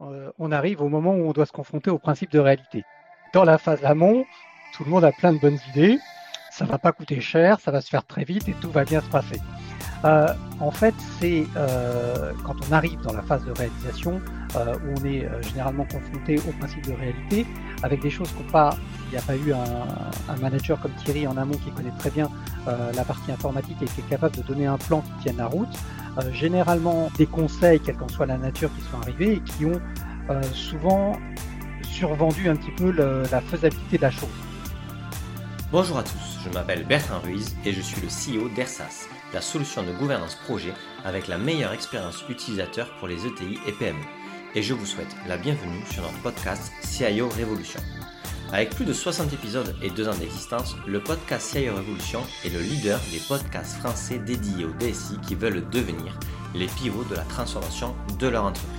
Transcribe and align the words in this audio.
on 0.00 0.52
arrive 0.52 0.82
au 0.82 0.88
moment 0.88 1.14
où 1.14 1.28
on 1.28 1.32
doit 1.32 1.46
se 1.46 1.52
confronter 1.52 1.90
au 1.90 1.98
principe 1.98 2.30
de 2.30 2.38
réalité. 2.38 2.84
Dans 3.32 3.44
la 3.44 3.58
phase 3.58 3.84
amont, 3.84 4.24
tout 4.74 4.84
le 4.84 4.90
monde 4.90 5.04
a 5.04 5.12
plein 5.12 5.32
de 5.32 5.38
bonnes 5.38 5.58
idées, 5.70 5.98
ça 6.50 6.64
va 6.64 6.78
pas 6.78 6.92
coûter 6.92 7.20
cher, 7.20 7.60
ça 7.60 7.70
va 7.70 7.80
se 7.80 7.88
faire 7.88 8.04
très 8.04 8.24
vite 8.24 8.48
et 8.48 8.54
tout 8.60 8.70
va 8.70 8.84
bien 8.84 9.00
se 9.00 9.08
passer. 9.08 9.40
Euh, 10.04 10.26
en 10.60 10.70
fait, 10.70 10.94
c'est 11.18 11.46
euh, 11.56 12.32
quand 12.44 12.54
on 12.68 12.72
arrive 12.72 13.00
dans 13.00 13.12
la 13.12 13.22
phase 13.22 13.44
de 13.44 13.52
réalisation 13.52 14.20
euh, 14.56 14.74
où 14.74 15.00
on 15.00 15.04
est 15.04 15.26
généralement 15.42 15.84
confronté 15.84 16.38
au 16.46 16.52
principe 16.52 16.86
de 16.86 16.92
réalité 16.92 17.46
avec 17.82 18.02
des 18.02 18.10
choses 18.10 18.30
qu'on 18.32 18.44
pas. 18.44 18.76
Il 19.06 19.12
n'y 19.12 19.18
a 19.18 19.22
pas 19.22 19.36
eu 19.36 19.52
un, 19.52 20.36
manager 20.40 20.80
comme 20.80 20.92
Thierry 21.04 21.26
en 21.26 21.36
amont 21.36 21.54
qui 21.54 21.70
connaît 21.70 21.92
très 21.98 22.10
bien 22.10 22.28
la 22.66 23.04
partie 23.04 23.30
informatique 23.30 23.76
et 23.80 23.84
qui 23.84 24.00
est 24.00 24.08
capable 24.10 24.36
de 24.36 24.42
donner 24.42 24.66
un 24.66 24.78
plan 24.78 25.02
qui 25.02 25.24
tienne 25.24 25.36
la 25.36 25.46
route. 25.46 25.68
généralement, 26.32 27.10
des 27.16 27.26
conseils, 27.26 27.78
quelle 27.78 27.96
qu'en 27.96 28.08
soit 28.08 28.26
la 28.26 28.38
nature, 28.38 28.70
qui 28.74 28.82
sont 28.90 29.00
arrivés 29.00 29.34
et 29.34 29.40
qui 29.40 29.66
ont 29.66 29.80
souvent 30.52 31.16
survendu 31.82 32.48
un 32.48 32.56
petit 32.56 32.72
peu 32.72 32.90
la 32.90 33.40
faisabilité 33.40 33.98
de 33.98 34.02
la 34.02 34.10
chose. 34.10 34.28
Bonjour 35.70 35.98
à 35.98 36.02
tous, 36.02 36.38
je 36.44 36.50
m'appelle 36.50 36.84
Bertrand 36.84 37.20
Ruiz 37.20 37.56
et 37.64 37.72
je 37.72 37.80
suis 37.80 38.00
le 38.00 38.08
CEO 38.08 38.48
d'ERSAS, 38.48 39.08
la 39.34 39.42
solution 39.42 39.82
de 39.82 39.92
gouvernance 39.92 40.36
projet 40.36 40.72
avec 41.04 41.26
la 41.26 41.36
meilleure 41.36 41.72
expérience 41.72 42.24
utilisateur 42.28 42.88
pour 42.98 43.08
les 43.08 43.26
ETI 43.26 43.58
et 43.66 43.72
PME. 43.72 43.98
Et 44.54 44.62
je 44.62 44.72
vous 44.72 44.86
souhaite 44.86 45.14
la 45.26 45.36
bienvenue 45.36 45.84
sur 45.90 46.02
notre 46.02 46.22
podcast 46.22 46.72
CIO 46.82 47.28
Révolution. 47.28 47.80
Avec 48.52 48.70
plus 48.70 48.84
de 48.84 48.92
60 48.92 49.32
épisodes 49.32 49.74
et 49.82 49.90
2 49.90 50.08
ans 50.08 50.14
d'existence, 50.14 50.76
le 50.86 51.00
podcast 51.00 51.50
CIO 51.50 51.74
Révolution 51.74 52.20
est 52.44 52.50
le 52.50 52.60
leader 52.60 53.00
des 53.10 53.18
podcasts 53.18 53.76
français 53.78 54.18
dédiés 54.18 54.64
aux 54.64 54.72
DSI 54.74 55.18
qui 55.26 55.34
veulent 55.34 55.68
devenir 55.68 56.16
les 56.54 56.68
pivots 56.68 57.04
de 57.04 57.16
la 57.16 57.24
transformation 57.24 57.96
de 58.20 58.28
leur 58.28 58.44
entreprise. 58.44 58.70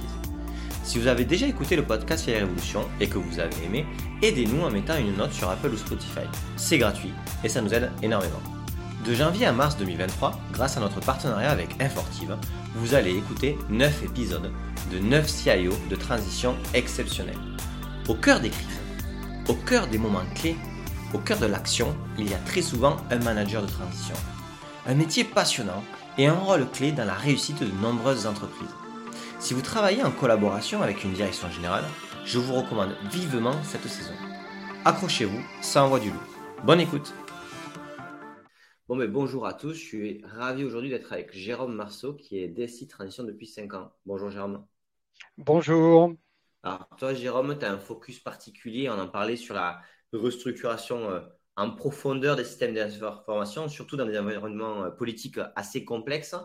Si 0.83 0.99
vous 0.99 1.07
avez 1.07 1.25
déjà 1.25 1.47
écouté 1.47 1.75
le 1.75 1.83
podcast 1.83 2.23
CIO 2.23 2.39
Révolution 2.39 2.87
et 3.01 3.09
que 3.09 3.17
vous 3.17 3.39
avez 3.39 3.65
aimé, 3.65 3.85
aidez-nous 4.21 4.61
en 4.61 4.71
mettant 4.71 4.97
une 4.97 5.17
note 5.17 5.33
sur 5.33 5.49
Apple 5.49 5.71
ou 5.73 5.77
Spotify. 5.77 6.27
C'est 6.55 6.77
gratuit 6.77 7.11
et 7.43 7.49
ça 7.49 7.61
nous 7.61 7.73
aide 7.73 7.91
énormément. 8.01 8.54
De 9.05 9.13
janvier 9.13 9.45
à 9.45 9.51
mars 9.51 9.77
2023, 9.77 10.33
grâce 10.51 10.77
à 10.77 10.79
notre 10.79 10.99
partenariat 10.99 11.51
avec 11.51 11.79
Infortive, 11.79 12.35
vous 12.73 12.95
allez 12.95 13.15
écouter 13.15 13.55
9 13.69 14.03
épisodes 14.03 14.51
de 14.91 14.97
9 14.97 15.29
CIO 15.29 15.73
de 15.91 15.95
transition 15.95 16.55
exceptionnels. 16.73 17.37
Au 18.07 18.15
cœur 18.15 18.39
des 18.39 18.49
crises, 18.49 18.79
au 19.47 19.53
cœur 19.53 19.85
des 19.85 19.99
moments 19.99 20.25
clés, 20.33 20.55
au 21.13 21.19
cœur 21.19 21.37
de 21.37 21.45
l'action, 21.45 21.95
il 22.17 22.31
y 22.31 22.33
a 22.33 22.39
très 22.39 22.63
souvent 22.63 22.97
un 23.11 23.19
manager 23.19 23.61
de 23.61 23.67
transition. 23.67 24.15
Un 24.87 24.95
métier 24.95 25.23
passionnant 25.23 25.83
et 26.17 26.25
un 26.25 26.33
rôle 26.33 26.67
clé 26.71 26.91
dans 26.91 27.05
la 27.05 27.13
réussite 27.13 27.59
de 27.59 27.81
nombreuses 27.83 28.25
entreprises. 28.25 28.73
Si 29.37 29.53
vous 29.53 29.61
travaillez 29.61 30.03
en 30.03 30.09
collaboration 30.09 30.81
avec 30.81 31.03
une 31.03 31.13
direction 31.13 31.51
générale, 31.51 31.85
je 32.25 32.39
vous 32.39 32.55
recommande 32.55 32.97
vivement 33.11 33.53
cette 33.63 33.87
saison. 33.87 34.15
Accrochez-vous, 34.83 35.43
ça 35.61 35.83
envoie 35.83 35.99
du 35.99 36.09
loup. 36.09 36.23
Bonne 36.63 36.81
écoute 36.81 37.13
Bon, 38.87 38.95
mais 38.95 39.07
bonjour 39.07 39.47
à 39.47 39.55
tous. 39.55 39.73
Je 39.73 39.79
suis 39.79 40.21
ravi 40.25 40.63
aujourd'hui 40.63 40.91
d'être 40.91 41.11
avec 41.11 41.33
Jérôme 41.35 41.73
Marceau, 41.73 42.13
qui 42.13 42.37
est 42.37 42.47
DSI 42.47 42.87
Transition 42.87 43.23
depuis 43.23 43.47
5 43.47 43.73
ans. 43.73 43.91
Bonjour 44.05 44.29
Jérôme. 44.29 44.63
Bonjour. 45.39 46.13
Alors, 46.61 46.87
toi, 46.99 47.15
Jérôme, 47.15 47.57
tu 47.57 47.65
as 47.65 47.71
un 47.71 47.79
focus 47.79 48.19
particulier. 48.19 48.87
On 48.87 48.99
en 48.99 49.07
parlait 49.07 49.37
sur 49.37 49.55
la 49.55 49.81
restructuration 50.13 51.09
euh, 51.09 51.21
en 51.55 51.71
profondeur 51.71 52.35
des 52.35 52.43
systèmes 52.43 52.75
d'information, 52.75 53.67
surtout 53.69 53.97
dans 53.97 54.05
des 54.05 54.19
environnements 54.19 54.83
euh, 54.83 54.89
politiques 54.91 55.39
assez 55.55 55.83
complexes. 55.83 56.35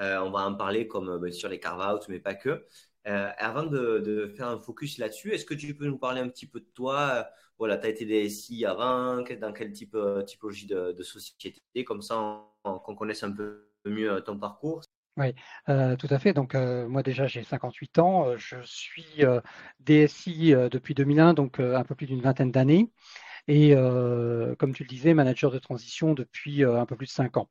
Euh, 0.00 0.18
on 0.18 0.32
va 0.32 0.40
en 0.40 0.56
parler 0.56 0.88
comme 0.88 1.30
sur 1.30 1.48
les 1.48 1.60
carve-out, 1.60 2.08
mais 2.08 2.18
pas 2.18 2.34
que. 2.34 2.66
avant 3.04 3.62
de, 3.62 4.32
faire 4.36 4.48
un 4.48 4.58
focus 4.58 4.98
là-dessus, 4.98 5.30
est-ce 5.30 5.44
que 5.44 5.54
tu 5.54 5.76
peux 5.76 5.86
nous 5.86 5.98
parler 5.98 6.20
un 6.20 6.28
petit 6.28 6.48
peu 6.48 6.58
de 6.58 6.68
toi 6.74 7.28
voilà, 7.58 7.78
tu 7.78 7.86
as 7.86 7.90
été 7.90 8.04
DSI 8.04 8.64
avant, 8.64 9.22
dans 9.22 9.52
quelle 9.52 9.72
type, 9.72 9.94
euh, 9.94 10.22
typologie 10.22 10.66
de, 10.66 11.02
société, 11.02 11.54
comme 11.84 12.02
ça 12.02 12.42
qu'on 12.62 12.94
connaisse 12.96 13.22
un 13.22 13.30
peu 13.30 13.68
mieux 13.84 14.12
euh, 14.12 14.20
ton 14.20 14.38
parcours. 14.38 14.82
Oui, 15.16 15.32
euh, 15.68 15.94
tout 15.94 16.08
à 16.10 16.18
fait. 16.18 16.32
Donc, 16.32 16.54
moi 16.54 17.04
déjà, 17.04 17.28
j'ai 17.28 17.44
58 17.44 18.00
ans. 18.00 18.36
Je 18.36 18.56
suis 18.64 19.22
DSI 19.78 20.54
depuis 20.70 20.94
2001, 20.94 21.34
donc 21.34 21.60
un 21.60 21.84
peu 21.84 21.94
plus 21.94 22.06
d'une 22.06 22.20
vingtaine 22.20 22.50
d'années. 22.50 22.90
Et 23.46 23.74
comme 24.58 24.74
tu 24.74 24.82
le 24.82 24.88
disais, 24.88 25.14
manager 25.14 25.52
de 25.52 25.60
transition 25.60 26.14
depuis 26.14 26.64
un 26.64 26.84
peu 26.84 26.96
plus 26.96 27.06
de 27.06 27.12
5 27.12 27.36
ans. 27.36 27.48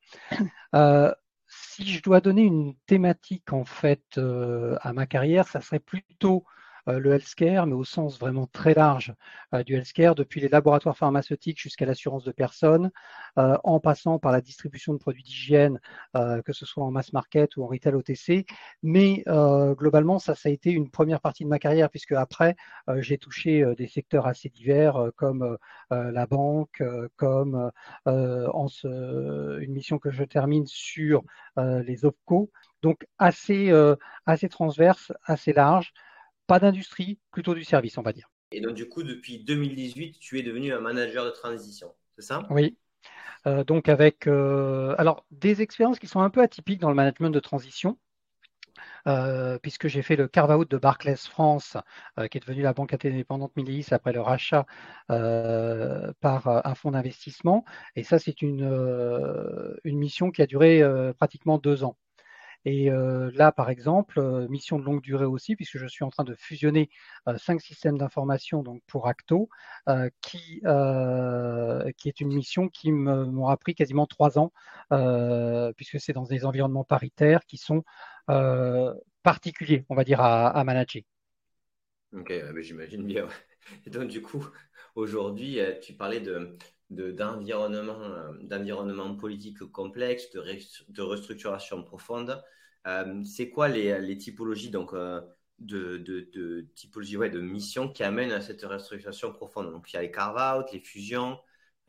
si 1.46 1.90
je 1.90 2.02
dois 2.02 2.20
donner 2.20 2.42
une 2.42 2.74
thématique 2.84 3.50
en 3.54 3.64
fait 3.64 4.18
à 4.18 4.92
ma 4.92 5.06
carrière, 5.06 5.48
ça 5.48 5.62
serait 5.62 5.80
plutôt 5.80 6.44
le 6.86 7.12
healthcare, 7.12 7.66
mais 7.66 7.74
au 7.74 7.84
sens 7.84 8.18
vraiment 8.18 8.46
très 8.46 8.74
large 8.74 9.14
euh, 9.54 9.62
du 9.62 9.74
healthcare, 9.74 10.14
depuis 10.14 10.40
les 10.40 10.48
laboratoires 10.48 10.96
pharmaceutiques 10.96 11.60
jusqu'à 11.60 11.86
l'assurance 11.86 12.24
de 12.24 12.32
personnes, 12.32 12.90
euh, 13.38 13.56
en 13.64 13.80
passant 13.80 14.18
par 14.18 14.32
la 14.32 14.40
distribution 14.40 14.92
de 14.92 14.98
produits 14.98 15.22
d'hygiène, 15.22 15.80
que 16.44 16.52
ce 16.52 16.66
soit 16.66 16.84
en 16.84 16.90
mass 16.90 17.12
market 17.12 17.56
ou 17.56 17.64
en 17.64 17.66
retail 17.66 17.94
OTC. 17.94 18.46
Mais 18.82 19.24
globalement, 19.26 20.18
ça, 20.18 20.34
ça 20.34 20.48
a 20.48 20.52
été 20.52 20.70
une 20.70 20.90
première 20.90 21.20
partie 21.20 21.44
de 21.44 21.48
ma 21.48 21.58
carrière, 21.58 21.90
puisque 21.90 22.12
après, 22.12 22.56
j'ai 22.98 23.18
touché 23.18 23.64
des 23.76 23.88
secteurs 23.88 24.26
assez 24.26 24.48
divers, 24.48 25.10
comme 25.16 25.58
la 25.90 26.26
banque, 26.26 26.82
comme 27.16 27.70
en 28.06 28.66
une 28.84 29.72
mission 29.72 29.98
que 29.98 30.10
je 30.10 30.24
termine 30.24 30.66
sur 30.66 31.22
les 31.56 32.04
OPCO. 32.04 32.50
Donc 32.82 33.06
assez, 33.18 33.72
assez 34.26 34.48
transverse, 34.48 35.12
assez 35.24 35.52
large 35.52 35.92
pas 36.46 36.58
d'industrie, 36.58 37.18
plutôt 37.30 37.54
du 37.54 37.64
service, 37.64 37.98
on 37.98 38.02
va 38.02 38.12
dire. 38.12 38.28
Et 38.52 38.60
donc, 38.60 38.74
du 38.74 38.88
coup, 38.88 39.02
depuis 39.02 39.42
2018, 39.42 40.18
tu 40.20 40.38
es 40.38 40.42
devenu 40.42 40.72
un 40.72 40.80
manager 40.80 41.24
de 41.24 41.30
transition, 41.30 41.92
c'est 42.16 42.22
ça? 42.24 42.46
Oui. 42.50 42.76
Euh, 43.46 43.64
donc, 43.64 43.88
avec 43.88 44.26
euh, 44.26 44.94
alors 44.98 45.26
des 45.30 45.62
expériences 45.62 45.98
qui 45.98 46.06
sont 46.06 46.20
un 46.20 46.30
peu 46.30 46.42
atypiques 46.42 46.80
dans 46.80 46.88
le 46.88 46.94
management 46.94 47.30
de 47.30 47.40
transition. 47.40 47.98
Euh, 49.06 49.58
puisque 49.58 49.86
j'ai 49.86 50.00
fait 50.02 50.16
le 50.16 50.28
carve-out 50.28 50.70
de 50.70 50.78
Barclays 50.78 51.16
France, 51.16 51.76
qui 52.30 52.38
est 52.38 52.40
devenu 52.40 52.62
la 52.62 52.72
banque 52.72 52.94
indépendante 52.94 53.54
Miliis 53.56 53.86
après 53.92 54.12
le 54.12 54.20
rachat 54.20 54.66
par 55.08 56.48
un 56.66 56.74
fonds 56.74 56.90
d'investissement. 56.92 57.64
Et 57.96 58.02
ça, 58.02 58.18
c'est 58.18 58.40
une, 58.42 58.64
une 59.84 59.98
mission 59.98 60.30
qui 60.30 60.42
a 60.42 60.46
duré 60.46 60.82
pratiquement 61.18 61.58
deux 61.58 61.84
ans. 61.84 61.96
Et 62.64 62.90
euh, 62.90 63.30
là, 63.34 63.52
par 63.52 63.68
exemple, 63.68 64.18
euh, 64.18 64.48
mission 64.48 64.78
de 64.78 64.84
longue 64.84 65.02
durée 65.02 65.26
aussi, 65.26 65.54
puisque 65.54 65.76
je 65.76 65.86
suis 65.86 66.04
en 66.04 66.10
train 66.10 66.24
de 66.24 66.34
fusionner 66.34 66.88
euh, 67.28 67.36
cinq 67.36 67.60
systèmes 67.60 67.98
d'information 67.98 68.62
donc 68.62 68.82
pour 68.86 69.06
Acto, 69.06 69.48
qui, 70.22 70.60
qui 70.60 72.08
est 72.08 72.20
une 72.20 72.32
mission 72.32 72.68
qui 72.68 72.90
m'aura 72.90 73.56
pris 73.58 73.74
quasiment 73.74 74.06
trois 74.06 74.38
ans, 74.38 74.52
puisque 75.76 76.00
c'est 76.00 76.12
dans 76.12 76.24
des 76.24 76.44
environnements 76.46 76.84
paritaires 76.84 77.44
qui 77.46 77.58
sont 77.58 77.84
particuliers, 79.22 79.84
on 79.90 79.94
va 79.94 80.04
dire, 80.04 80.20
à, 80.20 80.64
manager. 80.64 81.02
Ok, 82.12 82.32
j'imagine 82.60 83.06
bien. 83.06 83.28
Et 83.86 83.90
donc, 83.90 84.08
du 84.08 84.22
coup, 84.22 84.46
aujourd'hui, 84.94 85.58
tu 85.82 85.92
parlais 85.92 86.20
de, 86.20 86.56
d'environnement, 86.90 87.98
d'environnement 88.42 89.16
politique 89.16 89.58
complexe, 89.64 90.30
de, 90.32 90.42
de 90.88 91.02
restructuration 91.02 91.82
profonde. 91.82 92.42
Euh, 92.86 93.24
c'est 93.24 93.50
quoi 93.50 93.68
les, 93.68 94.18
typologies 94.18 94.70
donc, 94.70 94.92
euh, 94.92 95.20
de, 95.58 95.98
de, 95.98 96.68
typologie, 96.74 97.16
ouais, 97.16 97.30
de 97.30 97.40
missions 97.40 97.88
qui 97.88 98.02
amènent 98.02 98.32
à 98.32 98.40
cette 98.40 98.62
restructuration 98.62 99.32
profonde? 99.32 99.70
Donc, 99.72 99.92
il 99.92 99.96
y 99.96 99.98
a 99.98 100.02
les 100.02 100.10
carve-out, 100.10 100.70
les 100.72 100.80
fusions. 100.80 101.38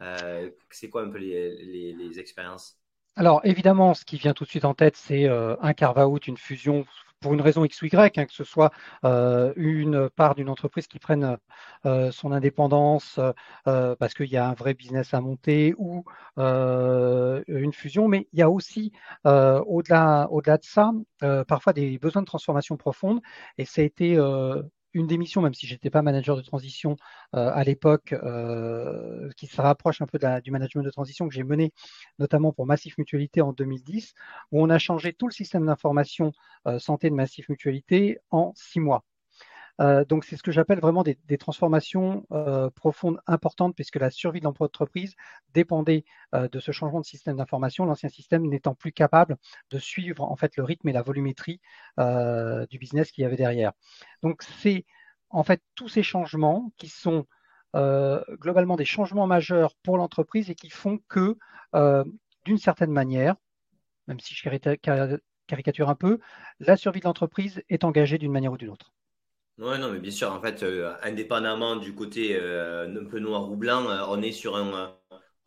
Euh, 0.01 0.49
c'est 0.69 0.89
quoi 0.89 1.03
un 1.03 1.09
peu 1.09 1.17
les, 1.17 1.95
les, 1.95 2.19
expériences? 2.19 2.79
Alors 3.15 3.41
évidemment, 3.43 3.93
ce 3.93 4.05
qui 4.05 4.17
vient 4.17 4.33
tout 4.33 4.43
de 4.43 4.49
suite 4.49 4.65
en 4.65 4.73
tête, 4.73 4.95
c'est 4.97 5.27
un 5.27 5.73
carve-out, 5.73 6.27
une 6.27 6.37
fusion 6.37 6.85
pour 7.25 7.33
une 7.33 7.41
raison 7.41 7.65
X 7.65 7.81
ou 7.81 7.85
Y, 7.87 8.17
hein, 8.19 8.25
que 8.25 8.33
ce 8.33 8.43
soit 8.43 8.71
euh, 9.03 9.51
une 9.55 10.09
part 10.11 10.35
d'une 10.35 10.47
entreprise 10.47 10.85
qui 10.87 10.99
prenne 10.99 11.37
euh, 11.87 12.11
son 12.11 12.31
indépendance 12.31 13.19
euh, 13.67 13.95
parce 13.95 14.13
qu'il 14.13 14.27
y 14.27 14.37
a 14.37 14.47
un 14.47 14.53
vrai 14.53 14.75
business 14.75 15.11
à 15.13 15.21
monter 15.21 15.73
ou 15.79 16.03
une 16.37 17.73
fusion, 17.73 18.07
mais 18.07 18.27
il 18.33 18.39
y 18.39 18.41
a 18.43 18.49
aussi 18.51 18.91
au-delà 19.23 20.27
au-delà 20.29 20.57
de 20.57 20.63
ça 20.63 20.91
parfois 21.47 21.73
des 21.73 21.97
besoins 21.97 22.21
de 22.21 22.27
transformation 22.27 22.77
profonde. 22.77 23.21
Et 23.57 23.65
ça 23.65 23.81
a 23.81 23.85
été 23.85 24.17
une 24.95 25.07
des 25.07 25.17
même 25.17 25.53
si 25.53 25.67
je 25.67 25.73
n'étais 25.73 25.89
pas 25.89 26.01
manager 26.01 26.37
de 26.37 26.41
transition 26.41 26.95
euh, 27.35 27.51
à 27.53 27.63
l'époque, 27.63 28.13
euh, 28.13 29.29
qui 29.35 29.45
se 29.45 29.61
rapproche 29.61 30.01
un 30.01 30.07
peu 30.07 30.17
du 30.41 30.51
management 30.51 30.83
de 30.83 30.89
transition 30.89 31.27
que 31.27 31.33
j'ai 31.33 31.43
mené, 31.43 31.73
notamment 32.17 32.53
pour 32.53 32.65
Massif 32.65 32.97
Mutualité 32.97 33.41
en 33.41 33.51
2010, 33.51 34.13
où 34.51 34.63
on 34.63 34.69
a 34.69 34.79
changé 34.79 35.13
tout 35.13 35.27
le 35.27 35.33
système 35.33 35.65
d'information 35.65 36.31
euh, 36.65 36.79
santé 36.79 37.09
de 37.09 37.15
Massif 37.15 37.49
Mutualité 37.49 38.19
en 38.31 38.53
six 38.55 38.79
mois. 38.79 39.03
Donc, 39.79 40.23
c'est 40.23 40.37
ce 40.37 40.43
que 40.43 40.51
j'appelle 40.51 40.79
vraiment 40.79 41.03
des, 41.03 41.37
transformations 41.37 42.25
profondes 42.75 43.19
importantes, 43.27 43.75
puisque 43.75 43.97
la 43.97 44.09
survie 44.09 44.39
de 44.39 44.45
l'entreprise 44.45 45.15
dépendait 45.53 46.05
de 46.33 46.59
ce 46.59 46.71
changement 46.71 47.01
de 47.01 47.05
système 47.05 47.37
d'information, 47.37 47.85
l'ancien 47.85 48.09
système 48.09 48.47
n'étant 48.47 48.75
plus 48.75 48.91
capable 48.91 49.37
de 49.71 49.79
suivre 49.79 50.23
en 50.23 50.35
fait 50.35 50.55
le 50.57 50.63
rythme 50.63 50.87
et 50.87 50.93
la 50.93 51.01
volumétrie 51.01 51.59
du 51.97 52.77
business 52.79 53.11
qu'il 53.11 53.23
y 53.23 53.25
avait 53.25 53.35
derrière. 53.35 53.73
Donc, 54.23 54.43
c'est 54.43 54.85
en 55.29 55.43
fait 55.43 55.61
tous 55.75 55.89
ces 55.89 56.03
changements 56.03 56.71
qui 56.77 56.87
sont 56.87 57.25
globalement 57.73 58.77
des 58.77 58.85
changements 58.85 59.27
majeurs 59.27 59.75
pour 59.83 59.97
l'entreprise 59.97 60.49
et 60.49 60.55
qui 60.55 60.69
font 60.69 60.99
que, 61.09 61.37
d'une 62.45 62.57
certaine 62.57 62.91
manière, 62.91 63.35
même 64.07 64.19
si 64.19 64.35
je 64.35 64.49
caricature 65.47 65.89
un 65.89 65.95
peu, 65.95 66.19
la 66.59 66.77
survie 66.77 66.99
de 66.99 67.05
l'entreprise 67.05 67.61
est 67.69 67.83
engagée 67.83 68.17
d'une 68.17 68.31
manière 68.31 68.53
ou 68.53 68.57
d'une 68.57 68.69
autre. 68.69 68.93
Oui, 69.57 69.79
non, 69.79 69.91
mais 69.91 69.99
bien 69.99 70.11
sûr, 70.11 70.31
en 70.33 70.41
fait, 70.41 70.63
euh, 70.63 70.93
indépendamment 71.01 71.77
du 71.77 71.95
côté 71.95 72.35
euh, 72.35 72.87
un 72.89 73.05
peu 73.05 73.19
noir 73.19 73.49
ou 73.49 73.55
blanc, 73.55 73.89
euh, 73.89 74.03
on 74.09 74.21
est 74.21 74.33
sur 74.33 74.57
un, 74.57 74.97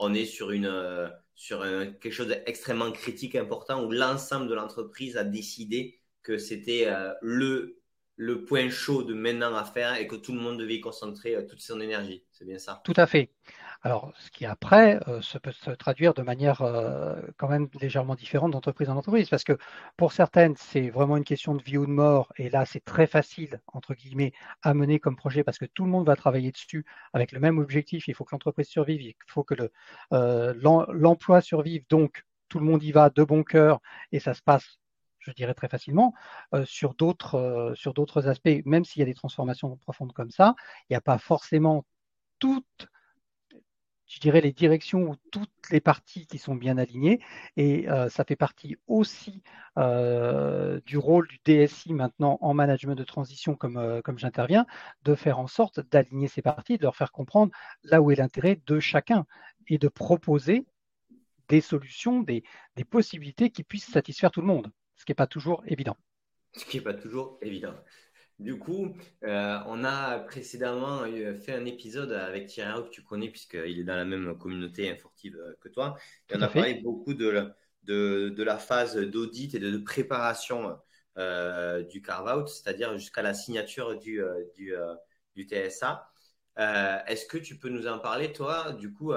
une, 0.00 1.10
sur 1.34 1.62
quelque 2.00 2.10
chose 2.10 2.28
d'extrêmement 2.28 2.90
critique, 2.90 3.34
important, 3.34 3.84
où 3.84 3.90
l'ensemble 3.93 4.49
de 4.49 4.55
l'entreprise 4.55 5.19
a 5.19 5.25
décidé 5.25 6.00
que 6.22 6.38
c'était 6.38 6.88
le, 7.20 7.81
le 8.16 8.44
point 8.44 8.70
chaud 8.70 9.02
de 9.02 9.14
maintenant 9.14 9.55
à 9.55 9.64
faire 9.64 9.96
et 9.96 10.06
que 10.06 10.16
tout 10.16 10.32
le 10.32 10.40
monde 10.40 10.58
devait 10.58 10.76
y 10.76 10.81
concentrer 10.81 11.37
toute 11.46 11.60
son 11.60 11.81
énergie. 11.81 12.25
C'est 12.32 12.44
bien 12.46 12.58
ça. 12.58 12.82
Tout 12.84 12.94
à 12.96 13.06
fait. 13.06 13.31
Alors, 13.83 14.13
ce 14.19 14.31
qui 14.33 14.45
après 14.45 14.99
euh, 15.09 15.23
se 15.23 15.39
peut 15.39 15.53
se 15.53 15.71
traduire 15.71 16.13
de 16.13 16.23
manière 16.23 16.63
euh, 16.63 17.21
quand 17.37 17.49
même 17.49 17.69
légèrement 17.81 18.17
différente 18.17 18.51
d'entreprise 18.51 18.91
en 18.91 18.97
entreprise, 18.97 19.29
parce 19.29 19.45
que 19.45 19.57
pour 19.97 20.13
certaines, 20.13 20.57
c'est 20.57 20.91
vraiment 20.91 21.17
une 21.17 21.25
question 21.25 21.55
de 21.55 21.63
vie 21.63 21.79
ou 21.79 21.87
de 21.87 21.91
mort, 21.93 22.33
et 22.37 22.51
là, 22.51 22.67
c'est 22.67 22.85
très 22.85 23.07
facile, 23.07 23.61
entre 23.69 23.95
guillemets, 23.95 24.33
à 24.63 24.75
mener 24.75 24.99
comme 24.99 25.15
projet, 25.15 25.45
parce 25.45 25.59
que 25.59 25.65
tout 25.65 25.85
le 25.85 25.91
monde 25.91 26.07
va 26.07 26.17
travailler 26.17 26.51
dessus 26.51 26.85
avec 27.13 27.31
le 27.31 27.39
même 27.39 27.59
objectif, 27.59 28.09
il 28.09 28.15
faut 28.15 28.25
que 28.25 28.35
l'entreprise 28.35 28.67
survive, 28.67 29.01
il 29.01 29.15
faut 29.29 29.45
que 29.45 29.55
euh, 30.13 30.55
l'emploi 30.93 31.41
survive, 31.41 31.85
donc 31.89 32.25
tout 32.49 32.59
le 32.59 32.65
monde 32.65 32.83
y 32.83 32.91
va 32.91 33.11
de 33.11 33.23
bon 33.23 33.45
cœur, 33.45 33.81
et 34.13 34.19
ça 34.21 34.35
se 34.35 34.43
passe 34.43 34.79
je 35.21 35.33
dirais 35.33 35.53
très 35.53 35.69
facilement, 35.69 36.15
sur 36.65 36.95
d'autres 36.95 38.29
aspects, 38.29 38.63
même 38.65 38.85
s'il 38.87 39.01
y 39.01 39.03
a 39.03 39.07
des 39.07 39.15
transformations 39.15 39.77
profondes 39.77 40.13
comme 40.15 40.31
ça, 40.31 40.55
il 40.89 40.93
n'y 40.93 40.97
a 40.97 41.03
pas 41.03 41.19
forcément 41.19 41.85
toutes 42.39 42.89
je 44.08 44.20
dirais, 44.20 44.40
les 44.40 44.52
directions 44.52 45.02
ou 45.02 45.16
toutes 45.31 45.50
les 45.70 45.81
parties 45.81 46.26
qui 46.26 46.38
sont 46.38 46.55
bien 46.55 46.78
alignées. 46.78 47.20
Et 47.56 47.88
euh, 47.88 48.08
ça 48.08 48.25
fait 48.25 48.37
partie 48.37 48.76
aussi 48.87 49.43
euh, 49.76 50.81
du 50.87 50.96
rôle 50.96 51.28
du 51.28 51.38
DSI 51.44 51.93
maintenant 51.93 52.38
en 52.40 52.55
management 52.55 52.94
de 52.94 53.05
transition, 53.05 53.55
comme, 53.55 53.76
euh, 53.76 54.00
comme 54.02 54.19
j'interviens, 54.19 54.66
de 55.05 55.14
faire 55.14 55.38
en 55.38 55.46
sorte 55.46 55.81
d'aligner 55.90 56.26
ces 56.26 56.43
parties, 56.43 56.78
de 56.78 56.82
leur 56.82 56.96
faire 56.96 57.12
comprendre 57.12 57.52
là 57.82 58.00
où 58.00 58.10
est 58.10 58.16
l'intérêt 58.16 58.60
de 58.66 58.81
chacun 58.81 59.26
et 59.69 59.78
de 59.78 59.88
proposer 59.88 60.64
des 61.49 61.60
solutions, 61.60 62.20
des, 62.20 62.43
des 62.76 62.84
possibilités 62.84 63.50
qui 63.50 63.62
puissent 63.62 63.90
satisfaire 63.90 64.31
tout 64.31 64.40
le 64.40 64.46
monde, 64.46 64.70
ce 64.96 65.05
qui 65.05 65.12
n'est 65.12 65.16
pas 65.16 65.26
toujours 65.26 65.62
évident. 65.66 65.96
Ce 66.55 66.64
qui 66.64 66.78
n'est 66.78 66.82
pas 66.82 66.94
toujours 66.94 67.38
évident. 67.43 67.75
Du 68.38 68.56
coup, 68.56 68.94
euh, 69.25 69.58
on 69.67 69.82
a 69.82 70.20
précédemment 70.20 71.02
fait 71.40 71.55
un 71.55 71.64
épisode 71.64 72.12
avec 72.12 72.46
Thierry 72.46 72.85
que 72.85 72.90
tu 72.90 73.02
connais 73.02 73.31
puisqu'il 73.31 73.81
est 73.81 73.85
dans 73.85 73.96
la 73.96 74.05
même 74.05 74.38
communauté 74.38 74.88
infortive 74.88 75.37
euh, 75.37 75.55
que 75.61 75.69
toi. 75.69 75.96
Et 76.31 76.37
on 76.37 76.43
a 76.43 76.49
parlé 76.49 76.75
beaucoup 76.75 77.14
de, 77.14 77.50
de, 77.82 78.43
la 78.44 78.56
phase 78.56 78.96
d'audit 78.96 79.52
et 79.56 79.58
de, 79.58 79.76
préparation 79.79 80.79
euh, 81.17 81.82
du 81.82 82.00
carve-out, 82.00 82.49
c'est-à-dire 82.49 82.96
jusqu'à 82.96 83.23
la 83.23 83.35
signature 83.35 83.99
du, 83.99 84.23
du, 84.55 84.73
du 85.34 85.49
TSA. 85.49 86.08
Est-ce 87.08 87.26
que 87.26 87.38
tu 87.38 87.58
peux 87.58 87.70
nous 87.70 87.88
en 87.88 87.99
parler, 87.99 88.32
toi, 88.32 88.73
du 88.73 88.93
coup, 88.93 89.14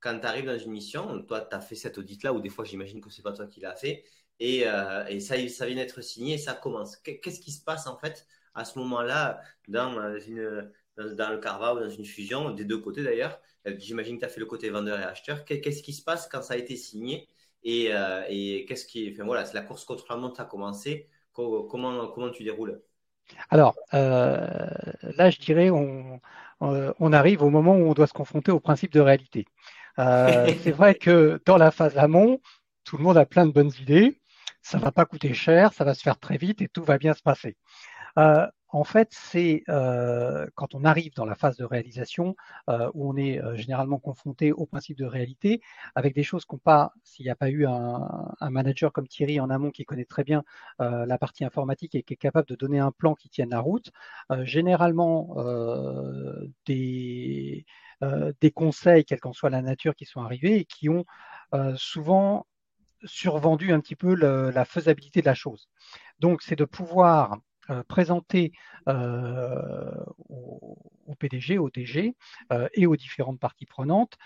quand 0.00 0.18
tu 0.20 0.26
arrives 0.26 0.46
dans 0.46 0.58
une 0.58 0.72
mission, 0.72 1.22
toi, 1.22 1.40
tu 1.40 1.56
as 1.56 1.60
fait 1.60 1.74
cet 1.74 1.96
audit-là, 1.96 2.34
ou 2.34 2.40
des 2.40 2.50
fois, 2.50 2.66
j'imagine 2.66 3.00
que 3.00 3.08
c'est 3.08 3.22
pas 3.22 3.32
toi 3.32 3.46
qui 3.46 3.60
l'as 3.60 3.76
fait, 3.76 4.04
et, 4.40 4.66
et, 5.08 5.20
ça, 5.20 5.48
ça 5.48 5.64
vient 5.64 5.76
d'être 5.76 6.02
signé, 6.02 6.34
et 6.34 6.38
ça 6.38 6.52
commence. 6.52 6.96
Qu'est-ce 6.96 7.40
qui 7.40 7.52
se 7.52 7.64
passe, 7.64 7.86
en 7.86 7.96
fait, 7.96 8.26
à 8.54 8.64
ce 8.64 8.78
moment-là 8.78 9.40
dans, 9.68 10.18
une, 10.18 10.70
dans, 10.96 11.30
le 11.30 11.38
carve 11.38 11.76
ou 11.76 11.80
dans 11.80 11.90
une 11.90 12.04
fusion, 12.04 12.50
des 12.50 12.64
deux 12.64 12.78
côtés 12.78 13.02
d'ailleurs. 13.02 13.40
Euh, 13.66 13.74
j'imagine 13.78 14.16
que 14.16 14.20
tu 14.20 14.26
as 14.26 14.28
fait 14.28 14.40
le 14.40 14.46
côté 14.46 14.70
vendeur 14.70 14.98
et 14.98 15.04
acheteur. 15.04 15.44
Qu'est-ce 15.44 15.82
qui 15.82 15.92
se 15.92 16.02
passe 16.02 16.28
quand 16.28 16.42
ça 16.42 16.54
a 16.54 16.56
été 16.56 16.76
signé? 16.76 17.28
Et, 17.64 17.94
euh, 17.94 18.22
et 18.28 18.64
qu'est-ce 18.66 18.86
qui. 18.86 19.10
Enfin 19.12 19.24
voilà, 19.24 19.44
la 19.54 19.62
course 19.62 19.84
contre 19.84 20.06
la 20.10 20.16
montre 20.16 20.40
a 20.40 20.44
commencé. 20.44 21.08
Comment, 21.32 22.08
comment 22.08 22.30
tu 22.30 22.44
déroules? 22.44 22.82
Alors, 23.48 23.74
euh, 23.94 24.46
là, 25.16 25.30
je 25.30 25.38
dirais, 25.38 25.70
on, 25.70 26.20
on, 26.60 27.12
arrive 27.12 27.42
au 27.42 27.48
moment 27.48 27.74
où 27.74 27.88
on 27.88 27.94
doit 27.94 28.06
se 28.06 28.12
confronter 28.12 28.52
au 28.52 28.60
principe 28.60 28.92
de 28.92 29.00
réalité. 29.00 29.46
c'est 29.96 30.72
vrai 30.72 30.94
que 30.94 31.40
dans 31.46 31.56
la 31.56 31.70
phase 31.70 31.96
amont, 31.96 32.40
tout 32.84 32.98
le 32.98 33.04
monde 33.04 33.16
a 33.16 33.24
plein 33.24 33.46
de 33.46 33.52
bonnes 33.52 33.72
idées, 33.80 34.20
ça 34.60 34.78
va 34.78 34.92
pas 34.92 35.04
coûter 35.04 35.32
cher, 35.32 35.72
ça 35.72 35.84
va 35.84 35.94
se 35.94 36.02
faire 36.02 36.18
très 36.18 36.36
vite 36.36 36.60
et 36.62 36.68
tout 36.68 36.84
va 36.84 36.98
bien 36.98 37.14
se 37.14 37.22
passer. 37.22 37.56
Euh, 38.18 38.46
en 38.68 38.84
fait, 38.84 39.08
c'est 39.12 39.64
euh, 39.68 40.46
quand 40.54 40.74
on 40.74 40.84
arrive 40.84 41.12
dans 41.14 41.26
la 41.26 41.34
phase 41.34 41.56
de 41.58 41.64
réalisation 41.64 42.34
euh, 42.70 42.90
où 42.94 43.10
on 43.10 43.16
est 43.16 43.38
généralement 43.54 43.98
confronté 43.98 44.50
au 44.50 44.64
principe 44.64 44.96
de 44.96 45.04
réalité, 45.04 45.60
avec 45.94 46.14
des 46.14 46.22
choses 46.22 46.46
qu'on 46.46 46.56
pas, 46.58 46.92
s'il 47.04 47.26
n'y 47.26 47.30
a 47.30 47.36
pas 47.36 47.50
eu 47.50 47.66
un, 47.66 48.08
manager 48.40 48.90
comme 48.92 49.08
Thierry 49.08 49.40
en 49.40 49.50
amont 49.50 49.70
qui 49.70 49.84
connaît 49.84 50.06
très 50.06 50.24
bien 50.24 50.42
la 50.78 51.18
partie 51.18 51.44
informatique 51.44 51.94
et 51.94 52.02
qui 52.02 52.14
est 52.14 52.16
capable 52.16 52.48
de 52.48 52.54
donner 52.54 52.78
un 52.78 52.92
plan 52.92 53.14
qui 53.14 53.28
tienne 53.28 53.50
la 53.50 53.60
route, 53.60 53.90
généralement 54.42 55.36
des, 56.66 57.66
des 58.40 58.50
conseils, 58.50 59.04
quelle 59.04 59.20
qu'en 59.20 59.32
soit 59.34 59.50
la 59.50 59.62
nature, 59.62 59.94
qui 59.94 60.06
sont 60.06 60.22
arrivés 60.22 60.56
et 60.56 60.64
qui 60.64 60.88
ont 60.88 61.04
souvent 61.76 62.46
survendu 63.04 63.72
un 63.72 63.80
petit 63.80 63.96
peu 63.96 64.14
la 64.14 64.64
faisabilité 64.64 65.20
de 65.20 65.26
la 65.26 65.34
chose. 65.34 65.68
Donc, 66.20 66.42
c'est 66.42 66.56
de 66.56 66.64
pouvoir 66.64 67.38
euh, 67.72 67.82
présenter 67.84 68.52
euh, 68.88 69.90
au, 70.28 70.76
PDG, 71.18 71.58
au 71.58 71.70
DG 71.70 72.16
euh, 72.52 72.68
et 72.74 72.86
aux 72.86 72.96
différentes 72.96 73.38
parties 73.38 73.66
prenantes 73.66 74.16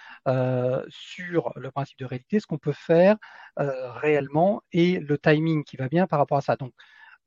sur 0.88 1.52
le 1.56 1.70
principe 1.70 1.98
de 1.98 2.04
réalité, 2.04 2.40
ce 2.40 2.46
qu'on 2.46 2.58
peut 2.58 2.72
faire 2.72 3.16
réellement 3.56 4.62
et 4.72 4.98
le 4.98 5.18
timing 5.18 5.64
qui 5.64 5.76
va 5.76 5.88
bien 5.88 6.06
par 6.06 6.18
rapport 6.18 6.38
à 6.38 6.40
ça. 6.40 6.56
Donc, 6.56 6.72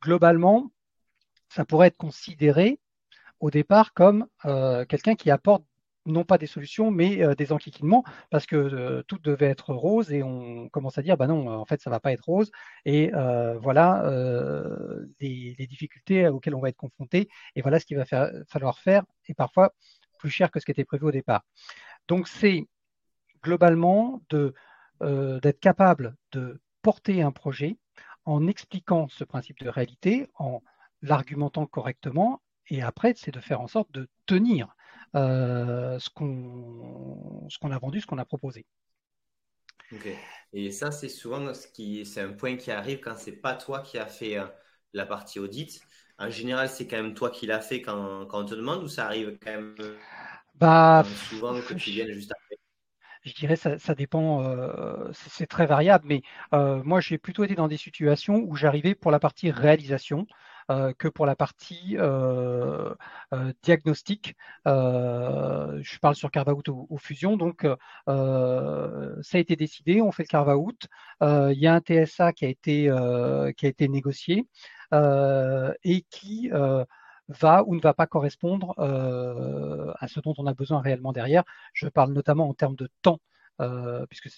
globalement, 0.01 0.71
ça 1.49 1.65
pourrait 1.65 1.87
être 1.87 1.97
considéré 1.97 2.79
au 3.39 3.51
départ 3.51 3.93
comme 3.93 4.27
quelqu'un 4.87 5.15
qui 5.15 5.31
apporte 5.31 5.63
non 6.09 6.23
pas 6.23 6.37
des 6.37 6.47
solutions, 6.47 6.91
mais 6.91 7.23
euh, 7.23 7.35
des 7.35 7.51
enquiquinements, 7.51 8.03
parce 8.29 8.45
que 8.45 8.55
euh, 8.55 9.03
tout 9.03 9.17
devait 9.19 9.47
être 9.47 9.73
rose 9.73 10.11
et 10.11 10.23
on 10.23 10.69
commence 10.69 10.97
à 10.97 11.01
dire, 11.01 11.17
bah 11.17 11.27
non, 11.27 11.47
en 11.47 11.65
fait, 11.65 11.81
ça 11.81 11.89
va 11.89 11.99
pas 11.99 12.11
être 12.11 12.25
rose. 12.25 12.51
Et 12.85 13.13
euh, 13.13 13.57
voilà 13.59 14.03
les, 15.19 15.55
difficultés 15.67 16.27
auxquelles 16.27 16.55
on 16.55 16.61
va 16.61 16.69
être 16.69 16.77
confronté. 16.77 17.29
Et 17.55 17.61
voilà 17.61 17.79
ce 17.79 17.85
qu'il 17.85 17.97
va 17.97 18.05
falloir 18.05 18.79
faire, 18.79 19.03
et 19.27 19.33
parfois 19.33 19.73
plus 20.17 20.29
cher 20.29 20.51
que 20.51 20.59
ce 20.59 20.65
qui 20.65 20.71
était 20.71 20.85
prévu 20.85 21.05
au 21.05 21.11
départ. 21.11 21.43
Donc, 22.07 22.27
c'est 22.27 22.67
globalement 23.43 24.21
d'être 24.29 25.59
capable 25.59 26.15
de 26.31 26.59
porter 26.81 27.21
un 27.21 27.31
projet 27.31 27.77
en 28.25 28.47
expliquant 28.47 29.07
ce 29.07 29.23
principe 29.23 29.59
de 29.59 29.69
réalité, 29.69 30.27
en 30.35 30.61
l'argumentant 31.01 31.65
correctement, 31.65 32.41
et 32.69 32.81
après, 32.81 33.13
c'est 33.15 33.31
de 33.31 33.39
faire 33.39 33.61
en 33.61 33.67
sorte 33.67 33.91
de 33.91 34.07
tenir 34.25 34.75
ce 35.13 36.09
qu'on 36.09 37.71
a 37.71 37.79
vendu, 37.79 38.01
ce 38.01 38.07
qu'on 38.07 38.17
a 38.17 38.25
proposé. 38.25 38.65
Et 40.53 40.71
ça, 40.71 40.91
c'est 40.91 41.09
souvent 41.09 41.53
ce 41.53 41.67
qui, 41.67 42.05
c'est 42.05 42.21
un 42.21 42.33
point 42.33 42.55
qui 42.55 42.71
arrive 42.71 42.99
quand 42.99 43.15
c'est 43.17 43.41
pas 43.41 43.55
toi 43.55 43.81
qui 43.81 43.97
as 43.97 44.05
fait 44.05 44.37
euh, 44.37 44.45
la 44.93 45.05
partie 45.05 45.39
audit. 45.39 45.81
En 46.17 46.29
général, 46.29 46.69
c'est 46.69 46.87
quand 46.87 46.97
même 46.97 47.13
toi 47.13 47.29
qui 47.29 47.47
l'as 47.47 47.61
fait 47.61 47.81
quand, 47.81 48.25
quand, 48.27 48.41
on 48.41 48.45
te 48.45 48.55
demande 48.55 48.83
ou 48.83 48.87
ça 48.87 49.05
arrive 49.05 49.37
quand 49.41 49.51
même 49.51 49.75
bah, 50.55 51.03
souvent 51.29 51.59
que 51.61 51.73
tu 51.73 51.91
viennes 51.91 52.11
juste 52.11 52.31
après? 52.31 52.57
je 53.23 53.33
dirais 53.33 53.55
ça, 53.55 53.77
ça 53.77 53.95
dépend, 53.95 54.43
euh, 54.43 55.11
c'est 55.13 55.47
très 55.47 55.65
variable, 55.65 56.05
mais 56.07 56.21
moi 56.83 56.99
j'ai 56.99 57.17
plutôt 57.17 57.43
été 57.43 57.55
dans 57.55 57.67
des 57.67 57.77
situations 57.77 58.43
où 58.45 58.55
j'arrivais 58.55 58.95
pour 58.95 59.11
la 59.11 59.19
partie 59.19 59.51
réalisation, 59.51 60.25
euh, 60.29 60.33
que 60.97 61.07
pour 61.07 61.25
la 61.25 61.35
partie 61.35 61.97
euh, 61.97 62.93
euh, 63.33 63.53
diagnostic. 63.63 64.35
je 64.65 65.99
parle 65.99 66.15
sur 66.15 66.31
carve-out 66.31 66.67
ou, 66.69 66.97
fusion. 66.97 67.37
Donc, 67.37 67.65
ça 68.07 69.37
a 69.37 69.39
été 69.39 69.55
décidé, 69.55 70.01
on 70.01 70.11
fait 70.11 70.23
le 70.23 70.27
carve-out. 70.27 70.87
il 71.21 71.59
y 71.59 71.67
a 71.67 71.73
un 71.73 71.79
TSA 71.79 72.33
qui 72.33 72.45
a 72.45 72.49
été, 72.49 72.89
qui 73.57 73.65
a 73.65 73.69
été 73.69 73.87
négocié 73.87 74.47
et 74.93 76.05
qui 76.09 76.49
va 77.29 77.63
ou 77.65 77.75
ne 77.75 77.81
va 77.81 77.93
pas 77.93 78.07
correspondre 78.07 78.73
à 79.99 80.07
ce 80.07 80.19
dont 80.19 80.33
on 80.37 80.47
a 80.47 80.53
besoin 80.53 80.81
réellement 80.81 81.13
derrière. 81.13 81.43
Je 81.73 81.87
parle 81.87 82.13
notamment 82.13 82.49
en 82.49 82.53
termes 82.53 82.75
de 82.75 82.89
temps, 83.01 83.19
puisque 84.09 84.29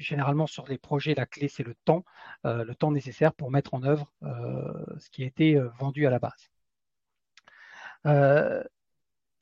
généralement 0.00 0.46
sur 0.46 0.66
les 0.66 0.78
projets, 0.78 1.14
la 1.14 1.26
clé 1.26 1.48
c'est 1.48 1.62
le 1.62 1.74
temps, 1.84 2.04
euh, 2.46 2.64
le 2.64 2.74
temps 2.74 2.90
nécessaire 2.90 3.32
pour 3.32 3.50
mettre 3.50 3.74
en 3.74 3.82
œuvre 3.82 4.12
euh, 4.22 4.72
ce 4.98 5.10
qui 5.10 5.22
a 5.22 5.26
été 5.26 5.56
euh, 5.56 5.68
vendu 5.78 6.06
à 6.06 6.10
la 6.10 6.18
base. 6.18 6.50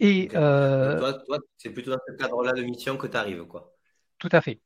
et 0.01 0.29
toi, 0.29 1.39
c'est 1.57 1.71
plutôt 1.71 1.93
dans 1.93 2.01
ce 2.07 2.13
cadre-là 2.15 2.53
de 2.53 2.63
mission 2.63 2.97
que 2.97 3.07
tu 3.07 3.17
arrives, 3.17 3.45
quoi. 3.45 3.75
Tout 4.19 4.29
à 4.33 4.41
fait. 4.41 4.61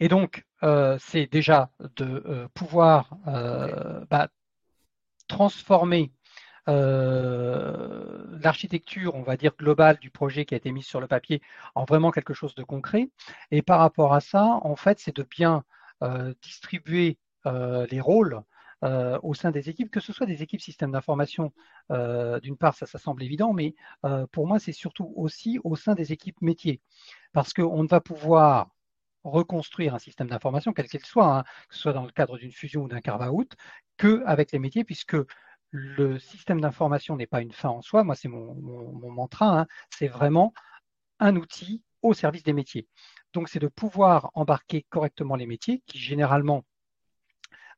Et 0.00 0.08
donc, 0.08 0.44
c'est 0.98 1.26
déjà 1.26 1.70
de 1.78 2.48
pouvoir 2.54 3.16
bah, 4.10 4.28
transformer 5.28 6.12
l'architecture, 6.66 9.14
on 9.14 9.22
va 9.22 9.36
dire, 9.36 9.52
globale 9.58 9.98
du 9.98 10.10
projet 10.10 10.44
qui 10.44 10.54
a 10.54 10.56
été 10.56 10.72
mise 10.72 10.86
sur 10.86 11.00
le 11.00 11.06
papier 11.06 11.42
en 11.74 11.84
vraiment 11.84 12.10
quelque 12.10 12.34
chose 12.34 12.54
de 12.54 12.62
concret. 12.62 13.10
Et 13.50 13.62
par 13.62 13.80
rapport 13.80 14.14
à 14.14 14.20
ça, 14.20 14.58
en 14.62 14.76
fait, 14.76 14.98
c'est 14.98 15.16
de 15.16 15.22
bien 15.22 15.64
distribuer 16.42 17.18
les 17.44 18.00
rôles 18.00 18.42
au 19.22 19.34
sein 19.34 19.50
des 19.50 19.70
équipes, 19.70 19.90
que 19.90 20.00
ce 20.00 20.12
soit 20.12 20.26
des 20.26 20.42
équipes 20.42 20.60
systèmes 20.60 20.92
d'information, 20.92 21.52
d'une 21.90 22.56
part, 22.56 22.74
ça, 22.74 22.86
ça 22.86 22.98
semble 22.98 23.22
évident, 23.22 23.52
mais 23.52 23.74
pour 24.32 24.46
moi, 24.46 24.58
c'est 24.58 24.72
surtout 24.72 25.12
aussi 25.16 25.58
au 25.64 25.76
sein 25.76 25.94
des 25.94 26.12
équipes 26.12 26.40
métiers. 26.42 26.80
Parce 27.32 27.52
qu'on 27.52 27.82
ne 27.82 27.88
va 27.88 28.00
pouvoir 28.00 28.68
reconstruire 29.22 29.94
un 29.94 29.98
système 29.98 30.28
d'information, 30.28 30.74
quel 30.74 30.86
qu'il 30.86 31.04
soit, 31.04 31.38
hein, 31.38 31.44
que 31.70 31.74
ce 31.74 31.80
soit 31.80 31.94
dans 31.94 32.04
le 32.04 32.10
cadre 32.10 32.36
d'une 32.36 32.52
fusion 32.52 32.82
ou 32.82 32.88
d'un 32.88 33.00
carve-out, 33.00 33.54
qu'avec 33.96 34.52
les 34.52 34.58
métiers, 34.58 34.84
puisque 34.84 35.16
le 35.76 36.20
système 36.20 36.60
d'information 36.60 37.16
n'est 37.16 37.26
pas 37.26 37.42
une 37.42 37.50
fin 37.50 37.68
en 37.68 37.82
soi. 37.82 38.04
Moi, 38.04 38.14
c'est 38.14 38.28
mon, 38.28 38.54
mantra. 39.10 39.60
Hein. 39.60 39.66
C'est 39.90 40.06
vraiment 40.06 40.54
un 41.18 41.34
outil 41.34 41.82
au 42.00 42.14
service 42.14 42.44
des 42.44 42.52
métiers. 42.52 42.86
Donc, 43.32 43.48
c'est 43.48 43.58
de 43.58 43.66
pouvoir 43.66 44.30
embarquer 44.34 44.86
correctement 44.88 45.34
les 45.34 45.46
métiers 45.46 45.82
qui, 45.86 45.98
généralement, 45.98 46.64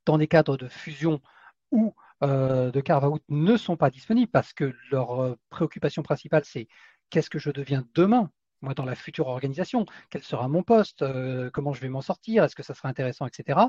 dans 0.05 0.19
des 0.19 0.29
cadres 0.29 0.59
de 0.59 0.69
fusion 0.69 1.23
ou 1.71 1.95
euh, 2.23 2.71
de 2.71 2.81
carve-out, 2.83 3.23
ne 3.31 3.57
sont 3.57 3.79
pas 3.79 3.89
disponibles 3.89 4.31
parce 4.31 4.53
que 4.53 4.75
leur 4.91 5.23
euh, 5.23 5.35
préoccupation 5.49 6.03
principale, 6.03 6.45
c'est 6.45 6.69
qu'est-ce 7.09 7.31
que 7.31 7.39
je 7.39 7.51
deviens 7.51 7.87
demain 7.95 8.31
moi, 8.63 8.75
dans 8.75 8.87
la 8.87 8.95
future 8.95 9.29
organisation, 9.29 9.85
quel 10.11 10.23
sera 10.23 10.49
mon 10.49 10.63
poste, 10.63 11.03
euh, 11.03 11.51
comment 11.51 11.73
je 11.75 11.81
vais 11.81 11.91
m'en 11.91 12.01
sortir, 12.01 12.43
est-ce 12.43 12.57
que 12.57 12.63
ça 12.63 12.75
sera 12.75 12.89
intéressant, 12.89 13.27
etc. 13.27 13.61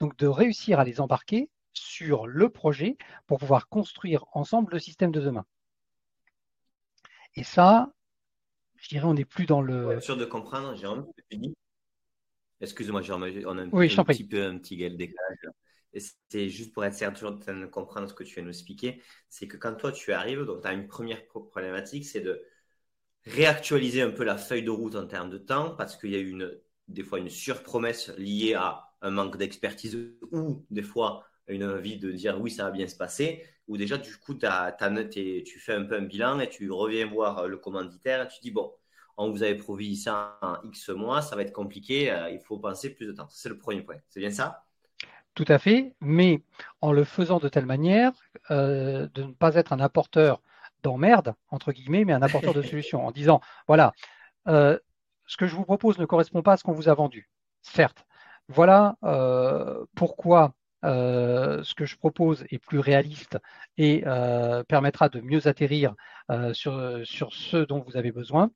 Donc, 0.00 0.16
de 0.16 0.26
réussir 0.26 0.78
à 0.78 0.84
les 0.84 1.00
embarquer 1.00 1.48
sur 1.74 2.26
le 2.26 2.48
projet 2.48 2.96
pour 3.26 3.38
pouvoir 3.38 3.68
construire 3.68 4.24
ensemble 4.32 4.72
le 4.72 4.78
système 4.78 5.12
de 5.12 5.20
demain. 5.20 5.44
Et 7.36 7.44
ça, 7.44 7.92
je 8.76 8.88
dirais, 8.88 9.04
on 9.04 9.14
n'est 9.14 9.24
plus 9.24 9.46
dans 9.46 9.60
le. 9.60 9.86
Ouais, 9.86 10.00
sûr 10.00 10.16
de 10.16 10.24
comprendre, 10.24 10.74
Jérôme, 10.76 11.06
Excuse-moi, 12.60 13.02
Jérôme, 13.02 13.28
on 13.46 13.58
a 13.58 13.62
un, 13.62 13.70
oui, 13.72 13.88
petit, 13.88 14.26
peu 14.26 14.42
un 14.44 14.58
petit 14.58 14.76
décalage. 14.76 15.38
c'est 16.28 16.48
juste 16.48 16.72
pour 16.72 16.84
être 16.84 16.94
certain 16.94 17.32
de 17.32 17.66
comprendre 17.66 18.08
ce 18.08 18.14
que 18.14 18.24
tu 18.24 18.34
viens 18.34 18.42
de 18.42 18.48
nous 18.48 18.54
expliquer. 18.54 19.02
C'est 19.28 19.48
que 19.48 19.56
quand 19.56 19.74
toi, 19.74 19.92
tu 19.92 20.12
arrives, 20.12 20.44
donc 20.44 20.62
tu 20.62 20.68
as 20.68 20.72
une 20.72 20.86
première 20.86 21.26
problématique, 21.26 22.06
c'est 22.06 22.20
de 22.20 22.42
réactualiser 23.26 24.02
un 24.02 24.10
peu 24.10 24.24
la 24.24 24.36
feuille 24.36 24.62
de 24.62 24.70
route 24.70 24.94
en 24.94 25.06
termes 25.06 25.30
de 25.30 25.38
temps, 25.38 25.74
parce 25.76 25.96
qu'il 25.96 26.10
y 26.10 26.16
a 26.16 26.20
une, 26.20 26.58
des 26.88 27.02
fois 27.02 27.18
une 27.18 27.30
surpromesse 27.30 28.10
liée 28.16 28.54
à 28.54 28.94
un 29.00 29.10
manque 29.10 29.36
d'expertise 29.36 29.98
ou 30.30 30.64
des 30.70 30.82
fois 30.82 31.26
une 31.48 31.64
envie 31.64 31.98
de 31.98 32.10
dire 32.12 32.40
oui, 32.40 32.50
ça 32.50 32.64
va 32.64 32.70
bien 32.70 32.86
se 32.86 32.96
passer, 32.96 33.44
ou 33.68 33.76
déjà, 33.76 33.96
du 33.96 34.16
coup, 34.16 34.38
as, 34.42 34.76
tu 35.12 35.58
fais 35.58 35.74
un 35.74 35.84
peu 35.84 35.96
un 35.96 36.02
bilan 36.02 36.40
et 36.40 36.48
tu 36.48 36.70
reviens 36.70 37.06
voir 37.06 37.46
le 37.48 37.56
commanditaire 37.56 38.22
et 38.22 38.28
tu 38.28 38.40
dis 38.42 38.50
bon, 38.50 38.72
on 39.16 39.30
vous 39.30 39.42
avait 39.42 39.56
promis 39.56 39.96
ça 39.96 40.38
en 40.42 40.56
X 40.64 40.88
mois, 40.90 41.22
ça 41.22 41.36
va 41.36 41.42
être 41.42 41.52
compliqué, 41.52 42.10
euh, 42.10 42.30
il 42.30 42.40
faut 42.40 42.58
penser 42.58 42.94
plus 42.94 43.06
de 43.06 43.12
temps. 43.12 43.28
C'est 43.30 43.48
le 43.48 43.58
premier 43.58 43.82
point. 43.82 43.96
C'est 44.08 44.20
bien 44.20 44.30
ça? 44.30 44.64
Tout 45.34 45.44
à 45.48 45.58
fait, 45.58 45.94
mais 46.00 46.42
en 46.80 46.92
le 46.92 47.04
faisant 47.04 47.38
de 47.38 47.48
telle 47.48 47.66
manière 47.66 48.12
euh, 48.50 49.08
de 49.14 49.22
ne 49.24 49.32
pas 49.32 49.54
être 49.54 49.72
un 49.72 49.80
apporteur 49.80 50.42
d'emmerde, 50.82 51.34
entre 51.50 51.72
guillemets, 51.72 52.04
mais 52.04 52.12
un 52.12 52.22
apporteur 52.22 52.54
de 52.54 52.62
solutions, 52.62 53.06
en 53.06 53.10
disant 53.10 53.40
voilà, 53.66 53.92
euh, 54.48 54.78
ce 55.26 55.36
que 55.36 55.46
je 55.46 55.56
vous 55.56 55.64
propose 55.64 55.98
ne 55.98 56.04
correspond 56.04 56.42
pas 56.42 56.52
à 56.52 56.56
ce 56.56 56.64
qu'on 56.64 56.72
vous 56.72 56.88
a 56.88 56.94
vendu. 56.94 57.30
Certes, 57.62 58.04
voilà 58.48 58.96
pourquoi 59.94 60.54
euh, 60.84 61.62
ce 61.64 61.74
que 61.74 61.86
je 61.86 61.96
propose 61.96 62.44
est 62.50 62.58
plus 62.58 62.78
réaliste 62.78 63.38
et 63.78 64.02
euh, 64.06 64.62
permettra 64.64 65.08
de 65.08 65.20
mieux 65.20 65.46
atterrir 65.46 65.94
euh, 66.30 66.52
sur, 66.52 67.00
sur 67.04 67.32
ce 67.32 67.56
dont 67.58 67.80
vous 67.80 67.96
avez 67.96 68.12
besoin. 68.12 68.50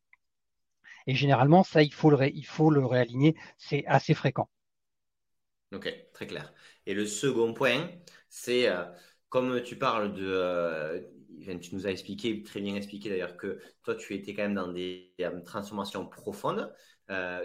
Et 1.07 1.15
généralement, 1.15 1.65
ça, 1.65 1.83
il 1.83 1.93
faut 1.93 2.11
le, 2.11 2.29
il 2.29 2.45
faut 2.45 2.71
le 2.71 2.85
réaligner. 2.85 3.35
C'est 3.57 3.85
assez 3.87 4.15
fréquent. 4.15 4.49
Ok, 5.73 5.93
très 6.13 6.27
clair. 6.27 6.53
Et 6.87 6.95
le 6.95 7.07
second 7.07 7.55
point, 7.55 7.91
c'est 8.29 8.69
comme 9.29 9.63
tu 9.63 9.77
parles 9.77 10.13
de. 10.15 11.09
tu 11.61 11.75
nous 11.75 11.87
as 11.87 11.91
expliqué, 11.91 12.43
très 12.43 12.61
bien 12.61 12.75
expliqué 12.75 13.09
d'ailleurs, 13.09 13.37
que 13.37 13.61
toi, 13.83 13.95
tu 13.95 14.15
étais 14.15 14.35
quand 14.35 14.43
même 14.43 14.55
dans 14.55 14.73
des 14.73 15.15
transformations 15.47 16.07
profondes. 16.07 16.73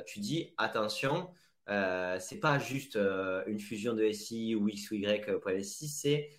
tu 0.06 0.20
dis 0.20 0.54
attention, 0.58 1.30
euh, 1.70 2.18
c'est 2.20 2.40
pas 2.40 2.60
juste 2.60 2.98
euh, 2.98 3.44
une 3.48 3.60
fusion 3.60 3.94
de 3.94 4.12
SI 4.12 4.56
ou 4.56 4.68
X 4.68 4.92
ou 4.92 4.96
Y 4.96 5.30
euh, 5.30 5.40
pour 5.40 5.52
SI, 5.52 5.88
c'est 5.88 6.30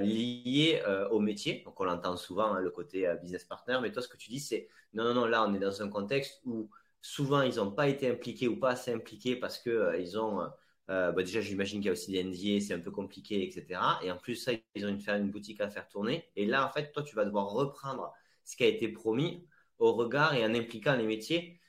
lié 0.00 0.80
au 1.10 1.18
métier. 1.18 1.62
Donc 1.64 1.80
on 1.80 1.84
l'entend 1.84 2.16
souvent, 2.16 2.54
hein, 2.54 2.60
le 2.60 2.70
côté 2.70 3.12
business 3.20 3.44
partner, 3.44 3.78
mais 3.82 3.90
toi 3.90 4.00
ce 4.00 4.06
que 4.06 4.16
tu 4.16 4.30
dis, 4.30 4.38
c'est 4.38 4.68
non, 4.94 5.02
non, 5.02 5.14
non, 5.14 5.26
là 5.26 5.44
on 5.44 5.52
est 5.54 5.58
dans 5.58 5.82
un 5.82 5.88
contexte 5.88 6.40
où 6.44 6.70
souvent 7.00 7.42
ils 7.42 7.56
n'ont 7.56 7.72
pas 7.72 7.88
été 7.88 8.08
impliqués 8.08 8.46
ou 8.46 8.60
pas 8.60 8.70
assez 8.70 8.92
impliqués 8.92 9.34
parce 9.34 9.58
que 9.58 9.98
ils 9.98 10.16
ont, 10.16 10.46
bah, 10.86 11.12
déjà 11.14 11.40
j'imagine 11.40 11.80
qu'il 11.80 11.86
y 11.86 11.88
a 11.88 11.92
aussi 11.94 12.12
des 12.12 12.22
NDA, 12.22 12.64
c'est 12.64 12.74
un 12.74 12.78
peu 12.78 12.92
compliqué, 12.92 13.42
etc. 13.42 13.80
Et 14.04 14.12
en 14.12 14.18
plus 14.18 14.36
ça, 14.36 14.52
ils 14.76 14.86
ont 14.86 14.88
une, 14.88 15.02
une 15.08 15.30
boutique 15.32 15.60
à 15.60 15.68
faire 15.68 15.88
tourner. 15.88 16.30
Et 16.36 16.46
là 16.46 16.64
en 16.64 16.70
fait, 16.70 16.92
toi 16.92 17.02
tu 17.02 17.16
vas 17.16 17.24
devoir 17.24 17.50
reprendre 17.50 18.12
ce 18.44 18.54
qui 18.56 18.62
a 18.62 18.68
été 18.68 18.86
promis 18.86 19.48
au 19.80 19.94
regard 19.94 20.34
et 20.34 20.44
en 20.44 20.54
impliquant 20.54 20.94
les 20.94 21.06
métiers 21.06 21.60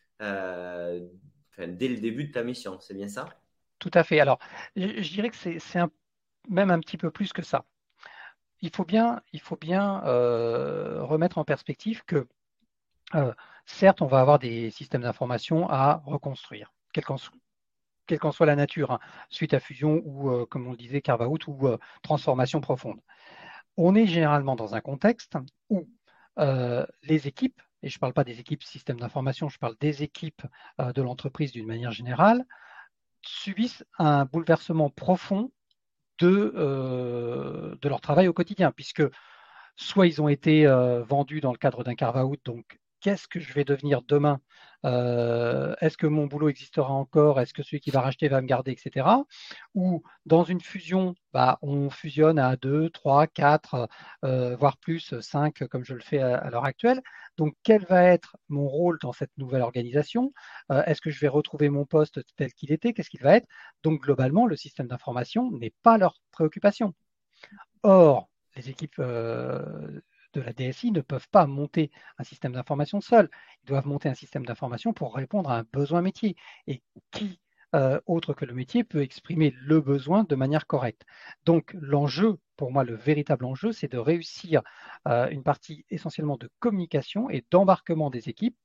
dès 1.58 1.88
le 1.88 1.98
début 1.98 2.26
de 2.26 2.32
ta 2.32 2.44
mission. 2.44 2.80
C'est 2.80 2.94
bien 2.94 3.08
ça? 3.08 3.26
Tout 3.80 3.92
à 3.94 4.04
fait. 4.04 4.20
Alors, 4.20 4.40
je, 4.76 5.14
dirais 5.14 5.30
que 5.30 5.36
c'est 5.36 5.60
même 6.50 6.72
un 6.72 6.80
petit 6.80 6.98
peu 6.98 7.12
plus 7.12 7.34
que 7.34 7.42
ça. 7.42 7.66
Il 8.62 8.74
faut 8.74 8.86
bien, 8.86 9.22
il 9.34 9.42
faut 9.42 9.58
bien 9.58 10.02
euh, 10.06 11.04
remettre 11.04 11.38
en 11.38 11.44
perspective 11.44 12.04
que, 12.06 12.28
euh, 13.16 13.34
certes, 13.66 14.02
on 14.02 14.08
va 14.08 14.22
avoir 14.22 14.40
des 14.40 14.72
systèmes 14.72 15.02
d'information 15.02 15.70
à 15.70 16.02
reconstruire, 16.06 16.74
quelle 16.94 17.04
qu'en 17.04 18.32
soit, 18.32 18.46
la 18.46 18.56
nature, 18.56 18.92
hein, 18.92 19.00
suite 19.30 19.54
à 19.54 19.60
fusion 19.60 20.02
ou, 20.06 20.30
euh, 20.30 20.46
comme 20.46 20.66
on 20.68 20.72
le 20.72 20.78
disait, 20.78 21.02
carve-out 21.02 21.46
ou 21.48 21.68
transformation 22.04 22.62
profonde. 22.62 23.02
On 23.76 23.96
est 23.96 24.08
généralement 24.08 24.56
dans 24.56 24.76
un 24.76 24.82
contexte 24.82 25.38
où 25.70 25.90
les 26.38 27.28
équipes 27.28 27.62
et 27.84 27.90
je 27.90 27.98
ne 27.98 28.00
parle 28.00 28.14
pas 28.14 28.24
des 28.24 28.40
équipes 28.40 28.64
systèmes 28.64 29.00
d'information, 29.00 29.50
je 29.50 29.60
parle 29.60 29.76
des 29.80 30.04
équipes 30.04 30.44
euh, 30.80 30.94
de 30.94 31.02
l'entreprise 31.02 31.52
d'une 31.52 31.68
manière 31.68 31.92
générale, 31.92 32.46
subissent 33.22 33.86
un 34.00 34.26
bouleversement 34.26 34.90
profond 34.90 35.52
de, 36.20 36.54
euh, 36.56 37.76
leur 37.84 38.02
travail 38.02 38.28
au 38.28 38.34
quotidien, 38.34 38.72
puisque 38.72 39.04
soit 39.76 40.08
ils 40.08 40.22
ont 40.22 40.30
été 40.30 40.66
euh, 40.66 41.04
vendus 41.04 41.42
dans 41.42 41.52
le 41.52 41.58
cadre 41.58 41.84
d'un 41.84 41.96
carve-out, 41.96 42.40
donc 42.46 42.80
qu'est-ce 43.04 43.28
que 43.28 43.40
je 43.40 43.54
vais 43.54 43.66
devenir 43.66 44.02
demain? 44.02 44.42
Euh, 44.86 45.76
Est-ce 45.82 45.98
que 45.98 46.08
mon 46.08 46.26
boulot 46.26 46.50
existera 46.50 46.94
encore? 46.94 47.40
Est-ce 47.40 47.54
que 47.54 47.62
celui 47.64 47.80
qui 47.82 47.92
va 47.92 48.02
racheter 48.02 48.28
va 48.30 48.42
me 48.42 48.48
garder, 48.48 48.72
etc. 48.72 49.08
Ou 49.76 50.04
dans 50.26 50.44
une 50.44 50.62
fusion, 50.62 51.14
bah, 51.34 51.60
on 51.62 51.90
fusionne 51.90 52.40
à 52.40 52.56
2, 52.56 52.90
3, 52.90 53.28
4, 53.28 53.88
voire 54.58 54.78
plus, 54.78 55.20
5, 55.20 55.68
comme 55.68 55.84
je 55.86 55.94
le 55.94 56.02
fais 56.02 56.20
à, 56.20 56.50
l'heure 56.50 56.66
actuelle. 56.66 57.02
Donc, 57.38 57.56
quel 57.64 57.86
va 57.86 58.04
être 58.04 58.38
mon 58.50 58.68
rôle 58.68 58.98
dans 59.02 59.14
cette 59.14 59.38
nouvelle 59.38 59.62
organisation? 59.62 60.34
Euh, 60.72 60.84
Est-ce 60.86 61.02
que 61.02 61.12
je 61.12 61.20
vais 61.20 61.28
retrouver 61.28 61.70
mon 61.70 61.86
poste 61.86 62.22
tel 62.38 62.54
qu'il 62.54 62.72
était? 62.72 62.94
Qu'est-ce 62.94 63.10
qu'il 63.10 63.22
va 63.22 63.36
être? 63.36 63.48
Donc, 63.84 64.02
globalement, 64.02 64.48
le 64.48 64.56
système 64.56 64.88
d'information 64.88 65.52
n'est 65.52 65.74
pas 65.84 65.98
leur 65.98 66.16
préoccupation. 66.32 66.94
Or, 67.84 68.30
les 68.56 68.70
équipes 68.70 69.00
euh, 69.00 70.02
de 70.34 70.42
la 70.42 70.54
DSI 70.54 70.92
ne 70.92 71.02
peuvent 71.02 71.30
pas 71.30 71.46
monter 71.48 71.92
un 72.18 72.24
système 72.24 72.54
d'information 72.54 73.02
seul. 73.02 73.30
Ils 73.64 73.68
doivent 73.68 73.88
monter 73.88 74.10
un 74.10 74.14
système 74.14 74.46
d'information 74.46 74.94
pour 74.94 75.16
répondre 75.16 75.50
à 75.50 75.60
un 75.60 75.66
besoin 75.72 76.02
métier. 76.02 76.36
Et 76.68 76.82
qui, 77.12 77.40
euh, 77.76 78.00
autre 78.06 78.34
que 78.34 78.46
le 78.46 78.54
métier, 78.54 78.84
peut 78.84 79.02
exprimer 79.02 79.54
le 79.62 79.82
besoin 79.82 80.24
de 80.24 80.36
manière 80.36 80.68
correcte? 80.68 81.06
Donc 81.46 81.74
l'enjeu, 81.74 82.38
pour 82.58 82.72
moi, 82.72 82.84
le 82.84 82.96
véritable 82.96 83.46
enjeu, 83.46 83.72
c'est 83.72 83.92
de 83.92 83.98
réussir 83.98 84.62
euh, 85.08 85.30
une 85.30 85.44
partie 85.44 85.86
essentiellement 85.90 86.38
de 86.38 86.50
communication 86.60 87.30
et 87.30 87.46
d'embarquement 87.52 88.10
des 88.10 88.30
équipes 88.30 88.58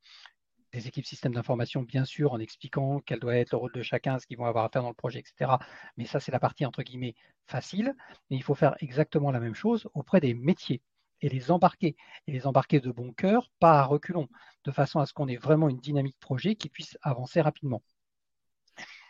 des 0.73 0.87
équipes 0.87 1.07
systèmes 1.07 1.35
d'information, 1.35 1.83
bien 1.83 2.05
sûr, 2.05 2.33
en 2.33 2.39
expliquant 2.39 3.01
quel 3.01 3.21
doit 3.21 3.37
être 3.37 3.53
le 3.53 3.59
rôle 3.59 3.73
de 3.73 3.83
chacun, 3.83 4.19
ce 4.19 4.27
qu'ils 4.27 4.39
vont 4.39 4.45
avoir 4.45 4.65
à 4.65 4.69
faire 4.69 4.83
dans 4.83 4.89
le 4.89 4.95
projet, 4.95 5.21
etc. 5.21 5.53
Mais 5.97 6.05
ça, 6.05 6.21
c'est 6.21 6.33
la 6.33 6.41
partie, 6.41 6.67
entre 6.67 6.83
guillemets, 6.83 7.15
facile. 7.47 7.95
Mais 8.31 8.37
il 8.37 8.43
faut 8.43 8.55
faire 8.55 8.75
exactement 8.81 9.31
la 9.31 9.41
même 9.41 9.55
chose 9.55 9.89
auprès 9.95 10.21
des 10.21 10.35
métiers 10.35 10.83
et 11.21 11.29
les 11.29 11.51
embarquer, 11.51 11.97
et 12.27 12.33
les 12.33 12.47
embarquer 12.47 12.81
de 12.81 12.91
bon 12.91 13.13
cœur, 13.13 13.51
pas 13.59 13.81
à 13.81 13.85
reculons, 13.85 14.29
de 14.65 14.71
façon 14.71 15.01
à 15.01 15.07
ce 15.07 15.13
qu'on 15.13 15.29
ait 15.29 15.37
vraiment 15.37 15.69
une 15.69 15.81
dynamique 15.81 16.19
projet 16.21 16.55
qui 16.55 16.69
puisse 16.69 16.97
avancer 17.03 17.41
rapidement. 17.41 17.83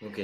Ok. 0.03 0.21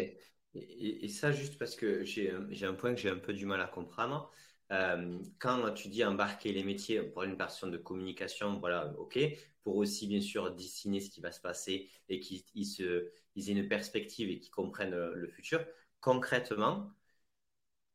Et, 0.54 1.08
ça, 1.08 1.32
juste 1.32 1.58
parce 1.58 1.74
que 1.74 2.04
j'ai 2.04 2.30
un 2.30 2.74
point 2.74 2.94
que 2.94 3.00
j'ai 3.00 3.10
un 3.10 3.18
peu 3.18 3.32
du 3.32 3.44
mal 3.44 3.60
à 3.60 3.66
comprendre. 3.66 4.30
euh, 4.70 5.18
quand 5.38 5.72
tu 5.74 5.88
dis 5.88 6.04
embarquer 6.04 6.52
les 6.52 6.64
métiers 6.64 7.02
pour 7.02 7.24
une 7.24 7.36
personne 7.36 7.70
de 7.70 7.76
communication, 7.76 8.58
voilà, 8.60 8.94
ok, 8.98 9.18
pour 9.62 9.76
aussi 9.76 10.06
bien 10.06 10.20
sûr 10.20 10.54
dessiner 10.54 11.00
ce 11.00 11.10
qui 11.10 11.20
va 11.20 11.32
se 11.32 11.40
passer 11.40 11.90
et 12.08 12.20
qu'ils 12.20 12.44
aient 12.80 13.52
une 13.52 13.68
perspective 13.68 14.30
et 14.30 14.38
qu'ils 14.38 14.52
comprennent 14.52 14.94
le 14.94 15.28
futur, 15.28 15.64
concrètement, 16.00 16.90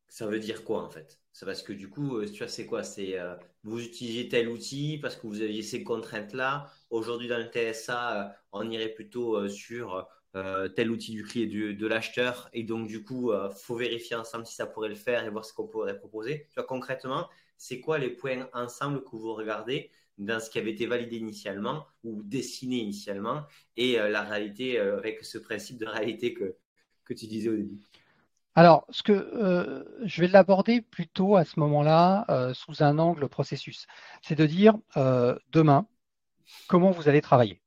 ça 0.10 0.28
veut 0.28 0.39
dire 0.39 0.63
quoi 0.63 0.84
en 0.84 0.89
fait? 0.89 1.20
C'est 1.32 1.46
parce 1.46 1.63
que 1.63 1.74
du 1.74 1.89
coup, 1.89 2.24
tu 2.25 2.39
vois, 2.39 2.48
c'est 2.48 2.66
quoi? 2.66 2.84
C'est 2.84 3.18
vous 3.63 3.82
utilisez 3.82 4.28
tel 4.30 4.50
outil 4.50 4.98
parce 5.01 5.16
que 5.16 5.28
vous 5.28 5.42
aviez 5.42 5.62
ces 5.62 5.84
contraintes-là. 5.84 6.70
Aujourd'hui, 6.89 7.28
dans 7.28 7.38
le 7.38 7.46
TSA, 7.46 8.36
on 8.51 8.70
irait 8.70 8.89
plutôt 8.89 9.48
sur 9.48 10.08
euh, 10.36 10.68
tel 10.70 10.92
outil 10.92 11.12
du 11.13 11.24
client 11.24 11.50
de, 11.50 11.72
de 11.72 11.88
l'acheteur 11.88 12.50
et 12.54 12.62
donc 12.63 12.88
du 12.88 13.04
coup 13.04 13.32
il 13.32 13.36
euh, 13.36 13.50
faut 13.50 13.75
vérifier 13.75 14.16
ensemble 14.16 14.46
si 14.46 14.54
ça 14.54 14.68
pourrait 14.68 14.89
le 14.89 14.94
faire 14.94 15.25
et 15.25 15.30
voir 15.32 15.44
ce 15.44 15.54
qu'on 15.54 15.68
pourrait 15.68 15.98
proposer. 15.98 16.46
Tu 16.50 16.54
vois 16.56 16.66
concrètement, 16.66 17.28
c'est 17.58 17.80
quoi 17.80 17.98
les 17.98 18.12
points 18.12 18.48
ensemble 18.54 19.04
que 19.04 19.16
vous 19.16 19.34
regardez 19.34 19.89
dans 20.20 20.39
ce 20.39 20.51
qui 20.51 20.60
avait 20.60 20.72
été 20.72 20.86
validé 20.86 21.18
initialement 21.18 21.88
ou 22.04 22.22
dessiné 22.22 22.75
initialement 22.78 23.44
et 23.75 24.00
euh, 24.00 24.10
la 24.10 24.22
réalité 24.22 24.78
avec 24.78 25.25
ce 25.25 25.39
principe 25.39 25.78
de 25.80 25.88
réalité 25.88 26.34
que, 26.36 26.56
que 27.06 27.13
tu 27.16 27.25
disais 27.25 27.50
au 27.50 27.56
début? 27.56 27.80
Alors, 28.56 28.86
ce 28.89 29.03
que 29.03 29.86
je 30.03 30.22
vais 30.22 30.27
l'aborder 30.27 30.82
plutôt 30.82 31.36
à 31.36 31.46
ce 31.46 31.60
moment-là 31.60 32.25
sous 32.53 32.84
un 32.84 33.00
angle 33.00 33.29
processus, 33.29 33.88
c'est 34.22 34.36
de 34.36 34.46
dire 34.46 34.75
demain 35.51 35.88
comment 36.68 36.91
vous 36.91 37.08
allez 37.10 37.22
travailler. 37.22 37.62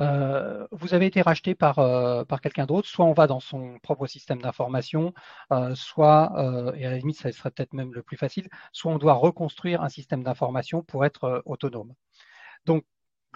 Euh, 0.00 0.66
vous 0.72 0.94
avez 0.94 1.06
été 1.06 1.22
racheté 1.22 1.54
par, 1.54 1.78
euh, 1.78 2.24
par 2.24 2.40
quelqu'un 2.40 2.66
d'autre, 2.66 2.88
soit 2.88 3.06
on 3.06 3.14
va 3.14 3.26
dans 3.26 3.40
son 3.40 3.78
propre 3.78 4.06
système 4.06 4.42
d'information, 4.42 5.14
euh, 5.52 5.74
soit, 5.74 6.32
et 6.76 6.86
à 6.86 6.90
la 6.90 6.98
limite, 6.98 7.16
ça 7.16 7.32
serait 7.32 7.50
peut-être 7.50 7.72
même 7.72 7.92
le 7.94 8.02
plus 8.02 8.16
facile, 8.16 8.48
soit 8.72 8.92
on 8.92 8.98
doit 8.98 9.14
reconstruire 9.14 9.82
un 9.82 9.88
système 9.88 10.22
d'information 10.22 10.82
pour 10.82 11.04
être 11.04 11.42
autonome. 11.46 11.94
Donc, 12.66 12.84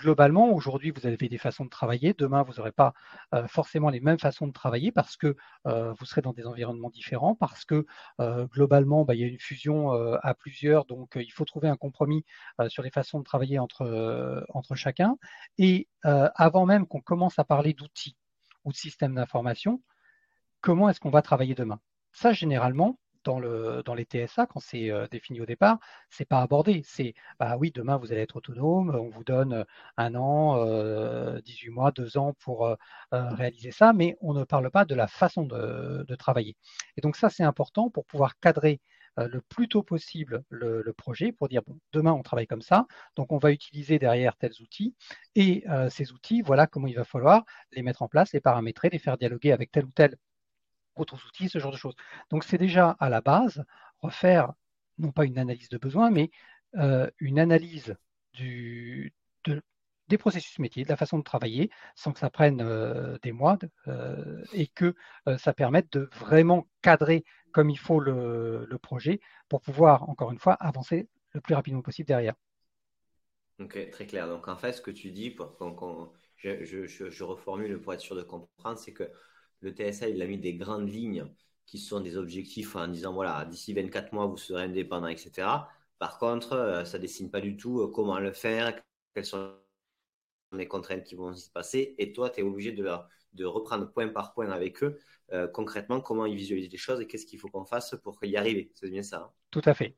globalement, 0.01 0.51
aujourd'hui, 0.51 0.91
vous 0.91 1.07
avez 1.07 1.17
des 1.17 1.39
façons 1.39 1.65
de 1.65 1.71
travailler. 1.71 2.15
Demain, 2.15 2.43
vous 2.43 2.55
n'aurez 2.55 2.73
pas 2.73 2.95
euh, 3.35 3.47
forcément 3.47 3.91
les 3.91 4.01
mêmes 4.01 4.19
façons 4.19 4.47
de 4.47 4.53
travailler 4.53 4.91
parce 4.91 5.17
que 5.17 5.37
euh, 5.67 5.93
vous 5.93 6.07
serez 6.07 6.23
dans 6.23 6.33
des 6.33 6.47
environnements 6.47 6.91
différents, 6.91 7.35
parce 7.35 7.65
que 7.65 7.87
euh, 8.21 8.47
globalement, 8.47 9.05
bah, 9.05 9.15
il 9.15 9.21
y 9.21 9.25
a 9.25 9.27
une 9.27 9.39
fusion 9.39 9.93
à 9.93 10.35
plusieurs, 10.35 10.87
donc 10.87 11.13
il 11.17 11.31
faut 11.33 11.45
trouver 11.45 11.69
un 11.69 11.77
compromis 11.77 12.25
sur 12.69 12.83
les 12.83 12.91
façons 12.91 13.19
de 13.19 13.25
travailler 13.25 13.59
entre, 13.59 14.45
entre 14.55 14.75
chacun. 14.75 15.17
Et 15.59 15.89
avant 16.03 16.67
même 16.67 16.87
qu'on 16.87 17.01
commence 17.01 17.39
à 17.39 17.45
parler 17.45 17.75
d'outils 17.75 18.17
ou 18.65 18.73
de 18.73 18.77
systèmes 18.77 19.15
d'information, 19.15 19.83
comment 20.61 20.89
est-ce 20.89 21.01
qu'on 21.01 21.11
va 21.11 21.23
travailler 21.23 21.55
demain? 21.55 21.81
Ça, 22.13 22.33
généralement, 22.33 22.99
dans, 23.25 23.39
le, 23.39 23.83
dans 23.85 23.95
les 23.95 24.05
TSA, 24.05 24.47
quand 24.47 24.61
c'est 24.61 24.91
euh, 24.91 25.07
défini 25.11 25.41
au 25.41 25.47
départ, 25.47 25.79
c'est 26.11 26.25
pas 26.25 26.41
abordé. 26.41 26.83
C'est 26.85 27.15
bah 27.39 27.57
oui, 27.59 27.71
demain 27.75 27.97
vous 27.97 28.13
allez 28.13 28.23
être 28.23 28.37
autonome, 28.37 28.91
on 28.91 29.09
vous 29.09 29.25
donne 29.25 29.53
euh, 29.53 29.65
un 29.97 30.15
an, 30.15 30.57
18 31.41 31.69
euh, 31.69 31.73
mois, 31.73 31.93
deux 31.93 32.17
ans 32.19 32.35
pour 32.41 32.77
réaliser 33.13 33.71
ça, 33.71 33.93
mais 33.93 34.17
on 34.21 34.35
ne 34.35 34.45
parle 34.45 34.71
pas 34.71 34.85
de 34.85 34.95
la 34.95 35.07
façon 35.09 35.45
de, 35.45 36.15
travailler. 36.17 36.57
Et 36.97 37.01
donc 37.01 37.17
ça, 37.17 37.31
c'est 37.31 37.43
important 37.45 37.91
pour 37.91 38.05
pouvoir 38.05 38.39
cadrer 38.41 38.81
le 39.17 39.41
plus 39.41 39.69
tôt 39.69 39.83
possible 39.83 40.45
le, 40.51 40.93
projet 40.93 41.33
pour 41.33 41.49
dire 41.49 41.63
bon, 41.67 41.79
demain 41.93 42.13
on 42.13 42.23
travaille 42.23 42.47
comme 42.47 42.63
ça, 42.63 42.87
donc 43.17 43.33
on 43.33 43.39
va 43.39 43.53
utiliser 43.53 43.99
derrière 43.99 44.37
tels 44.37 44.61
outils 44.61 44.95
et 45.35 45.65
ces 45.91 46.13
outils, 46.13 46.43
voilà 46.43 46.67
comment 46.67 46.87
il 46.87 46.97
va 46.97 47.05
falloir 47.05 47.45
les 47.73 47.83
mettre 47.83 48.03
en 48.03 48.09
place, 48.09 48.33
les 48.33 48.41
paramétrer, 48.41 48.91
les 48.91 48.99
faire 48.99 49.17
dialoguer 49.19 49.53
avec 49.53 49.71
tel 49.71 49.85
ou 49.85 49.91
tel 49.93 50.17
autres 50.97 51.25
outils, 51.27 51.49
ce 51.49 51.59
genre 51.59 51.73
de 51.73 51.77
choses. 51.77 51.95
Donc 52.31 52.45
c'est 52.45 52.59
déjà 52.59 52.97
à 53.01 53.09
la 53.09 53.21
base 53.21 53.65
refaire 54.01 54.53
non 55.01 55.13
pas 55.13 55.25
une 55.25 55.39
analyse 55.39 55.69
de 55.69 55.79
besoin, 55.79 56.11
mais 56.11 56.31
euh, 56.77 57.11
une 57.19 57.39
analyse 57.39 57.97
des 58.35 60.19
processus 60.19 60.59
métiers, 60.59 60.85
de 60.85 60.89
la 60.89 60.97
façon 60.97 61.19
de 61.19 61.25
travailler, 61.25 61.71
sans 61.95 62.13
que 62.13 62.19
ça 62.19 62.31
prenne 62.31 62.61
euh, 62.61 63.17
des 63.23 63.33
mois 63.33 63.59
euh, 63.89 64.45
et 64.53 64.67
que 64.67 64.95
ça 65.39 65.53
permette 65.53 65.93
de 65.93 66.09
vraiment 66.19 66.67
cadrer 66.83 67.25
comme 67.53 67.71
il 67.71 67.79
faut 67.79 68.01
le, 68.01 68.67
projet 68.83 69.21
pour 69.49 69.61
pouvoir, 69.61 70.09
encore 70.09 70.33
une 70.33 70.39
fois, 70.39 70.55
avancer 70.55 71.09
le 71.33 71.41
plus 71.41 71.55
rapidement 71.55 71.83
possible 71.83 72.09
derrière. 72.09 72.35
Ok, 73.61 73.91
très 73.91 74.07
clair. 74.07 74.27
Donc 74.27 74.49
en 74.49 74.57
fait, 74.57 74.73
ce 74.73 74.81
que 74.81 74.91
tu 74.91 75.11
dis, 75.11 75.37
je, 76.37 77.23
reformule 77.23 77.81
pour 77.81 77.93
être 77.93 78.01
sûr 78.01 78.17
de 78.17 78.23
comprendre, 78.23 78.79
c'est 78.79 78.93
que 78.93 79.11
le 79.61 79.73
TSA, 79.73 80.09
il 80.09 80.23
a 80.23 80.27
mis 80.27 80.39
des 80.39 80.55
grandes 80.55 80.89
lignes 80.89 81.27
qui 81.67 81.79
sont 81.79 82.01
des 82.01 82.17
objectifs 82.17 82.75
en 82.77 82.89
disant 82.89 83.13
voilà, 83.13 83.45
d'ici 83.45 83.73
24 83.73 84.13
mois, 84.13 84.27
vous 84.27 84.37
serez 84.37 84.65
indépendant, 84.65 85.07
etc. 85.07 85.69
Par 85.99 86.19
contre, 86.19 86.55
euh, 86.55 86.85
ça 86.85 86.99
ne 86.99 87.03
dessine 87.03 87.31
pas 87.31 87.41
du 87.41 87.57
tout 87.57 87.81
euh, 87.81 87.89
comment 87.89 88.19
le 88.19 88.33
faire, 88.33 88.75
quelles 89.15 89.25
sont 89.25 89.55
les 90.53 90.67
contraintes 90.67 91.05
qui 91.05 91.15
vont 91.15 91.35
se 91.35 91.51
passer. 91.51 91.95
Et 91.99 92.13
toi, 92.13 92.31
tu 92.31 92.41
es 92.41 92.43
obligé 92.43 92.73
de, 92.73 92.89
de, 93.35 93.45
reprendre 93.45 93.93
point 93.93 94.09
par 94.09 94.33
point 94.35 94.51
avec 94.51 94.83
eux 94.83 94.99
euh, 95.33 95.47
concrètement 95.47 96.01
comment 96.01 96.27
ils 96.27 96.35
visualisent 96.35 96.73
les 96.73 96.79
choses 96.79 97.01
et 97.01 97.07
qu'est-ce 97.07 97.27
qu'il 97.27 97.39
faut 97.39 97.49
qu'on 97.49 97.65
fasse 97.65 97.95
pour 98.03 98.19
y 98.25 98.37
arriver. 98.37 98.73
C'est 98.75 98.91
bien 98.91 99.03
ça 99.03 99.19
hein? 99.19 99.33
Tout 99.51 99.63
à 99.65 99.75
fait. 99.75 99.97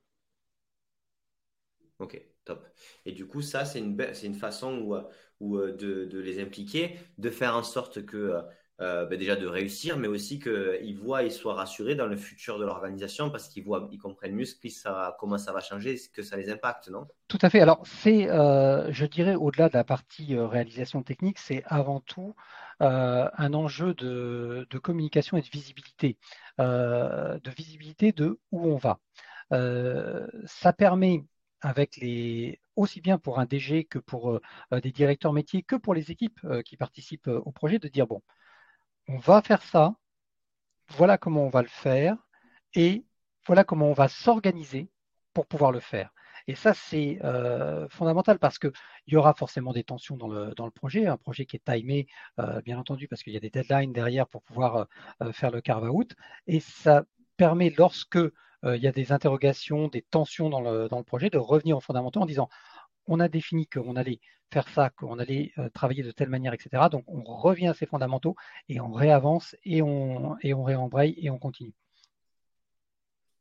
Ok, 1.99 2.21
top. 2.45 2.67
Et 3.07 3.13
du 3.13 3.27
coup, 3.27 3.41
ça, 3.41 3.65
c'est 3.65 3.79
une, 3.79 3.97
une 4.25 4.35
façon 4.35 4.79
où, 4.79 4.97
où 5.41 5.59
de, 5.59 6.05
de, 6.05 6.19
les 6.19 6.41
impliquer, 6.41 6.99
de 7.17 7.31
faire 7.31 7.57
en 7.57 7.63
sorte 7.63 8.05
que 8.05 8.43
euh, 8.81 9.07
ben 9.07 9.19
déjà 9.19 9.37
de 9.37 9.47
réussir, 9.47 9.97
mais 9.99 10.09
aussi 10.09 10.41
qu'ils 10.41 10.97
voient 10.97 11.23
et 11.23 11.31
soient 11.31 11.55
rassurés 11.55 11.95
dans 11.95 12.07
le 12.07 12.17
futur 12.17 12.59
de 12.59 12.65
l'organisation 12.65 13.31
parce 13.31 13.49
qu'ils 13.49 13.63
voient, 13.63 13.89
ils 13.93 13.99
comprennent 13.99 14.35
mieux 14.35 14.47
ça, 14.47 15.17
comment 15.21 15.39
ça 15.39 15.53
va 15.53 15.61
changer, 15.61 15.97
que 16.13 16.23
ça 16.23 16.37
les 16.37 16.51
impacte, 16.51 16.89
non? 16.89 17.07
Tout 17.29 17.39
à 17.43 17.51
fait. 17.51 17.61
Alors, 17.61 17.83
c'est, 17.85 18.29
euh, 18.31 18.91
je 18.91 19.05
dirais, 19.05 19.35
au-delà 19.35 19.69
de 19.69 19.75
la 19.75 19.85
partie 19.85 20.35
euh, 20.35 20.47
réalisation 20.47 21.03
technique, 21.03 21.39
c'est 21.39 21.63
avant 21.67 22.01
tout 22.01 22.35
un 22.81 23.55
enjeu 23.55 23.95
de, 23.95 24.67
communication 24.83 25.37
et 25.37 25.43
de 25.43 25.47
visibilité, 25.47 26.19
de 26.59 27.51
visibilité 27.57 28.11
de 28.11 28.41
où 28.51 28.67
on 28.67 28.77
va. 28.77 28.99
ça 30.47 30.73
permet 30.73 31.25
avec 31.61 31.97
les 31.99 32.59
aussi 32.75 33.01
bien 33.01 33.19
pour 33.19 33.39
un 33.39 33.45
DG 33.45 33.85
que 33.85 34.01
pour 34.01 34.41
des 34.73 34.91
directeurs 34.91 35.33
métiers 35.33 35.63
que 35.63 35.77
pour 35.77 35.95
les 35.95 36.11
équipes 36.11 36.41
qui 36.65 36.77
participent 36.77 37.29
au 37.29 37.53
projet 37.53 37.79
de 37.79 37.87
dire 37.87 38.09
bon 38.09 38.21
on 39.09 39.19
va 39.19 39.43
faire 39.43 39.63
ça, 39.63 39.95
voilà 40.89 41.19
comment 41.19 41.45
on 41.45 41.51
va 41.51 41.63
le 41.63 41.69
faire, 41.69 42.17
et 42.75 43.05
voilà 43.47 43.65
comment 43.65 43.89
on 43.89 43.95
va 43.95 44.09
s'organiser 44.09 44.91
pour 45.35 45.47
pouvoir 45.47 45.73
le 45.73 45.81
faire. 45.81 46.13
Et 46.49 46.55
ça, 46.55 46.75
c'est 46.75 47.19
euh, 47.25 47.89
fondamental 47.89 48.39
parce 48.39 48.59
qu'il 48.59 48.73
y 49.07 49.17
aura 49.17 49.35
forcément 49.35 49.73
des 49.73 49.85
tensions 49.85 50.17
dans 50.17 50.29
le, 50.29 50.71
projet, 50.71 51.07
un 51.07 51.17
projet 51.17 51.47
qui 51.47 51.57
est 51.57 51.65
timé, 51.65 52.07
euh, 52.41 52.61
bien 52.63 52.79
entendu, 52.79 53.09
parce 53.09 53.23
qu'il 53.23 53.33
y 53.33 53.37
a 53.37 53.41
des 53.41 53.51
deadlines 53.51 53.93
derrière 53.93 54.27
pour 54.27 54.43
pouvoir 54.43 54.89
euh, 55.23 55.33
faire 55.33 55.51
le 55.51 55.61
carve-out. 55.61 56.15
Et 56.47 56.61
ça 56.61 57.05
permet, 57.37 57.71
lorsque 57.71 58.19
il 58.65 58.81
y 58.81 58.87
a 58.87 58.93
des 58.93 59.11
interrogations, 59.11 59.89
des 59.89 60.03
tensions 60.03 60.49
dans 60.49 60.61
le, 60.61 60.89
dans 60.89 60.99
le 60.99 61.03
projet, 61.03 61.31
de 61.31 61.39
revenir 61.39 61.77
aux 61.77 61.81
fondamentaux 61.81 62.21
en 62.21 62.27
disant 62.27 62.49
on 63.07 63.21
a 63.21 63.29
défini 63.29 63.67
qu'on 63.67 63.97
allait 63.97 64.21
faire 64.53 64.69
ça, 64.69 64.91
qu'on 64.91 65.19
allait 65.19 65.53
euh, 65.59 65.69
travailler 65.71 66.03
de 66.03 66.11
telle 66.11 66.29
manière, 66.29 66.53
etc. 66.53 66.89
Donc 66.91 67.05
on 67.07 67.23
revient 67.23 67.69
à 67.69 67.75
ces 67.75 67.87
fondamentaux 67.87 68.37
et 68.69 68.81
on 68.81 68.93
réavance 68.93 69.57
et 69.65 69.83
on, 69.83 70.37
et 70.43 70.55
on 70.55 70.63
réembraye 70.63 71.15
et 71.17 71.31
on 71.31 71.39
continue. 71.39 71.75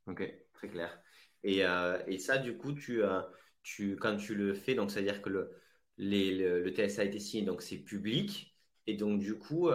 Ok, 0.08 0.24
très 0.54 0.69
clair. 0.69 1.00
Et, 1.43 1.65
euh, 1.65 2.02
et 2.08 2.17
ça, 2.17 2.38
du 2.38 2.58
coup, 2.58 2.74
tu, 2.74 3.04
euh, 3.04 3.21
tu, 3.63 3.95
quand 3.97 4.17
tu 4.17 4.36
le 4.36 4.54
fais, 4.54 4.74
donc 4.74 4.91
c'est-à-dire 4.91 5.21
que 5.21 5.30
le, 5.30 5.52
les, 5.97 6.32
le, 6.34 6.69
TSA 6.71 7.02
a 7.02 7.06
été 7.06 7.19
signé, 7.19 7.43
donc 7.43 7.62
c'est 7.62 7.78
public. 7.78 8.56
Et 8.88 8.95
donc, 8.95 9.19
du 9.19 9.38
coup, 9.38 9.69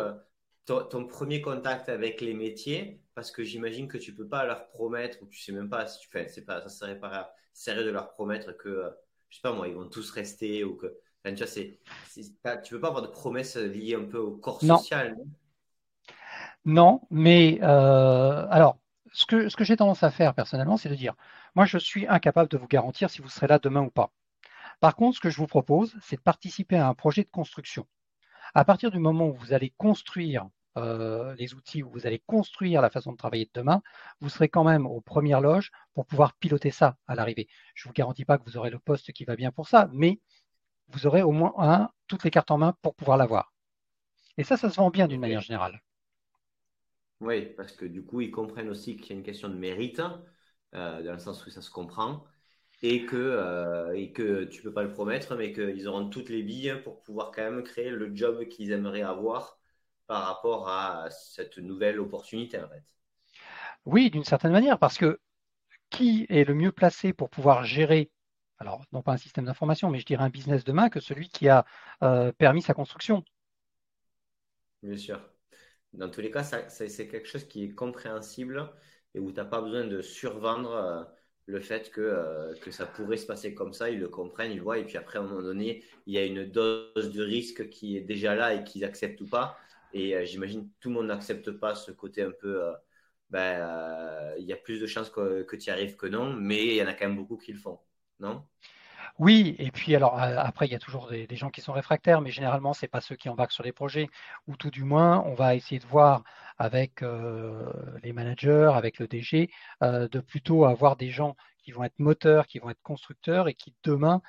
ton, 0.64 1.06
premier 1.06 1.40
contact 1.40 1.88
avec 1.88 2.20
les 2.20 2.34
métiers, 2.34 3.00
parce 3.14 3.30
que 3.30 3.44
j'imagine 3.44 3.88
que 3.88 3.98
tu 3.98 4.14
peux 4.14 4.28
pas 4.28 4.44
leur 4.44 4.68
promettre, 4.68 5.22
ou 5.22 5.26
tu 5.26 5.40
sais 5.40 5.52
même 5.52 5.70
pas 5.70 5.86
si 5.86 6.00
tu 6.00 6.08
fais, 6.08 6.28
c'est 6.28 6.44
pas, 6.44 6.60
ça 6.62 6.68
serait 6.68 6.98
pas 6.98 7.32
sérieux 7.52 7.84
de 7.84 7.90
leur 7.90 8.10
promettre 8.10 8.56
que 8.56 8.90
je 9.36 9.42
sais 9.42 9.42
pas 9.42 9.52
moi, 9.52 9.68
ils 9.68 9.74
vont 9.74 9.86
tous 9.86 10.10
rester 10.12 10.64
ou 10.64 10.76
que. 10.76 10.86
tu 11.24 11.34
vois, 11.34 11.46
c'est, 11.46 11.78
tu 12.64 12.72
veux 12.74 12.80
pas 12.80 12.88
avoir 12.88 13.02
de 13.02 13.08
promesses 13.08 13.56
liées 13.56 13.94
un 13.94 14.04
peu 14.04 14.16
au 14.16 14.30
corps 14.30 14.62
social. 14.62 15.14
Non, 16.64 17.02
mais 17.10 17.58
euh, 17.62 18.46
alors, 18.48 18.78
ce 19.12 19.26
que, 19.26 19.50
ce 19.50 19.56
que 19.56 19.64
j'ai 19.64 19.76
tendance 19.76 20.02
à 20.02 20.10
faire 20.10 20.34
personnellement, 20.34 20.78
c'est 20.78 20.88
de 20.88 20.94
dire, 20.94 21.14
moi, 21.54 21.66
je 21.66 21.76
suis 21.76 22.06
incapable 22.06 22.48
de 22.48 22.56
vous 22.56 22.66
garantir 22.66 23.10
si 23.10 23.20
vous 23.20 23.28
serez 23.28 23.46
là 23.46 23.58
demain 23.58 23.82
ou 23.82 23.90
pas. 23.90 24.10
Par 24.80 24.96
contre, 24.96 25.16
ce 25.16 25.20
que 25.20 25.28
je 25.28 25.36
vous 25.36 25.46
propose, 25.46 25.94
c'est 26.00 26.16
de 26.16 26.22
participer 26.22 26.76
à 26.76 26.88
un 26.88 26.94
projet 26.94 27.24
de 27.24 27.30
construction. 27.30 27.86
À 28.54 28.64
partir 28.64 28.90
du 28.90 28.98
moment 28.98 29.26
où 29.26 29.34
vous 29.34 29.52
allez 29.52 29.74
construire 29.76 30.48
euh, 30.76 31.34
les 31.36 31.54
outils, 31.54 31.82
où 31.82 31.90
vous 31.90 32.06
allez 32.06 32.22
construire 32.26 32.82
la 32.82 32.90
façon 32.90 33.12
de 33.12 33.16
travailler 33.16 33.46
de 33.46 33.50
demain, 33.54 33.82
vous 34.20 34.28
serez 34.28 34.48
quand 34.48 34.64
même 34.64 34.86
aux 34.86 35.00
premières 35.00 35.40
loges 35.40 35.70
pour 35.94 36.06
pouvoir 36.06 36.34
piloter 36.34 36.70
ça 36.70 36.96
à 37.06 37.14
l'arrivée. 37.14 37.48
Je 37.74 37.86
ne 37.86 37.90
vous 37.90 37.94
garantis 37.94 38.24
pas 38.24 38.38
que 38.38 38.44
vous 38.44 38.56
aurez 38.56 38.70
le 38.70 38.78
poste 38.78 39.12
qui 39.12 39.24
va 39.24 39.36
bien 39.36 39.52
pour 39.52 39.68
ça, 39.68 39.88
mais 39.92 40.20
vous 40.88 41.06
aurez 41.06 41.22
au 41.22 41.32
moins 41.32 41.54
un, 41.58 41.90
toutes 42.06 42.24
les 42.24 42.30
cartes 42.30 42.50
en 42.50 42.58
main 42.58 42.74
pour 42.82 42.94
pouvoir 42.94 43.16
l'avoir. 43.16 43.52
Et 44.36 44.44
ça, 44.44 44.56
ça 44.56 44.70
se 44.70 44.76
vend 44.76 44.90
bien 44.90 45.08
d'une 45.08 45.20
manière 45.20 45.40
générale. 45.40 45.82
Oui, 47.20 47.46
parce 47.56 47.72
que 47.72 47.86
du 47.86 48.04
coup, 48.04 48.20
ils 48.20 48.30
comprennent 48.30 48.68
aussi 48.68 48.96
qu'il 48.96 49.10
y 49.10 49.12
a 49.12 49.16
une 49.16 49.24
question 49.24 49.48
de 49.48 49.54
mérite. 49.54 50.00
dans 50.72 51.12
le 51.12 51.18
sens 51.18 51.46
où 51.46 51.50
ça 51.50 51.62
se 51.62 51.70
comprend, 51.70 52.24
et 52.82 53.06
que, 53.06 53.92
et 53.94 54.12
que 54.12 54.44
tu 54.44 54.62
peux 54.62 54.72
pas 54.72 54.82
le 54.82 54.92
promettre, 54.92 55.34
mais 55.36 55.52
qu'ils 55.52 55.88
auront 55.88 56.08
toutes 56.10 56.28
les 56.28 56.42
billes 56.42 56.80
pour 56.84 57.02
pouvoir 57.02 57.30
quand 57.32 57.42
même 57.42 57.62
créer 57.62 57.90
le 57.90 58.14
job 58.14 58.46
qu'ils 58.48 58.72
aimeraient 58.72 59.02
avoir 59.02 59.58
par 60.06 60.24
rapport 60.24 60.68
à 60.68 61.08
cette 61.10 61.58
nouvelle 61.58 62.00
opportunité 62.00 62.58
en 62.58 62.68
fait. 62.68 62.82
Oui, 63.84 64.10
d'une 64.10 64.24
certaine 64.24 64.52
manière, 64.52 64.78
parce 64.78 64.98
que 64.98 65.20
qui 65.90 66.26
est 66.28 66.44
le 66.44 66.54
mieux 66.54 66.72
placé 66.72 67.12
pour 67.12 67.30
pouvoir 67.30 67.64
gérer, 67.64 68.10
alors 68.58 68.84
non 68.92 69.02
pas 69.02 69.12
un 69.12 69.16
système 69.16 69.44
d'information, 69.44 69.90
mais 69.90 69.98
je 70.00 70.06
dirais 70.06 70.24
un 70.24 70.30
business 70.30 70.64
demain 70.64 70.88
que 70.90 71.00
celui 71.00 71.28
qui 71.28 71.48
a 71.48 71.64
euh, 72.02 72.32
permis 72.32 72.62
sa 72.62 72.74
construction 72.74 73.24
Bien 74.82 74.96
sûr. 74.96 75.20
Dans 75.92 76.10
tous 76.10 76.20
les 76.20 76.30
cas, 76.30 76.44
c'est 76.44 77.08
quelque 77.08 77.28
chose 77.28 77.44
qui 77.48 77.64
est 77.64 77.74
compréhensible 77.74 78.70
et 79.14 79.20
où 79.20 79.30
tu 79.32 79.36
n'as 79.38 79.44
pas 79.46 79.60
besoin 79.62 79.84
de 79.86 80.02
survendre 80.02 80.72
euh, 80.72 81.04
le 81.46 81.60
fait 81.60 81.90
que, 81.90 82.00
euh, 82.00 82.54
que 82.60 82.70
ça 82.70 82.86
pourrait 82.86 83.16
se 83.16 83.26
passer 83.26 83.54
comme 83.54 83.72
ça. 83.72 83.90
Ils 83.90 83.98
le 84.00 84.08
comprennent, 84.08 84.52
ils 84.52 84.58
le 84.58 84.62
voient. 84.62 84.78
Et 84.78 84.84
puis 84.84 84.96
après, 84.98 85.18
à 85.18 85.22
un 85.22 85.24
moment 85.26 85.42
donné, 85.42 85.84
il 86.06 86.14
y 86.14 86.18
a 86.18 86.24
une 86.24 86.44
dose 86.46 87.12
de 87.12 87.22
risque 87.22 87.68
qui 87.70 87.96
est 87.96 88.02
déjà 88.02 88.34
là 88.34 88.54
et 88.54 88.64
qu'ils 88.64 88.84
acceptent 88.84 89.20
ou 89.22 89.28
pas. 89.28 89.58
Et 89.98 90.26
j'imagine 90.26 90.68
que 90.68 90.74
tout 90.80 90.88
le 90.90 90.94
monde 90.94 91.06
n'accepte 91.06 91.50
pas 91.52 91.74
ce 91.74 91.90
côté 91.90 92.22
un 92.22 92.32
peu 92.32 92.60
ben, 93.30 93.60
euh, 93.60 94.34
il 94.38 94.44
y 94.44 94.52
a 94.52 94.56
plus 94.56 94.80
de 94.80 94.86
chances 94.86 95.10
que, 95.10 95.46
tu 95.56 95.68
y 95.68 95.70
arrives 95.70 95.96
que 95.96 96.06
non, 96.06 96.32
mais 96.32 96.64
il 96.64 96.74
y 96.74 96.82
en 96.82 96.86
a 96.86 96.94
quand 96.94 97.06
même 97.06 97.16
beaucoup 97.16 97.36
qui 97.36 97.52
le 97.52 97.58
font, 97.58 97.80
non? 98.20 98.44
Oui, 99.18 99.56
et 99.58 99.70
puis 99.70 99.96
alors 99.96 100.22
euh, 100.22 100.36
après, 100.38 100.66
il 100.66 100.72
y 100.72 100.74
a 100.74 100.78
toujours 100.78 101.08
des, 101.08 101.26
gens 101.32 101.50
qui 101.50 101.60
sont 101.62 101.72
réfractaires, 101.72 102.20
mais 102.20 102.30
généralement, 102.30 102.74
ce 102.74 102.84
n'est 102.84 102.88
pas 102.88 103.00
ceux 103.00 103.16
qui 103.16 103.28
embarquent 103.28 103.52
sur 103.52 103.64
les 103.64 103.72
projets, 103.72 104.08
ou 104.46 104.56
tout 104.56 104.70
du 104.70 104.84
moins, 104.84 105.22
on 105.26 105.34
va 105.34 105.54
essayer 105.54 105.78
de 105.80 105.86
voir 105.86 106.22
avec 106.58 107.02
euh, 107.02 107.72
les 108.02 108.12
managers, 108.12 108.70
avec 108.74 108.98
le 108.98 109.08
DG, 109.08 109.50
de 109.82 110.20
plutôt 110.20 110.64
avoir 110.66 110.96
des 110.96 111.10
gens 111.10 111.36
qui 111.62 111.72
vont 111.72 111.84
être 111.84 111.98
moteurs, 111.98 112.46
qui 112.46 112.58
vont 112.58 112.70
être 112.70 112.82
constructeurs 112.82 113.48
et 113.48 113.54
qui 113.54 113.74
demain, 113.84 114.22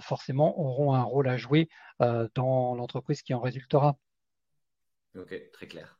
forcément, 0.00 0.58
auront 0.60 0.94
un 0.94 1.02
rôle 1.02 1.28
à 1.28 1.36
jouer 1.36 1.68
dans 1.98 2.74
l'entreprise 2.74 3.22
qui 3.22 3.34
en 3.34 3.40
résultera. 3.40 3.96
Ok, 5.16 5.34
très 5.52 5.66
clair. 5.66 5.98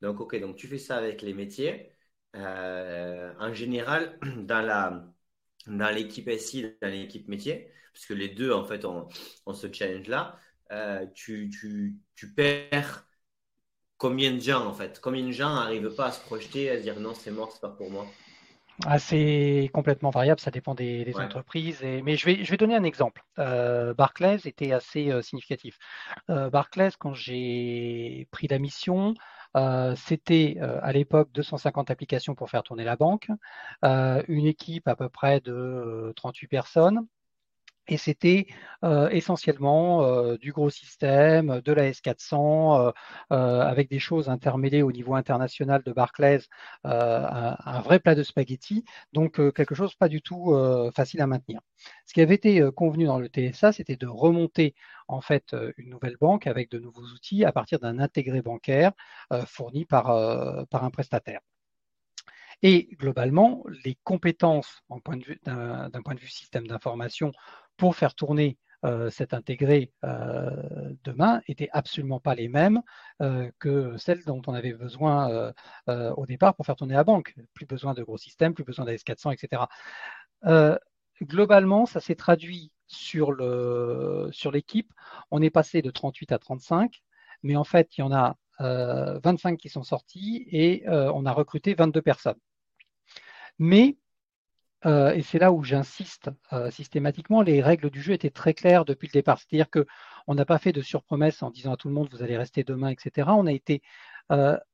Donc, 0.00 0.20
ok, 0.20 0.38
donc 0.40 0.56
tu 0.56 0.68
fais 0.68 0.78
ça 0.78 0.96
avec 0.96 1.22
les 1.22 1.34
métiers. 1.34 1.92
Euh, 2.36 3.32
en 3.38 3.52
général, 3.54 4.18
dans 4.38 4.60
la 4.62 5.04
dans 5.66 5.94
l'équipe 5.94 6.28
SI, 6.28 6.76
dans 6.82 6.88
l'équipe 6.88 7.28
métier, 7.28 7.70
parce 7.92 8.06
que 8.06 8.14
les 8.14 8.28
deux, 8.30 8.52
en 8.52 8.64
fait, 8.64 8.84
ont, 8.84 9.08
ce 9.54 9.72
challenge-là, 9.72 10.38
euh, 10.72 11.06
tu, 11.14 11.50
tu, 11.50 11.96
tu, 12.14 12.32
perds 12.34 13.06
combien 13.98 14.32
de 14.32 14.40
gens, 14.40 14.66
en 14.66 14.74
fait? 14.74 15.00
Combien 15.00 15.26
de 15.26 15.32
gens 15.32 15.54
n'arrivent 15.54 15.94
pas 15.94 16.06
à 16.06 16.12
se 16.12 16.20
projeter, 16.20 16.70
à 16.70 16.78
se 16.78 16.82
dire 16.82 17.00
non, 17.00 17.14
c'est 17.14 17.30
mort, 17.30 17.52
c'est 17.52 17.60
pas 17.60 17.70
pour 17.70 17.90
moi? 17.90 18.06
Ah, 18.86 18.98
c'est 18.98 19.70
complètement 19.72 20.10
variable, 20.10 20.40
ça 20.40 20.50
dépend 20.50 20.74
des, 20.74 21.12
entreprises. 21.16 21.82
Et, 21.82 22.02
mais 22.02 22.16
je 22.16 22.26
vais, 22.26 22.44
je 22.44 22.50
vais 22.50 22.56
donner 22.56 22.76
un 22.76 22.84
exemple. 22.84 23.24
Euh, 23.38 23.92
Barclays 23.94 24.40
était 24.44 24.72
assez 24.72 25.10
significatif. 25.22 25.78
Barclays, 26.28 26.92
quand 26.98 27.14
j'ai 27.14 28.28
pris 28.30 28.46
la 28.48 28.58
mission, 28.58 29.14
euh, 29.56 29.94
c'était 29.96 30.56
euh, 30.60 30.78
à 30.82 30.92
l'époque 30.92 31.30
250 31.32 31.90
applications 31.90 32.34
pour 32.34 32.50
faire 32.50 32.62
tourner 32.62 32.84
la 32.84 32.96
banque, 32.96 33.28
euh, 33.84 34.22
une 34.28 34.46
équipe 34.46 34.86
à 34.88 34.96
peu 34.96 35.08
près 35.08 35.40
de 35.40 36.12
38 36.16 36.48
personnes. 36.48 37.06
Et 37.88 37.96
c'était 37.96 38.46
essentiellement 39.10 40.34
du 40.36 40.52
gros 40.52 40.70
système, 40.70 41.60
de 41.64 41.72
la 41.72 41.90
S400, 41.90 42.92
avec 43.30 43.90
des 43.90 43.98
choses 43.98 44.28
intermêlées 44.28 44.82
au 44.82 44.92
niveau 44.92 45.14
international 45.14 45.82
de 45.82 45.92
Barclays, 45.92 46.42
un, 46.84 47.80
vrai 47.80 47.98
plat 47.98 48.14
de 48.14 48.22
spaghettis, 48.22 48.84
donc 49.12 49.36
quelque 49.54 49.74
chose 49.74 49.94
pas 49.94 50.08
du 50.08 50.22
tout 50.22 50.54
facile 50.94 51.22
à 51.22 51.26
maintenir. 51.26 51.60
Ce 52.06 52.12
qui 52.12 52.20
avait 52.20 52.34
été 52.34 52.62
convenu 52.76 53.06
dans 53.06 53.18
le 53.18 53.28
TSA, 53.28 53.72
c'était 53.72 53.96
de 53.96 54.06
remonter 54.06 54.74
en 55.08 55.20
fait 55.20 55.54
euh, 55.54 55.72
une 55.76 55.90
nouvelle 55.90 56.16
banque 56.20 56.46
avec 56.46 56.70
de 56.70 56.78
nouveaux 56.78 57.06
outils 57.06 57.44
à 57.44 57.52
partir 57.52 57.80
d'un 57.80 57.98
intégré 57.98 58.42
bancaire 58.42 58.92
euh, 59.32 59.44
fourni 59.46 59.84
par, 59.84 60.10
euh, 60.10 60.64
par 60.70 60.84
un 60.84 60.90
prestataire. 60.90 61.40
Et 62.62 62.88
globalement, 62.98 63.64
les 63.84 63.96
compétences 64.02 64.82
d'un 64.90 64.98
point, 65.00 65.16
de 65.16 66.20
vue 66.20 66.28
système 66.28 66.66
d'information 66.66 67.32
pour 67.78 67.96
faire 67.96 68.14
tourner 68.14 68.58
cet 69.10 69.34
intégré 69.34 69.92
demain 70.02 71.40
n'étaient 71.48 71.70
absolument 71.72 72.20
pas 72.20 72.36
les 72.36 72.48
mêmes 72.48 72.80
que 73.58 73.96
celles 73.96 74.22
dont 74.24 74.40
on 74.46 74.54
avait 74.54 74.72
besoin 74.72 75.52
au 75.88 76.26
départ 76.26 76.54
pour 76.54 76.64
faire 76.64 76.76
tourner 76.76 76.94
la 76.94 77.02
banque. 77.02 77.34
Plus 77.54 77.66
besoin 77.66 77.94
de 77.94 78.04
gros 78.04 78.18
systèmes, 78.18 78.54
plus 78.54 78.62
besoin 78.62 78.84
d'AS400, 78.84 79.32
etc. 79.32 79.62
globalement, 81.22 81.86
ça 81.86 81.98
s'est 82.00 82.14
traduit 82.14 82.70
sur 82.88 83.32
l'équipe, 84.52 84.92
on 85.30 85.42
est 85.42 85.50
passé 85.50 85.82
de 85.82 85.90
38 85.90 86.32
à 86.32 86.38
35, 86.38 87.02
mais 87.42 87.56
en 87.56 87.64
fait, 87.64 87.96
il 87.96 88.00
y 88.00 88.04
en 88.04 88.12
a 88.12 88.36
25 88.60 89.52
euh, 89.52 89.56
qui 89.56 89.68
sont 89.68 89.82
sortis 89.82 90.46
et 90.50 90.88
euh, 90.88 91.12
on 91.14 91.26
a 91.26 91.32
recruté 91.32 91.74
22 91.74 92.02
personnes. 92.02 92.38
Mais 93.58 93.96
euh, 94.86 95.12
et 95.12 95.22
c'est 95.22 95.38
là 95.38 95.52
où 95.52 95.62
j'insiste 95.62 96.30
systématiquement, 96.70 97.42
les 97.42 97.62
règles 97.62 97.90
du 97.90 98.00
jeu 98.00 98.12
étaient 98.12 98.30
très 98.30 98.54
claires 98.54 98.84
depuis 98.84 99.08
le 99.08 99.12
départ. 99.12 99.38
C'est-à-dire 99.38 99.70
qu'on 99.70 100.34
n'a 100.34 100.44
pas 100.44 100.58
fait 100.58 100.72
de 100.72 100.82
surpromesses 100.82 101.42
en 101.42 101.50
disant 101.50 101.72
à 101.72 101.76
tout 101.76 101.88
le 101.88 101.94
monde 101.94 102.08
vous 102.12 102.22
allez 102.22 102.36
rester 102.36 102.64
demain, 102.64 102.90
etc. 102.90 103.28
On 103.30 103.46
a 103.46 103.52
été 103.52 103.82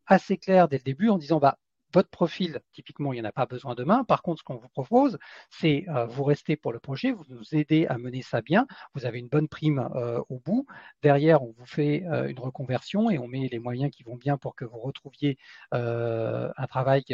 assez 0.07 0.37
clair 0.37 0.69
dès 0.69 0.79
le 0.79 0.83
début 0.83 1.09
en 1.09 1.19
disant 1.19 1.39
bah, 1.39 1.59
votre 1.95 2.11
profil, 2.11 2.61
typiquement, 2.73 3.13
il 3.13 3.17
n'y 3.17 3.23
en 3.23 3.29
a 3.29 3.33
pas 3.33 3.47
besoin 3.47 3.75
demain. 3.75 4.05
Par 4.05 4.23
contre, 4.23 4.41
ce 4.41 4.45
qu'on 4.45 4.57
vous 4.57 4.69
propose, 4.69 5.19
c'est 5.49 5.85
euh, 5.89 6.07
vous 6.07 6.25
restez 6.25 6.57
pour 6.57 6.73
le 6.73 6.81
projet, 6.81 7.13
vous 7.13 7.25
nous 7.29 7.55
aidez 7.55 7.87
à 7.87 7.99
mener 7.99 8.23
ça 8.23 8.43
bien. 8.43 8.67
Vous 8.95 9.07
avez 9.07 9.21
une 9.21 9.29
bonne 9.29 9.49
prime 9.49 9.89
euh, 9.95 10.21
au 10.29 10.41
bout. 10.41 10.67
Derrière, 11.03 11.43
on 11.43 11.53
vous 11.57 11.67
fait 11.67 12.05
euh, 12.07 12.29
une 12.29 12.41
reconversion 12.41 13.11
et 13.11 13.19
on 13.19 13.29
met 13.29 13.49
les 13.49 13.61
moyens 13.61 13.93
qui 13.93 14.03
vont 14.03 14.17
bien 14.17 14.37
pour 14.37 14.57
que 14.57 14.65
vous 14.65 14.81
retrouviez 14.81 15.39
un 15.73 16.67
travail 16.69 17.05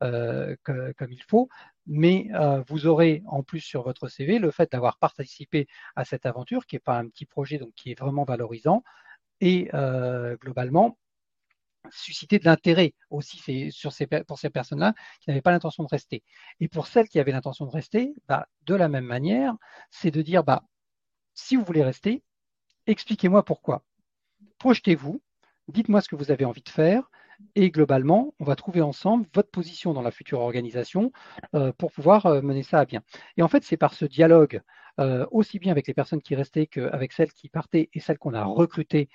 comme 0.00 1.12
il 1.12 1.22
faut. 1.28 1.48
Mais 1.86 2.28
vous 2.68 2.86
aurez 2.86 3.22
en 3.26 3.42
plus 3.42 3.60
sur 3.60 3.82
votre 3.82 4.08
CV 4.08 4.38
le 4.38 4.50
fait 4.50 4.70
d'avoir 4.72 4.98
participé 4.98 5.66
à 5.96 6.04
cette 6.04 6.26
aventure, 6.26 6.66
qui 6.66 6.76
n'est 6.76 6.80
pas 6.80 6.98
un 6.98 7.08
petit 7.08 7.26
projet, 7.26 7.58
donc 7.58 7.72
qui 7.74 7.90
est 7.90 7.98
vraiment 7.98 8.24
valorisant. 8.24 8.82
Et 9.40 9.68
globalement, 10.40 10.96
susciter 11.90 12.38
de 12.38 12.44
l'intérêt 12.44 12.94
aussi 13.10 13.40
pour 14.26 14.38
ces 14.38 14.50
personnes-là 14.50 14.94
qui 15.20 15.30
n'avaient 15.30 15.42
pas 15.42 15.50
l'intention 15.50 15.82
de 15.82 15.88
rester. 15.88 16.22
Et 16.60 16.68
pour 16.68 16.86
celles 16.86 17.08
qui 17.08 17.18
avaient 17.20 17.32
l'intention 17.32 17.66
de 17.66 17.70
rester, 17.70 18.14
bah, 18.28 18.48
de 18.66 18.74
la 18.74 18.88
même 18.88 19.04
manière, 19.04 19.54
c'est 19.90 20.10
de 20.10 20.22
dire, 20.22 20.44
bah, 20.44 20.64
si 21.34 21.56
vous 21.56 21.64
voulez 21.64 21.82
rester, 21.82 22.22
expliquez-moi 22.86 23.44
pourquoi. 23.44 23.84
Projetez-vous, 24.58 25.22
dites-moi 25.68 26.00
ce 26.00 26.08
que 26.08 26.16
vous 26.16 26.30
avez 26.30 26.44
envie 26.44 26.62
de 26.62 26.68
faire, 26.68 27.10
et 27.54 27.70
globalement, 27.70 28.34
on 28.40 28.44
va 28.44 28.56
trouver 28.56 28.80
ensemble 28.82 29.26
votre 29.34 29.50
position 29.50 29.92
dans 29.92 30.02
la 30.02 30.10
future 30.10 30.40
organisation 30.40 31.12
euh, 31.54 31.72
pour 31.72 31.92
pouvoir 31.92 32.26
euh, 32.26 32.42
mener 32.42 32.62
ça 32.62 32.78
à 32.80 32.84
bien. 32.84 33.02
Et 33.36 33.42
en 33.42 33.48
fait, 33.48 33.64
c'est 33.64 33.76
par 33.76 33.94
ce 33.94 34.04
dialogue, 34.04 34.62
euh, 35.00 35.26
aussi 35.30 35.58
bien 35.58 35.72
avec 35.72 35.86
les 35.86 35.94
personnes 35.94 36.22
qui 36.22 36.34
restaient 36.34 36.66
qu'avec 36.66 37.12
celles 37.12 37.32
qui 37.32 37.48
partaient 37.48 37.88
et 37.92 38.00
celles 38.00 38.18
qu'on 38.18 38.34
a 38.34 38.44
recrutées 38.44 39.08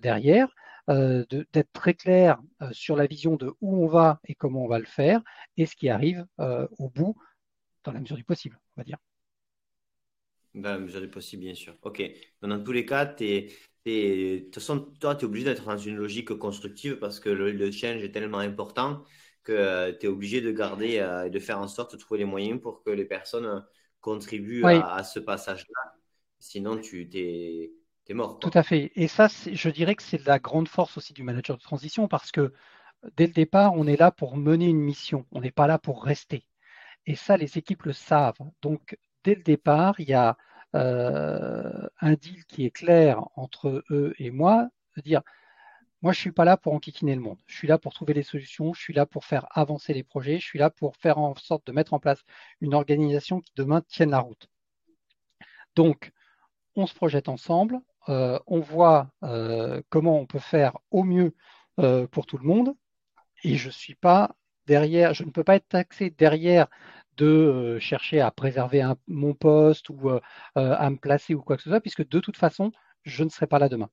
derrière, 0.00 0.48
d'être 0.88 1.72
très 1.72 1.94
clair 1.94 2.40
euh, 2.62 2.68
sur 2.72 2.96
la 2.96 3.06
vision 3.06 3.36
de 3.36 3.52
où 3.60 3.84
on 3.84 3.86
va 3.88 4.20
et 4.28 4.34
comment 4.34 4.64
on 4.64 4.68
va 4.68 4.78
le 4.78 4.86
faire 4.86 5.20
et 5.56 5.66
ce 5.66 5.74
qui 5.74 5.88
arrive 5.88 6.24
euh, 6.40 6.66
au 6.78 6.88
bout 6.88 7.16
dans 7.84 7.92
la 7.92 8.00
mesure 8.00 8.16
du 8.16 8.24
possible, 8.24 8.58
on 8.76 8.80
va 8.80 8.84
dire. 8.84 8.98
Dans 10.54 10.70
la 10.70 10.78
mesure 10.78 11.00
du 11.00 11.08
possible, 11.08 11.42
bien 11.42 11.54
sûr. 11.54 11.76
OK. 11.82 12.02
dans 12.40 12.62
tous 12.62 12.72
les 12.72 12.86
cas, 12.86 13.04
de 13.04 14.38
toute 14.44 14.54
façon, 14.54 14.80
toi, 15.00 15.14
tu 15.14 15.24
es 15.24 15.28
obligé 15.28 15.44
d'être 15.44 15.64
dans 15.64 15.76
une 15.76 15.96
logique 15.96 16.32
constructive 16.34 16.98
parce 16.98 17.20
que 17.20 17.28
le, 17.28 17.70
change 17.70 18.02
est 18.02 18.12
tellement 18.12 18.38
important 18.38 19.04
que 19.44 19.92
tu 19.92 20.06
es 20.06 20.08
obligé 20.08 20.40
de 20.40 20.50
garder 20.50 21.04
et 21.26 21.30
de 21.30 21.38
faire 21.38 21.58
en 21.58 21.68
sorte 21.68 21.92
de 21.92 21.98
trouver 21.98 22.18
les 22.18 22.24
moyens 22.24 22.60
pour 22.60 22.82
que 22.82 22.90
les 22.90 23.04
personnes 23.04 23.64
contribuent 24.00 24.64
à, 24.64 24.94
à, 24.94 25.04
ce 25.04 25.20
passage-là. 25.20 25.92
Sinon, 26.38 26.78
tu 26.78 27.08
t'es 27.08 27.72
Tout 28.40 28.50
à 28.54 28.62
fait. 28.62 28.92
Et 28.94 29.08
ça, 29.08 29.28
je 29.28 29.68
dirais 29.68 29.94
que 29.94 30.02
c'est 30.02 30.24
la 30.26 30.38
grande 30.38 30.68
force 30.68 30.96
aussi 30.96 31.12
du 31.12 31.22
manager 31.22 31.56
de 31.56 31.62
transition 31.62 32.08
parce 32.08 32.30
que 32.30 32.52
dès 33.16 33.26
le 33.26 33.32
départ, 33.32 33.74
on 33.74 33.86
est 33.86 33.98
là 33.98 34.10
pour 34.10 34.36
mener 34.36 34.66
une 34.66 34.80
mission. 34.80 35.26
On 35.32 35.40
n'est 35.40 35.50
pas 35.50 35.66
là 35.66 35.78
pour 35.78 36.04
rester. 36.04 36.46
Et 37.06 37.16
ça, 37.16 37.36
les 37.36 37.58
équipes 37.58 37.84
le 37.84 37.92
savent. 37.92 38.38
Donc, 38.62 38.98
dès 39.24 39.34
le 39.34 39.42
départ, 39.42 39.98
il 40.00 40.08
y 40.08 40.14
a 40.14 40.36
euh, 40.74 41.88
un 42.00 42.14
deal 42.14 42.44
qui 42.46 42.64
est 42.64 42.70
clair 42.70 43.24
entre 43.34 43.84
eux 43.90 44.14
et 44.18 44.30
moi, 44.30 44.68
de 44.96 45.02
dire, 45.02 45.22
moi, 46.02 46.12
je 46.12 46.18
ne 46.18 46.22
suis 46.22 46.32
pas 46.32 46.44
là 46.44 46.56
pour 46.56 46.74
enquiquiner 46.74 47.14
le 47.14 47.20
monde. 47.20 47.38
Je 47.46 47.56
suis 47.56 47.68
là 47.68 47.78
pour 47.78 47.94
trouver 47.94 48.14
des 48.14 48.22
solutions. 48.22 48.72
Je 48.74 48.80
suis 48.80 48.92
là 48.92 49.06
pour 49.06 49.24
faire 49.24 49.46
avancer 49.50 49.94
les 49.94 50.04
projets. 50.04 50.38
Je 50.38 50.46
suis 50.46 50.58
là 50.58 50.70
pour 50.70 50.96
faire 50.96 51.18
en 51.18 51.34
sorte 51.36 51.66
de 51.66 51.72
mettre 51.72 51.94
en 51.94 51.98
place 51.98 52.22
une 52.60 52.74
organisation 52.74 53.40
qui 53.40 53.52
demain 53.56 53.80
tienne 53.80 54.10
la 54.10 54.20
route. 54.20 54.48
Donc, 55.74 56.12
on 56.76 56.86
se 56.86 56.94
projette 56.94 57.28
ensemble, 57.28 57.80
euh, 58.08 58.38
on 58.46 58.60
voit 58.60 59.10
euh, 59.24 59.82
comment 59.88 60.20
on 60.20 60.26
peut 60.26 60.38
faire 60.38 60.78
au 60.90 61.02
mieux 61.02 61.34
euh, 61.80 62.06
pour 62.06 62.26
tout 62.26 62.38
le 62.38 62.44
monde. 62.44 62.74
Et 63.44 63.56
je 63.56 63.70
suis 63.70 63.94
pas 63.94 64.34
derrière, 64.66 65.14
je 65.14 65.24
ne 65.24 65.30
peux 65.30 65.44
pas 65.44 65.56
être 65.56 65.68
taxé 65.68 66.10
derrière 66.10 66.68
de 67.16 67.78
chercher 67.80 68.20
à 68.20 68.30
préserver 68.30 68.92
mon 69.06 69.34
poste 69.34 69.88
ou 69.88 70.10
à 70.54 70.90
me 70.90 70.96
placer 70.96 71.34
ou 71.34 71.40
quoi 71.40 71.56
que 71.56 71.62
ce 71.62 71.70
soit, 71.70 71.80
puisque 71.80 72.06
de 72.06 72.20
toute 72.20 72.36
façon, 72.36 72.72
je 73.04 73.24
ne 73.24 73.30
serai 73.30 73.46
pas 73.46 73.58
là 73.58 73.68
demain. 73.68 73.88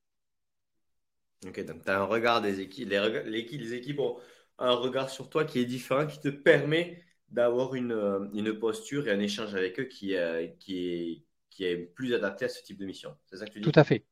Ok, 1.46 1.64
donc 1.64 1.84
tu 1.84 1.90
as 1.90 2.00
un 2.00 2.04
regard 2.04 2.42
des 2.42 2.60
équipes, 2.60 2.88
les, 2.88 3.74
équipes 3.74 4.00
ont 4.00 4.18
un 4.58 4.72
regard 4.72 5.08
sur 5.08 5.30
toi 5.30 5.44
qui 5.44 5.58
est 5.58 5.64
différent, 5.64 6.06
qui 6.06 6.20
te 6.20 6.28
permet 6.28 7.02
d'avoir 7.28 7.74
une, 7.74 8.58
posture 8.60 9.08
et 9.08 9.12
un 9.12 9.20
échange 9.20 9.54
avec 9.54 9.80
eux 9.80 9.84
qui, 9.84 10.16
qui, 10.58 10.78
est, 10.78 11.23
qui 11.54 11.64
est 11.64 11.76
plus 11.76 12.12
adapté 12.14 12.46
à 12.46 12.48
ce 12.48 12.62
type 12.62 12.78
de 12.78 12.84
mission. 12.84 13.16
C'est 13.26 13.36
ça 13.36 13.46
que 13.46 13.52
tu 13.52 13.60
dis? 13.60 13.64
Tout 13.64 13.78
à 13.78 13.84
fait. 13.84 14.04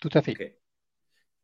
Tout 0.00 0.10
à 0.12 0.22
fait. 0.22 0.60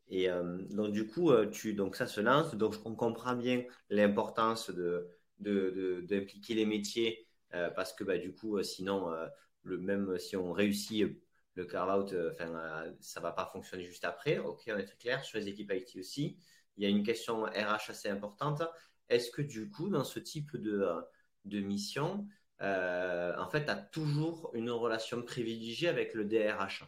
Et 0.08 0.30
euh, 0.30 0.58
donc, 0.70 0.92
du 0.92 1.06
coup, 1.06 1.30
euh, 1.30 1.50
tu, 1.50 1.74
donc 1.74 1.96
ça 1.96 2.06
se 2.06 2.20
lance. 2.20 2.54
Donc, 2.54 2.76
on 2.84 2.94
comprend 2.94 3.34
bien 3.34 3.64
l'importance 3.90 4.70
de, 4.70 5.08
d'impliquer 5.38 6.54
les 6.54 6.64
métiers 6.64 7.26
euh, 7.54 7.70
parce 7.70 7.92
que 7.92 8.04
bah, 8.04 8.18
du 8.18 8.32
coup, 8.32 8.62
sinon, 8.62 9.10
le, 9.64 9.78
même 9.78 10.16
si 10.18 10.36
on 10.36 10.52
réussit 10.52 11.06
le 11.54 11.64
carve-out, 11.64 12.14
ça 13.00 13.20
ne 13.20 13.22
va 13.22 13.32
pas 13.32 13.46
fonctionner 13.46 13.84
juste 13.84 14.04
après. 14.04 14.38
Ok, 14.38 14.62
on 14.68 14.78
est 14.78 14.84
très 14.84 14.96
clair. 14.96 15.24
Sur 15.24 15.38
les 15.38 15.48
équipes 15.48 15.72
IT 15.74 15.96
aussi, 15.98 16.38
il 16.76 16.84
y 16.84 16.86
a 16.86 16.88
une 16.88 17.02
question 17.02 17.42
RH 17.42 17.90
assez 17.90 18.08
importante. 18.08 18.62
Est-ce 19.08 19.30
que 19.30 19.42
du 19.42 19.68
coup, 19.70 19.88
dans 19.88 20.04
ce 20.04 20.20
type 20.20 20.56
de, 20.56 20.86
de 21.44 21.60
mission, 21.60 22.26
en 22.62 23.48
fait, 23.48 23.64
tu 23.64 23.70
as 23.70 23.76
toujours 23.76 24.50
une 24.54 24.70
relation 24.70 25.22
privilégiée 25.22 25.88
avec 25.88 26.14
le 26.14 26.24
DRH 26.24 26.84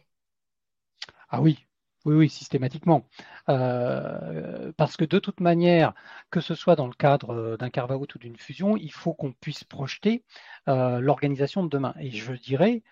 Ah 1.29 1.41
oui, 1.41 1.67
oui, 2.05 2.15
oui, 2.15 2.29
systématiquement. 2.29 3.07
Euh, 3.49 4.71
parce 4.77 4.95
que 4.95 5.05
de 5.05 5.17
toute 5.17 5.39
manière, 5.39 5.93
que 6.29 6.39
ce 6.39 6.53
soit 6.53 6.75
dans 6.75 6.87
le 6.87 6.93
cadre 6.93 7.31
euh, 7.31 7.57
d'un 7.57 7.71
carve-out 7.71 8.13
ou 8.13 8.19
d'une 8.19 8.37
fusion, 8.37 8.77
il 8.77 8.91
faut 8.91 9.13
qu'on 9.15 9.33
puisse 9.33 9.63
projeter 9.63 10.23
euh, 10.67 10.99
l'organisation 10.99 11.63
de 11.63 11.69
demain. 11.69 11.95
Et 11.99 12.11
je 12.11 12.33
dirais, 12.33 12.83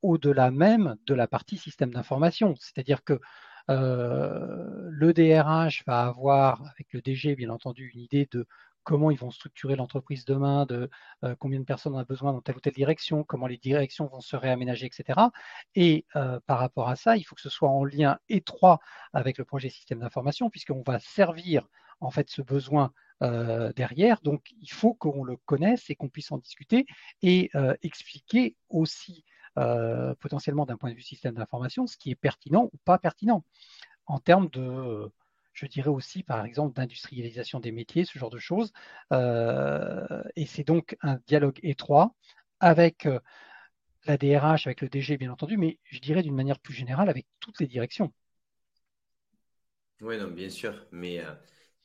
au-delà 0.00 0.52
même 0.52 0.94
de 1.06 1.14
la 1.14 1.26
partie 1.26 1.56
système 1.58 1.90
d'information. 1.90 2.54
C'est-à-dire 2.60 3.02
que 3.02 3.20
le 3.68 5.12
DRH 5.12 5.84
va 5.86 6.06
avoir, 6.06 6.62
avec 6.72 6.92
le 6.92 7.00
DG, 7.00 7.36
bien 7.36 7.50
entendu, 7.50 7.90
une 7.94 8.00
idée 8.00 8.28
de 8.30 8.46
comment 8.86 9.10
ils 9.10 9.18
vont 9.18 9.32
structurer 9.32 9.74
l'entreprise 9.74 10.24
demain, 10.24 10.64
de 10.64 10.88
euh, 11.24 11.34
combien 11.40 11.58
de 11.58 11.64
personnes 11.64 11.94
on 11.94 11.98
a 11.98 12.04
besoin 12.04 12.32
dans 12.32 12.40
telle 12.40 12.56
ou 12.56 12.60
telle 12.60 12.72
direction, 12.72 13.24
comment 13.24 13.48
les 13.48 13.58
directions 13.58 14.06
vont 14.06 14.20
se 14.20 14.36
réaménager, 14.36 14.86
etc. 14.86 15.20
Et 15.74 16.06
euh, 16.14 16.38
par 16.46 16.60
rapport 16.60 16.88
à 16.88 16.94
ça, 16.94 17.16
il 17.16 17.24
faut 17.24 17.34
que 17.34 17.40
ce 17.40 17.50
soit 17.50 17.68
en 17.68 17.84
lien 17.84 18.18
étroit 18.28 18.78
avec 19.12 19.38
le 19.38 19.44
projet 19.44 19.70
système 19.70 19.98
d'information, 19.98 20.50
puisqu'on 20.50 20.84
va 20.86 21.00
servir 21.00 21.66
en 22.00 22.12
fait 22.12 22.30
ce 22.30 22.42
besoin 22.42 22.92
euh, 23.24 23.72
derrière. 23.72 24.20
Donc, 24.22 24.52
il 24.62 24.70
faut 24.70 24.94
qu'on 24.94 25.24
le 25.24 25.36
connaisse 25.36 25.90
et 25.90 25.96
qu'on 25.96 26.08
puisse 26.08 26.30
en 26.30 26.38
discuter 26.38 26.86
et 27.22 27.50
expliquer 27.82 28.54
aussi 28.68 29.24
potentiellement 30.20 30.66
d'un 30.66 30.76
point 30.76 30.90
de 30.90 30.94
vue 30.94 31.02
système 31.02 31.34
d'information 31.34 31.86
ce 31.86 31.96
qui 31.96 32.10
est 32.10 32.14
pertinent 32.14 32.70
ou 32.72 32.76
pas 32.84 32.98
pertinent 32.98 33.42
en 34.06 34.18
termes 34.18 34.48
de 34.50 35.10
je 35.56 35.66
dirais 35.66 35.88
aussi, 35.88 36.22
par 36.22 36.44
exemple, 36.44 36.76
d'industrialisation 36.76 37.60
des 37.60 37.72
métiers, 37.72 38.04
ce 38.04 38.18
genre 38.18 38.30
de 38.30 38.38
choses. 38.38 38.72
Euh, 39.12 40.22
et 40.36 40.44
c'est 40.44 40.64
donc 40.64 40.96
un 41.00 41.18
dialogue 41.26 41.58
étroit 41.62 42.14
avec 42.60 43.06
euh, 43.06 43.18
la 44.04 44.18
DRH, 44.18 44.66
avec 44.66 44.82
le 44.82 44.90
DG, 44.90 45.16
bien 45.16 45.32
entendu, 45.32 45.56
mais 45.56 45.78
je 45.84 45.98
dirais 45.98 46.22
d'une 46.22 46.34
manière 46.34 46.58
plus 46.58 46.74
générale 46.74 47.08
avec 47.08 47.26
toutes 47.40 47.58
les 47.58 47.66
directions. 47.66 48.12
Oui, 50.02 50.18
non, 50.18 50.28
bien 50.28 50.50
sûr, 50.50 50.86
mais 50.92 51.24
euh, 51.24 51.32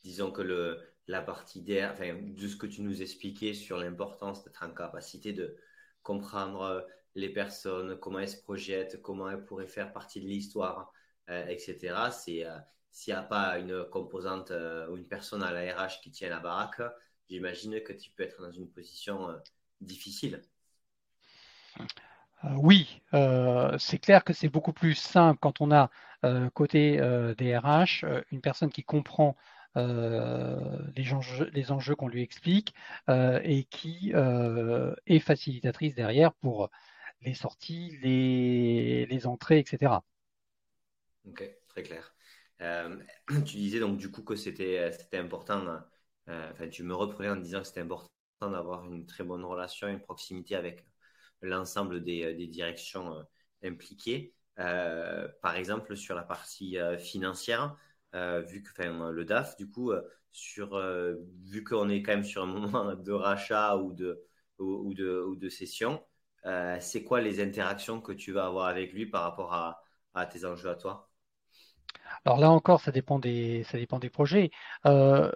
disons 0.04 0.32
que 0.32 0.78
la 1.08 1.22
partie 1.22 1.62
DR, 1.62 1.96
de 1.98 2.48
ce 2.50 2.58
que 2.58 2.68
tu 2.68 2.82
nous 2.82 3.02
expliquais 3.02 3.54
sur 3.54 3.78
l'importance 3.78 4.44
d'être 4.44 4.64
en 4.64 4.72
capacité 4.72 5.32
de 5.32 5.56
comprendre 6.04 6.86
les 7.16 7.30
personnes, 7.30 7.98
comment 8.00 8.20
elles 8.20 8.30
se 8.30 8.42
projettent, 8.42 9.02
comment 9.02 9.30
elles 9.30 9.46
pourraient 9.46 9.68
faire 9.68 9.92
partie 9.94 10.22
de 10.22 10.28
l'histoire, 10.28 10.92
etc. 11.28 12.10
C'est 12.12 12.46
s'il 12.92 13.14
n'y 13.14 13.20
a 13.20 13.24
pas 13.24 13.58
une 13.58 13.86
composante 13.86 14.52
euh, 14.52 14.88
ou 14.90 14.98
une 14.98 15.08
personne 15.08 15.44
à 15.44 15.52
la 15.52 15.74
RH 15.74 16.02
qui 16.02 16.12
tient 16.12 16.30
la 16.30 16.40
baraque, 16.40 16.82
j'imagine 17.30 17.82
que 17.82 17.94
tu 17.94 18.12
peux 18.12 18.24
être 18.24 18.42
dans 18.42 18.52
une 18.52 18.70
position 18.70 19.30
euh, 19.30 19.38
difficile. 19.80 20.42
Euh, 22.44 22.50
oui, 22.58 23.02
c'est 23.78 24.00
clair 24.00 24.24
que 24.24 24.34
c'est 24.34 24.50
beaucoup 24.50 24.74
plus 24.74 24.96
simple 24.96 25.40
quand 25.40 25.62
on 25.62 25.72
a 25.72 25.90
côté 26.54 26.98
des 27.38 27.58
RH 27.58 28.06
une 28.32 28.42
personne 28.42 28.72
qui 28.72 28.84
comprend 28.84 29.36
les 29.76 31.72
enjeux 31.72 31.96
qu'on 31.96 32.08
lui 32.08 32.24
explique 32.24 32.74
et 33.08 33.64
qui 33.70 34.12
est 34.12 35.20
facilitatrice 35.20 35.94
derrière 35.94 36.34
pour 36.34 36.72
les 37.22 37.34
sorties, 37.34 37.98
les, 38.02 39.28
entrées, 39.28 39.60
etc. 39.60 40.04
Ok, 41.26 41.44
très 41.68 41.84
clair. 41.84 42.14
Euh, 42.62 42.98
tu 43.46 43.58
disais 43.58 43.80
donc 43.80 43.98
du 43.98 44.12
coup 44.12 44.24
que 44.24 44.36
c'était 44.36 44.80
euh, 44.80 45.20
important, 45.20 45.82
euh, 46.30 46.68
tu 46.70 46.84
me 46.84 46.94
reprenais 46.94 47.30
en 47.30 47.36
disant 47.36 47.62
que 47.62 47.68
c'était 47.68 47.82
important 47.82 48.10
d'avoir 48.42 48.86
une 48.86 49.06
très 49.06 49.24
bonne 49.24 49.44
relation, 49.44 49.88
une 49.88 50.02
proximité 50.02 50.56
avec 50.56 50.86
l'ensemble 51.42 52.04
des, 52.04 52.48
directions 52.48 53.26
impliquées. 53.64 54.34
par 54.56 55.56
exemple, 55.56 55.96
sur 55.96 56.16
la 56.16 56.24
partie 56.24 56.78
financière, 57.00 57.76
vu 58.14 58.64
que 58.64 58.82
le 59.12 59.26
DAF, 59.26 59.58
du 59.58 59.68
coup, 59.70 59.92
sur, 60.32 60.80
vu 61.44 61.64
qu'on 61.64 61.90
est 61.90 62.02
quand 62.02 62.14
même 62.14 62.24
sur 62.24 62.44
un 62.44 62.46
moment 62.48 62.96
de 62.96 63.12
rachat 63.12 63.78
ou 63.78 63.94
de, 63.94 64.24
ou, 64.60 64.94
de, 64.94 65.24
ou 65.28 65.36
de 65.36 65.50
cession, 65.50 66.04
c'est 66.80 67.04
quoi 67.04 67.22
les 67.22 67.42
interactions 67.42 68.02
que 68.02 68.12
tu 68.12 68.32
vas 68.32 68.46
avoir 68.46 68.68
avec 68.68 68.94
lui 68.94 69.06
par 69.06 69.24
rapport 69.24 69.54
à 69.54 70.26
tes 70.26 70.46
enjeux 70.46 70.70
à 70.70 70.76
toi? 70.76 71.12
Alors 72.26 72.40
là 72.40 72.52
encore, 72.52 72.82
ça 72.82 72.92
dépend 72.92 73.20
des, 73.20 73.64
ça 73.64 73.78
dépend 73.78 74.00
des 74.00 74.10
projets. 74.10 74.52
Euh, 74.86 75.32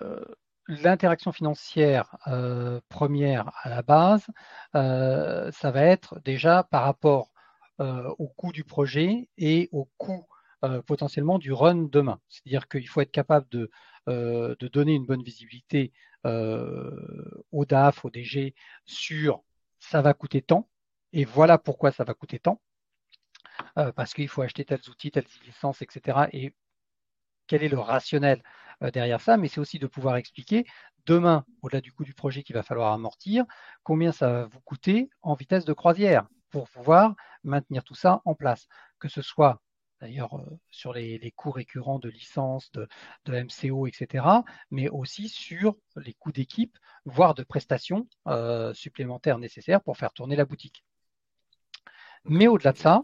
l'interaction 0.67 1.31
financière 1.31 2.17
euh, 2.27 2.79
première 2.89 3.51
à 3.63 3.69
la 3.69 3.81
base, 3.81 4.25
euh, 4.75 5.51
ça 5.51 5.71
va 5.71 5.83
être 5.83 6.19
déjà 6.23 6.63
par 6.63 6.83
rapport 6.83 7.31
au 7.77 8.29
coût 8.29 8.53
du 8.53 8.63
projet 8.63 9.27
et 9.37 9.67
au 9.73 9.89
coût 9.97 10.25
potentiellement 10.87 11.39
du 11.39 11.51
run 11.51 11.89
demain. 11.91 12.21
C'est-à-dire 12.29 12.69
qu'il 12.69 12.87
faut 12.87 13.01
être 13.01 13.11
capable 13.11 13.47
de, 13.49 13.69
de, 14.07 14.67
donner 14.69 14.93
une 14.93 15.05
bonne 15.05 15.21
visibilité 15.21 15.91
au 16.23 17.65
DAF, 17.65 18.05
au 18.05 18.09
DG 18.09 18.55
sur 18.85 19.43
ça 19.79 20.01
va 20.01 20.13
coûter 20.13 20.41
tant 20.41 20.69
et 21.15 21.25
voilà 21.25 21.57
pourquoi 21.57 21.91
ça 21.91 22.03
va 22.03 22.13
coûter 22.13 22.39
tant. 22.39 22.61
parce 23.95 24.13
qu'il 24.13 24.27
faut 24.27 24.41
acheter 24.41 24.65
tels 24.65 24.87
outils, 24.89 25.11
telles 25.11 25.25
licences, 25.45 25.81
etc. 25.81 26.27
Et 26.33 26.53
quel 27.47 27.63
est 27.63 27.69
le 27.69 27.79
rationnel 27.79 28.41
euh, 28.83 28.91
derrière 28.91 29.21
ça, 29.21 29.37
mais 29.37 29.47
c'est 29.47 29.59
aussi 29.59 29.79
de 29.79 29.87
pouvoir 29.87 30.17
expliquer 30.17 30.65
demain, 31.05 31.45
au-delà 31.61 31.81
du 31.81 31.91
coût 31.91 32.03
du 32.03 32.13
projet 32.13 32.43
qu'il 32.43 32.55
va 32.55 32.63
falloir 32.63 32.91
amortir, 32.93 33.45
combien 33.83 34.11
ça 34.11 34.31
va 34.31 34.45
vous 34.45 34.59
coûter 34.61 35.09
en 35.21 35.35
vitesse 35.35 35.65
de 35.65 35.73
croisière 35.73 36.27
pour 36.49 36.69
pouvoir 36.69 37.15
maintenir 37.43 37.83
tout 37.83 37.95
ça 37.95 38.21
en 38.25 38.33
place, 38.33 38.67
que 38.99 39.07
ce 39.07 39.21
soit 39.21 39.61
d'ailleurs 40.01 40.35
euh, 40.35 40.59
sur 40.71 40.93
les, 40.93 41.31
coûts 41.35 41.51
récurrents 41.51 41.99
de 41.99 42.09
licence, 42.09 42.71
de, 42.73 42.87
MCO, 43.27 43.87
etc., 43.87 44.25
mais 44.71 44.89
aussi 44.89 45.29
sur 45.29 45.75
les 45.95 46.13
coûts 46.13 46.31
d'équipe, 46.31 46.77
voire 47.05 47.33
de 47.33 47.43
prestations 47.43 48.07
euh, 48.27 48.73
supplémentaires 48.73 49.39
nécessaires 49.39 49.81
pour 49.81 49.97
faire 49.97 50.11
tourner 50.11 50.35
la 50.35 50.45
boutique. 50.45 50.83
Mais 52.25 52.47
au-delà 52.47 52.71
de 52.73 52.77
ça, 52.77 53.03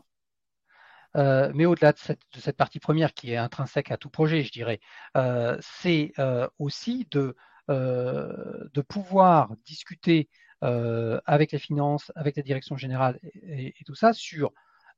euh, 1.17 1.51
mais 1.53 1.65
au-delà 1.65 1.91
de 1.93 1.97
cette, 1.97 2.57
partie 2.57 2.79
première 2.79 3.13
qui 3.13 3.31
est 3.34 3.38
intrinsèque 3.38 3.91
à 3.91 3.97
tout 3.97 4.10
projet, 4.10 4.43
je 4.43 4.51
dirais, 4.51 4.79
euh, 5.17 5.57
c'est 5.62 6.13
euh, 6.19 6.47
aussi 6.60 7.07
de, 7.12 7.36
de 7.67 8.81
pouvoir 8.81 9.55
discuter 9.65 10.29
avec 10.62 11.51
les 11.53 11.60
finances, 11.60 12.12
avec 12.15 12.36
la 12.36 12.43
direction 12.43 12.75
générale 12.77 13.19
et, 13.23 13.73
tout 13.86 13.95
ça 13.95 14.13
sur 14.13 14.51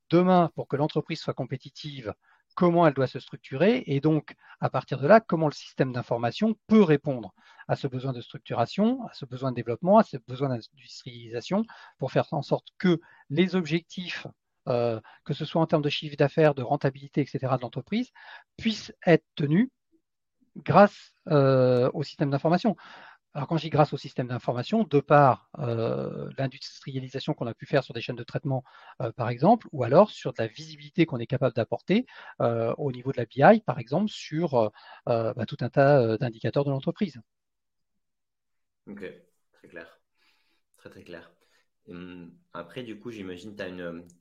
demain, 0.09 0.51
pour 0.55 0.67
que 0.67 0.75
l'entreprise 0.75 1.19
soit 1.19 1.33
compétitive, 1.33 2.13
comment 2.55 2.87
elle 2.87 2.93
doit 2.93 3.07
se 3.07 3.19
structurer 3.19 3.83
et 3.87 3.99
donc 3.99 4.35
à 4.59 4.69
partir 4.69 4.99
de 4.99 5.07
là, 5.07 5.19
comment 5.19 5.47
le 5.47 5.53
système 5.53 5.91
d'information 5.91 6.55
peut 6.67 6.83
répondre 6.83 7.33
à 7.67 7.75
ce 7.75 7.87
besoin 7.87 8.13
de 8.13 8.21
structuration, 8.21 9.05
à 9.07 9.13
ce 9.13 9.25
besoin 9.25 9.51
de 9.51 9.55
développement, 9.55 9.97
à 9.97 10.03
ce 10.03 10.17
besoin 10.27 10.49
d'industrialisation 10.49 11.63
pour 11.97 12.11
faire 12.11 12.27
en 12.31 12.41
sorte 12.41 12.67
que 12.77 12.99
les 13.29 13.55
objectifs 13.55 14.27
euh, 14.69 15.01
que 15.25 15.33
ce 15.33 15.43
soit 15.43 15.61
en 15.61 15.67
termes 15.67 15.81
de 15.81 15.89
chiffre 15.89 16.15
d'affaires, 16.15 16.55
de 16.55 16.61
rentabilité, 16.61 17.19
etc. 17.19 17.39
de 17.57 17.61
l'entreprise, 17.61 18.11
puissent 18.55 18.93
être 19.05 19.25
tenus 19.35 19.69
grâce 20.55 21.13
euh, 21.27 21.89
au 21.93 22.03
système 22.03 22.29
d'information. 22.29 22.77
Alors 23.33 23.47
quand 23.47 23.57
je 23.57 23.63
dis 23.63 23.69
grâce 23.69 23.93
au 23.93 23.97
système 23.97 24.27
d'information, 24.27 24.83
de 24.83 24.99
par 24.99 25.49
euh, 25.59 26.29
l'industrialisation 26.37 27.33
qu'on 27.33 27.47
a 27.47 27.53
pu 27.53 27.65
faire 27.65 27.83
sur 27.83 27.93
des 27.93 28.01
chaînes 28.01 28.15
de 28.15 28.23
traitement, 28.23 28.63
par 29.15 29.29
exemple, 29.29 29.67
ou 29.71 29.83
alors 29.83 30.11
sur 30.11 30.33
de 30.33 30.41
la 30.41 30.47
visibilité 30.47 31.05
qu'on 31.05 31.17
est 31.19 31.27
capable 31.27 31.55
d'apporter 31.55 32.05
au 32.39 32.91
niveau 32.91 33.11
de 33.11 33.17
la 33.17 33.25
BI, 33.25 33.61
par 33.61 33.79
exemple, 33.79 34.09
sur 34.11 34.71
bah, 35.05 35.33
tout 35.47 35.57
un 35.61 35.69
tas 35.69 36.17
d'indicateurs 36.17 36.65
de 36.65 36.69
l'entreprise. 36.69 37.19
Ok, 38.87 39.03
très 39.53 39.67
clair. 39.67 39.99
très 40.77 40.89
très 40.89 41.03
clair. 41.03 41.31
Hum, 41.87 42.31
après, 42.53 42.83
du 42.83 42.99
coup, 42.99 43.11
j'imagine 43.11 43.55
que 43.55 43.63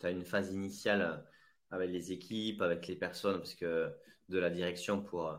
tu 0.00 0.06
as, 0.06 0.10
une 0.10 0.24
phase 0.24 0.52
initiale 0.52 1.24
avec 1.70 1.90
les 1.90 2.12
équipes, 2.12 2.62
avec 2.62 2.86
les 2.86 2.96
personnes, 2.96 3.38
parce 3.38 3.54
que 3.54 3.92
de 4.28 4.38
la 4.38 4.50
direction 4.50 5.02
pour 5.02 5.28
euh, 5.28 5.36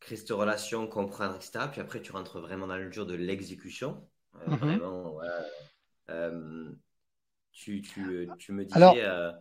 créer 0.00 0.18
cette 0.18 0.30
relation, 0.30 0.86
comprendre, 0.86 1.36
etc. 1.36 1.66
Puis 1.70 1.80
après, 1.80 2.00
tu 2.00 2.12
rentres 2.12 2.40
vraiment 2.40 2.66
dans 2.66 2.76
le 2.76 2.88
dur 2.88 3.06
de 3.06 3.14
l'exécution. 3.14 4.06
Euh, 4.34 4.50
mhm. 4.50 4.56
Vraiment, 4.56 5.18
euh, 6.08 6.70
tu, 7.52 7.82
tu, 7.82 8.28
tu, 8.38 8.52
me 8.52 8.64
disais. 8.64 9.32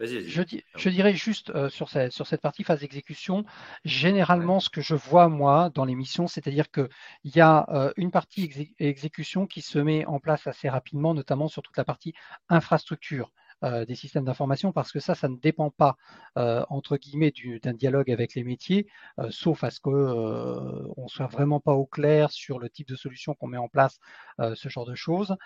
Je, 0.00 0.88
dirais 0.88 1.14
juste 1.14 1.50
euh, 1.50 1.68
sur, 1.68 1.88
cette, 1.88 2.12
sur, 2.12 2.26
cette, 2.26 2.40
partie 2.40 2.62
phase 2.64 2.80
d'exécution, 2.80 3.44
généralement, 3.84 4.60
ce 4.60 4.70
que 4.70 4.80
je 4.80 4.94
vois 4.94 5.28
moi 5.28 5.70
dans 5.74 5.84
l'émission, 5.84 6.28
c'est-à-dire 6.28 6.70
qu'il 6.70 6.88
y 7.24 7.40
a 7.40 7.66
euh, 7.70 7.92
une 7.96 8.10
partie 8.10 8.48
exécution 8.78 9.46
qui 9.46 9.60
se 9.60 9.78
met 9.78 10.04
en 10.06 10.20
place 10.20 10.46
assez 10.46 10.68
rapidement, 10.68 11.14
notamment 11.14 11.48
sur 11.48 11.62
toute 11.62 11.76
la 11.76 11.84
partie 11.84 12.14
infrastructure 12.48 13.32
euh, 13.64 13.84
des 13.84 13.94
systèmes 13.94 14.24
d'information, 14.24 14.72
parce 14.72 14.92
que 14.92 15.00
ça, 15.00 15.14
ça 15.14 15.28
ne 15.28 15.36
dépend 15.36 15.70
pas, 15.70 15.96
entre 16.36 16.96
guillemets, 16.96 17.32
d'un 17.62 17.74
dialogue 17.74 18.10
avec 18.10 18.34
les 18.34 18.44
métiers, 18.44 18.86
sauf 19.30 19.64
à 19.64 19.70
ce 19.70 19.80
qu'on 19.80 20.94
ne 20.96 21.08
soit 21.08 21.26
vraiment 21.26 21.60
pas 21.60 21.72
au 21.72 21.86
clair 21.86 22.30
sur 22.30 22.58
le 22.58 22.68
type 22.70 22.88
de 22.88 22.96
solution 22.96 23.34
qu'on 23.34 23.48
met 23.48 23.58
en 23.58 23.68
place, 23.68 23.98
ce 24.38 24.68
genre 24.68 24.86
de 24.86 24.94
choses 24.94 25.36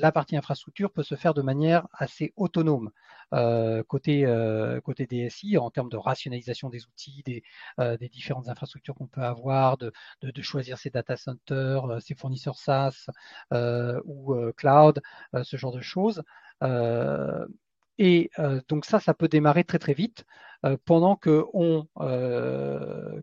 la 0.00 0.12
partie 0.12 0.36
infrastructure 0.36 0.90
peut 0.92 1.02
se 1.02 1.14
faire 1.14 1.34
de 1.34 1.42
manière 1.42 1.86
assez 1.92 2.32
autonome 2.36 2.90
euh, 3.32 3.82
côté, 3.84 4.24
euh, 4.26 4.80
côté 4.80 5.06
DSI 5.06 5.56
en 5.58 5.70
termes 5.70 5.88
de 5.88 5.96
rationalisation 5.96 6.68
des 6.68 6.86
outils, 6.86 7.22
des, 7.24 7.42
euh, 7.78 7.96
différentes 7.96 8.48
infrastructures 8.48 8.94
qu'on 8.94 9.06
peut 9.06 9.22
avoir, 9.22 9.76
de, 9.78 9.92
choisir 10.42 10.78
ses 10.78 10.90
data 10.90 11.16
centers, 11.16 12.00
ses 12.00 12.14
fournisseurs 12.14 12.58
SaaS 12.58 13.06
ou 14.04 14.34
cloud, 14.56 15.00
ce 15.42 15.56
genre 15.56 15.72
de 15.72 15.80
choses. 15.80 16.22
Et 16.62 18.30
donc 18.68 18.84
ça, 18.84 19.00
ça 19.00 19.14
peut 19.14 19.28
démarrer 19.28 19.64
très 19.64 19.78
très 19.78 19.94
vite 19.94 20.24
pendant 20.84 21.16
qu'on 21.16 21.86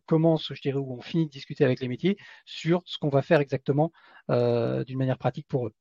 commence, 0.05 0.53
je 0.53 0.61
dirais, 0.61 0.77
ou 0.77 0.93
on 0.93 1.01
finit 1.01 1.25
de 1.25 1.31
discuter 1.31 1.63
avec 1.63 1.79
les 1.79 1.87
métiers 1.87 2.17
sur 2.45 2.81
ce 2.85 2.97
qu'on 2.97 3.09
va 3.09 3.21
faire 3.21 3.39
exactement 3.39 3.91
d'une 4.29 4.97
manière 4.97 5.17
pratique 5.17 5.47
pour 5.47 5.67
eux. 5.67 5.73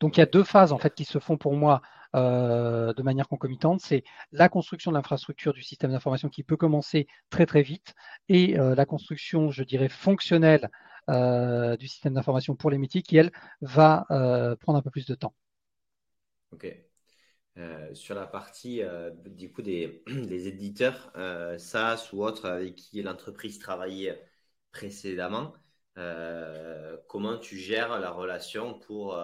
Donc 0.00 0.16
il 0.16 0.20
y 0.20 0.22
a 0.22 0.26
deux 0.26 0.44
phases 0.44 0.72
en 0.72 0.78
fait 0.78 0.94
qui 0.94 1.04
se 1.04 1.18
font 1.18 1.36
pour 1.38 1.54
moi 1.54 1.80
euh, 2.14 2.92
de 2.94 3.02
manière 3.02 3.28
concomitante. 3.28 3.80
C'est 3.80 4.04
la 4.32 4.48
construction 4.48 4.90
de 4.90 4.96
l'infrastructure 4.96 5.52
du 5.52 5.62
système 5.62 5.90
d'information 5.92 6.28
qui 6.28 6.42
peut 6.42 6.56
commencer 6.56 7.06
très 7.30 7.46
très 7.46 7.62
vite 7.62 7.94
et 8.28 8.58
euh, 8.58 8.74
la 8.74 8.86
construction, 8.86 9.50
je 9.50 9.62
dirais, 9.64 9.88
fonctionnelle 9.88 10.70
euh, 11.10 11.76
du 11.76 11.88
système 11.88 12.14
d'information 12.14 12.56
pour 12.56 12.70
les 12.70 12.78
métiers 12.78 13.02
qui, 13.02 13.16
elle, 13.16 13.30
va 13.60 14.06
prendre 14.60 14.78
un 14.78 14.82
peu 14.82 14.90
plus 14.90 15.06
de 15.06 15.14
temps. 15.14 15.34
Ok. 16.56 16.66
sur 17.94 18.14
la 18.14 18.26
partie 18.26 18.82
du 19.26 19.52
coup 19.52 19.62
des, 19.62 20.02
éditeurs 20.30 21.12
SaaS 21.58 22.10
ou 22.12 22.24
autres 22.24 22.46
avec 22.46 22.76
qui 22.76 23.02
l'entreprise 23.02 23.58
travaillait 23.58 24.22
précédemment, 24.72 25.54
comment 27.08 27.38
tu 27.38 27.56
gères 27.58 27.98
la 28.00 28.10
relation 28.10 28.78
pour 28.78 29.16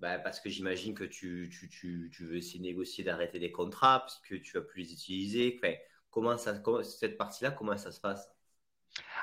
bah, 0.00 0.18
parce 0.18 0.40
que 0.40 0.48
j'imagine 0.48 0.94
que 0.94 1.04
tu, 1.04 1.50
tu, 1.52 1.68
tu, 1.68 2.10
tu, 2.12 2.26
veux 2.26 2.36
essayer 2.36 2.58
de 2.58 2.64
négocier 2.64 3.04
d'arrêter 3.04 3.38
des 3.38 3.50
contrats, 3.52 4.00
parce 4.00 4.18
que 4.20 4.36
tu 4.36 4.52
vas 4.52 4.62
plus 4.62 4.82
les 4.82 4.92
utiliser. 4.92 5.60
comment 6.10 6.36
ça, 6.38 6.54
cette 6.84 7.16
partie-là, 7.16 7.50
comment 7.50 7.76
ça 7.76 7.90
se 7.92 8.00
passe? 8.00 8.28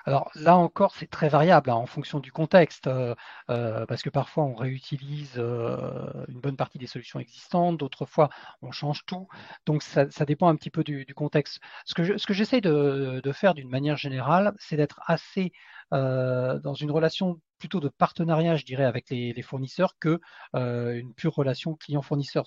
Alors 0.05 0.29
là 0.35 0.55
encore, 0.55 0.93
c'est 0.95 1.09
très 1.09 1.29
variable 1.29 1.69
hein, 1.69 1.75
en 1.75 1.87
fonction 1.87 2.19
du 2.19 2.31
contexte, 2.31 2.87
euh, 2.87 3.15
euh, 3.49 3.85
parce 3.87 4.03
que 4.03 4.09
parfois 4.09 4.43
on 4.43 4.53
réutilise 4.53 5.33
euh, 5.37 6.25
une 6.27 6.39
bonne 6.39 6.55
partie 6.55 6.77
des 6.77 6.85
solutions 6.87 7.19
existantes, 7.19 7.77
d'autres 7.77 8.05
fois 8.05 8.29
on 8.61 8.71
change 8.71 9.05
tout. 9.05 9.27
Donc 9.65 9.81
ça, 9.81 10.05
dépend 10.25 10.47
un 10.47 10.55
petit 10.55 10.69
peu 10.69 10.83
du, 10.83 11.05
contexte. 11.15 11.59
Ce 11.85 11.93
que, 11.93 12.33
j'essaie 12.33 12.61
de, 12.61 13.21
de, 13.23 13.31
faire 13.31 13.53
d'une 13.55 13.69
manière 13.69 13.97
générale, 13.97 14.53
c'est 14.59 14.77
d'être 14.77 15.01
assez 15.07 15.51
dans 15.91 16.73
une 16.73 16.91
relation 16.91 17.39
plutôt 17.57 17.79
de 17.79 17.89
partenariat, 17.89 18.57
je 18.57 18.65
dirais, 18.65 18.85
avec 18.85 19.09
les, 19.09 19.33
les 19.33 19.41
fournisseurs 19.41 19.97
que 19.99 20.19
une 20.53 21.13
pure 21.13 21.33
relation 21.33 21.75
client-fournisseur. 21.75 22.45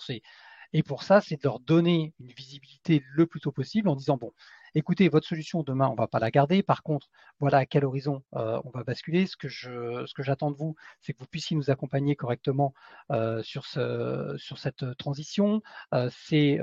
Et 0.73 0.83
pour 0.83 1.03
ça, 1.03 1.19
c'est 1.21 1.35
de 1.35 1.41
leur 1.43 1.59
donner 1.59 2.13
une 2.19 2.31
visibilité 2.31 3.03
le 3.13 3.25
plus 3.25 3.39
tôt 3.39 3.51
possible 3.51 3.89
en 3.89 3.95
disant, 3.95 4.17
bon, 4.17 4.31
écoutez, 4.75 5.09
votre 5.09 5.27
solution 5.27 5.63
demain, 5.63 5.87
on 5.87 5.93
ne 5.93 5.97
va 5.97 6.07
pas 6.07 6.19
la 6.19 6.31
garder. 6.31 6.63
Par 6.63 6.83
contre, 6.83 7.09
voilà 7.39 7.59
à 7.59 7.65
quel 7.65 7.85
horizon 7.85 8.23
euh, 8.35 8.59
on 8.65 8.69
va 8.69 8.83
basculer. 8.83 9.25
Ce 9.25 9.37
que, 9.37 9.47
je, 9.47 10.05
ce 10.05 10.13
que 10.13 10.23
j'attends 10.23 10.51
de 10.51 10.55
vous, 10.57 10.75
c'est 11.01 11.13
que 11.13 11.19
vous 11.19 11.27
puissiez 11.27 11.55
nous 11.55 11.69
accompagner 11.69 12.15
correctement 12.15 12.73
euh, 13.11 13.41
sur, 13.43 13.65
ce, 13.65 14.35
sur 14.37 14.57
cette 14.59 14.97
transition. 14.97 15.61
Euh, 15.93 16.09
c'est 16.11 16.59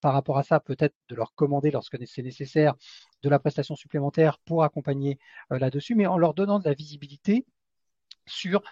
par 0.00 0.12
rapport 0.12 0.38
à 0.38 0.42
ça, 0.42 0.60
peut-être 0.60 0.94
de 1.08 1.14
leur 1.14 1.34
commander 1.34 1.70
lorsque 1.70 1.96
c'est 2.06 2.22
nécessaire 2.22 2.74
de 3.22 3.28
la 3.28 3.38
prestation 3.38 3.76
supplémentaire 3.76 4.38
pour 4.38 4.64
accompagner 4.64 5.18
là-dessus, 5.50 5.94
mais 5.94 6.06
en 6.06 6.18
leur 6.18 6.34
donnant 6.34 6.58
de 6.58 6.64
la 6.64 6.74
visibilité 6.74 7.44
sur 8.26 8.62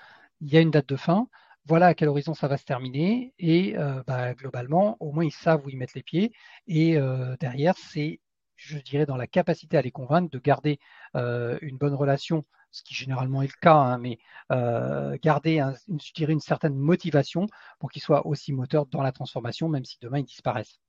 il 0.41 0.53
y 0.53 0.57
a 0.57 0.61
une 0.61 0.71
date 0.71 0.89
de 0.89 0.97
fin, 0.97 1.29
voilà 1.67 1.89
à 1.89 1.95
quel 1.95 2.09
horizon 2.09 2.35
ça 2.35 2.49
va 2.49 2.57
se 2.57 2.65
terminer 2.65 3.35
et 3.39 3.75
bah, 4.07 4.35
globalement, 4.35 4.97
au 5.01 5.13
moins 5.13 5.25
ils 5.25 5.33
savent 5.33 5.65
où 5.67 5.69
ils 5.69 5.77
mettent 5.77 5.95
les 5.95 6.03
pieds 6.03 6.33
et 6.67 6.99
derrière, 7.41 7.77
c'est 7.77 8.21
je 8.59 8.79
dirais, 8.79 9.07
dans 9.07 9.17
la 9.17 9.27
capacité 9.27 9.77
à 9.77 9.83
les 9.83 9.91
convaincre 9.91 10.31
de 10.31 10.39
garder 10.39 10.79
euh, 11.17 11.59
une 11.63 11.79
bonne 11.79 11.95
relation, 11.95 12.45
ce 12.71 12.83
qui 12.83 12.95
généralement 12.95 13.41
est 13.43 13.47
le 13.47 13.61
cas, 13.61 13.77
hein, 13.77 13.99
mais 13.99 14.19
euh, 14.53 15.17
garder 15.23 15.61
une, 15.61 16.01
je 16.01 16.13
dirais, 16.13 16.33
une 16.33 16.41
certaine 16.41 16.75
motivation 16.75 17.47
pour 17.79 17.91
qu'ils 17.91 18.03
soient 18.03 18.27
aussi 18.27 18.53
moteurs 18.53 18.87
dans 18.87 19.03
la 19.03 19.13
transformation, 19.13 19.69
même 19.69 19.85
si 19.85 19.97
demain 20.01 20.19
ils 20.19 20.25
disparaissent. 20.25 20.81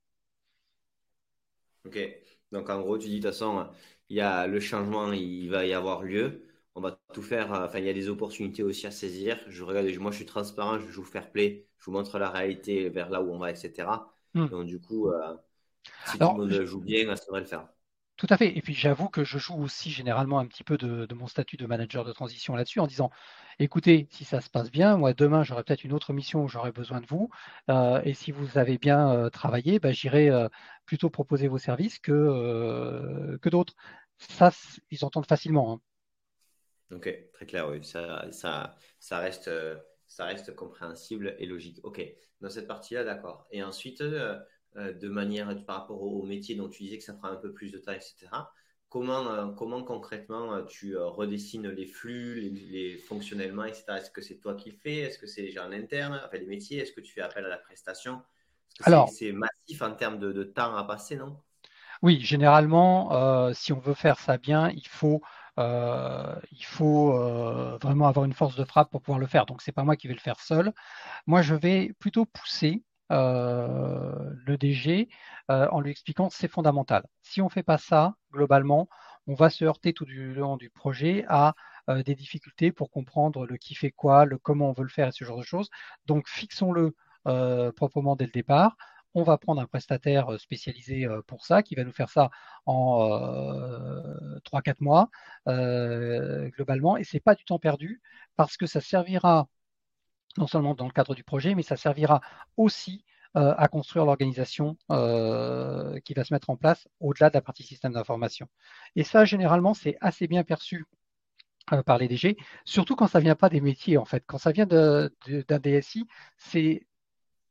Ok, 1.86 1.98
donc 2.52 2.70
en 2.70 2.82
gros, 2.82 2.98
tu 2.98 3.08
dis 3.08 3.20
de 3.20 3.28
toute 3.28 3.32
façon, 3.32 3.68
il 4.10 4.18
y 4.18 4.22
a 4.22 4.48
le 4.48 4.60
changement, 4.60 5.12
il 5.14 5.50
va 5.50 5.66
y 5.66 5.74
avoir 5.74 6.04
lieu. 6.04 6.46
On 6.76 6.82
va 6.82 7.00
tout 7.14 7.22
faire. 7.22 7.52
Enfin, 7.52 7.80
il 7.80 7.86
y 7.86 7.90
a 7.90 7.94
des 7.94 8.10
opportunités 8.10 8.64
aussi 8.64 8.88
à 8.88 8.92
saisir. 8.92 9.40
Je 9.48 9.64
regarde, 9.64 9.88
moi, 9.98 10.12
je 10.12 10.18
suis 10.18 10.26
transparent, 10.26 10.80
je 10.80 10.88
joue 10.88 11.04
fair 11.04 11.32
play, 11.32 11.68
je 11.78 11.86
vous 11.86 11.92
montre 11.92 12.20
la 12.20 12.30
réalité 12.30 12.90
vers 12.90 13.10
là 13.10 13.22
où 13.22 13.32
on 13.34 13.40
va, 13.40 13.52
etc. 13.52 13.88
Hmm. 14.34 14.48
Donc, 14.48 14.66
du 14.66 14.80
coup, 14.80 15.10
euh, 15.10 15.36
si 16.06 16.18
tout 16.18 16.28
le 16.28 16.34
monde 16.34 16.66
joue 16.66 16.82
bien, 16.82 17.16
ça 17.16 17.26
devrait 17.26 17.42
le 17.42 17.46
faire. 17.46 17.68
Tout 18.20 18.28
à 18.32 18.36
fait. 18.36 18.58
Et 18.58 18.62
puis 18.62 18.74
j'avoue 18.74 19.08
que 19.08 19.24
je 19.24 19.38
joue 19.38 19.56
aussi 19.64 19.92
généralement 19.92 20.40
un 20.40 20.46
petit 20.46 20.66
peu 20.66 20.78
de, 20.78 21.08
mon 21.14 21.28
statut 21.28 21.56
de 21.56 21.66
manager 21.66 22.04
de 22.04 22.12
transition 22.12 22.54
là-dessus 22.54 22.82
en 22.82 22.86
disant, 22.86 23.12
écoutez, 23.60 24.10
si 24.12 24.26
ça 24.26 24.42
se 24.42 24.50
passe 24.50 24.70
bien, 24.72 24.98
moi 24.98 25.14
demain 25.14 25.44
j'aurai 25.44 25.64
peut-être 25.64 25.86
une 25.86 25.94
autre 25.94 26.12
mission 26.12 26.44
où 26.44 26.50
j'aurai 26.50 26.74
besoin 26.74 27.00
de 27.00 27.06
vous. 27.06 27.30
Euh, 27.70 28.02
et 28.04 28.14
si 28.14 28.34
vous 28.34 28.58
avez 28.58 28.78
bien 28.78 29.10
euh, 29.10 29.30
travaillé, 29.30 29.80
bah, 29.80 29.94
j'irai 29.94 30.30
euh, 30.30 30.50
plutôt 30.86 31.10
proposer 31.10 31.48
vos 31.48 31.60
services 31.60 31.98
que, 31.98 33.38
que 33.42 33.48
d'autres. 33.48 33.74
Ça, 34.18 34.52
ils 34.92 35.06
entendent 35.06 35.26
facilement. 35.26 35.72
Hein. 36.92 36.98
Ok, 36.98 37.10
très 37.32 37.46
clair, 37.46 37.70
oui. 37.70 37.86
Ça, 37.86 38.26
ça, 38.32 38.76
ça, 39.00 39.20
reste, 39.20 39.50
ça 40.08 40.26
reste 40.26 40.54
compréhensible 40.56 41.38
et 41.40 41.46
logique. 41.46 41.80
Ok, 41.84 42.06
dans 42.42 42.50
cette 42.50 42.68
partie-là, 42.68 43.06
d'accord. 43.06 43.48
Et 43.52 43.64
ensuite, 43.64 44.04
de 44.76 45.10
manière 45.10 45.54
par 45.66 45.82
rapport 45.82 46.02
au, 46.02 46.24
métier 46.24 46.56
dont 46.56 46.70
tu 46.70 46.84
disais 46.84 46.98
que 46.98 47.04
ça 47.04 47.14
prend 47.14 47.30
un 47.30 47.36
peu 47.36 47.52
plus 47.52 47.72
de 47.72 47.80
temps, 47.80 47.92
etc. 47.92 48.28
Comment, 48.90 49.28
euh, 49.28 49.48
comment 49.56 49.84
concrètement 49.84 50.52
euh, 50.54 50.64
tu 50.64 50.98
redessines 50.98 51.70
les 51.70 51.86
flux, 51.86 52.50
les, 52.50 52.98
fonctionnellement, 52.98 53.66
etc. 53.66 53.86
Est-ce 53.98 54.10
que 54.10 54.22
c'est 54.22 54.38
toi 54.38 54.56
qui 54.56 54.72
le 54.72 54.78
fais? 54.78 54.98
Est-ce 54.98 55.20
que 55.20 55.28
c'est 55.28 55.44
les 55.44 55.52
gens 55.52 55.68
en 55.68 55.72
interne, 55.72 56.20
enfin 56.26 56.38
les 56.38 56.48
métiers? 56.48 56.80
Est-ce 56.80 56.92
que 56.92 57.02
tu 57.02 57.14
fais 57.14 57.22
appel 57.22 57.46
à 57.46 57.50
la 57.50 57.58
prestation? 57.58 58.24
Alors, 58.84 59.10
c'est 59.10 59.32
massif 59.32 59.82
en 59.82 59.94
termes 59.94 60.18
de, 60.18 60.44
temps 60.44 60.76
à 60.76 60.84
passer, 60.86 61.18
non? 61.18 61.38
Oui, 62.02 62.22
généralement, 62.22 63.54
si 63.54 63.74
on 63.74 63.80
veut 63.80 63.94
faire 63.94 64.18
ça 64.18 64.38
bien, 64.38 64.70
il 64.70 64.88
faut 64.88 65.22
il 65.58 66.66
faut 66.66 67.12
vraiment 67.82 68.08
avoir 68.08 68.26
une 68.26 68.34
force 68.34 68.56
de 68.56 68.64
frappe 68.64 68.90
pour 68.90 69.02
pouvoir 69.02 69.20
le 69.20 69.28
faire. 69.28 69.46
Donc, 69.46 69.62
c'est 69.62 69.74
pas 69.74 69.84
moi 69.84 69.98
qui 69.98 70.08
vais 70.08 70.14
le 70.14 70.20
faire 70.22 70.40
seul. 70.40 70.72
Moi, 71.28 71.42
je 71.42 71.56
vais 71.56 71.94
plutôt 72.00 72.26
pousser 72.26 72.82
euh, 72.82 72.89
le 73.10 74.58
DG 74.58 75.10
euh, 75.50 75.68
en 75.72 75.82
lui 75.82 75.92
expliquant 75.92 76.30
c'est 76.30 76.48
fondamental. 76.48 77.06
Si 77.22 77.42
on 77.42 77.46
ne 77.46 77.50
fait 77.50 77.64
pas 77.64 77.78
ça, 77.78 78.16
globalement, 78.32 78.88
on 79.28 79.34
va 79.34 79.50
se 79.50 79.66
heurter 79.66 79.94
tout 79.94 80.06
du 80.06 80.34
long 80.34 80.58
du 80.58 80.70
projet 80.70 81.26
à 81.28 81.56
euh, 81.90 82.04
des 82.04 82.16
difficultés 82.16 82.72
pour 82.72 82.92
comprendre 82.92 83.46
le 83.46 83.58
qui 83.58 83.76
fait 83.76 83.92
quoi, 83.92 84.26
le 84.26 84.38
comment 84.38 84.70
on 84.70 84.74
veut 84.74 84.84
le 84.84 84.90
faire 84.90 85.08
et 85.08 85.12
ce 85.12 85.26
genre 85.26 85.38
de 85.40 85.44
choses. 85.44 85.70
Donc 86.06 86.28
fixons-le 86.28 86.96
proprement 87.76 88.16
dès 88.16 88.26
le 88.26 88.32
départ. 88.32 88.76
On 89.14 89.24
va 89.24 89.38
prendre 89.38 89.62
un 89.62 89.66
prestataire 89.66 90.40
spécialisé 90.40 91.08
pour 91.28 91.46
ça, 91.46 91.64
qui 91.64 91.76
va 91.76 91.84
nous 91.84 91.92
faire 91.92 92.10
ça 92.10 92.30
en 92.66 93.08
3-4 94.46 94.76
mois 94.82 95.10
globalement. 95.46 96.98
Et 96.98 97.04
ce 97.04 97.18
n'est 97.18 97.22
pas 97.22 97.36
du 97.36 97.44
temps 97.44 97.60
perdu 97.60 98.02
parce 98.36 98.58
que 98.58 98.66
ça 98.66 98.82
servira 98.82 99.48
non 100.40 100.48
seulement 100.48 100.74
dans 100.74 100.88
le 100.88 100.92
cadre 100.92 101.14
du 101.14 101.24
projet, 101.24 101.54
mais 101.54 101.62
ça 101.62 101.76
servira 101.76 102.22
aussi 102.58 103.04
euh, 103.36 103.54
à 103.58 103.68
construire 103.68 104.06
l'organisation 104.06 104.76
euh, 104.90 106.00
qui 106.00 106.16
va 106.16 106.24
se 106.24 106.34
mettre 106.34 106.50
en 106.50 106.56
place 106.56 106.88
au-delà 107.00 107.30
de 107.30 107.36
la 107.36 107.42
partie 107.42 107.62
système 107.64 107.94
d'information. 107.94 108.48
Et 108.96 109.04
ça, 109.04 109.26
généralement, 109.26 109.76
c'est 109.76 109.98
assez 110.02 110.28
bien 110.28 110.44
perçu 110.44 110.86
par 111.86 112.00
les 112.00 112.08
DG, 112.08 112.36
surtout 112.66 112.96
quand 112.96 113.06
ça 113.06 113.20
vient 113.20 113.36
pas 113.36 113.50
des 113.50 113.62
métiers 113.62 113.98
en 113.98 114.06
fait. 114.06 114.24
Quand 114.26 114.40
ça 114.40 114.52
vient 114.52 114.66
d'un 114.66 115.10
DSI, 115.60 116.08
c'est 116.38 116.88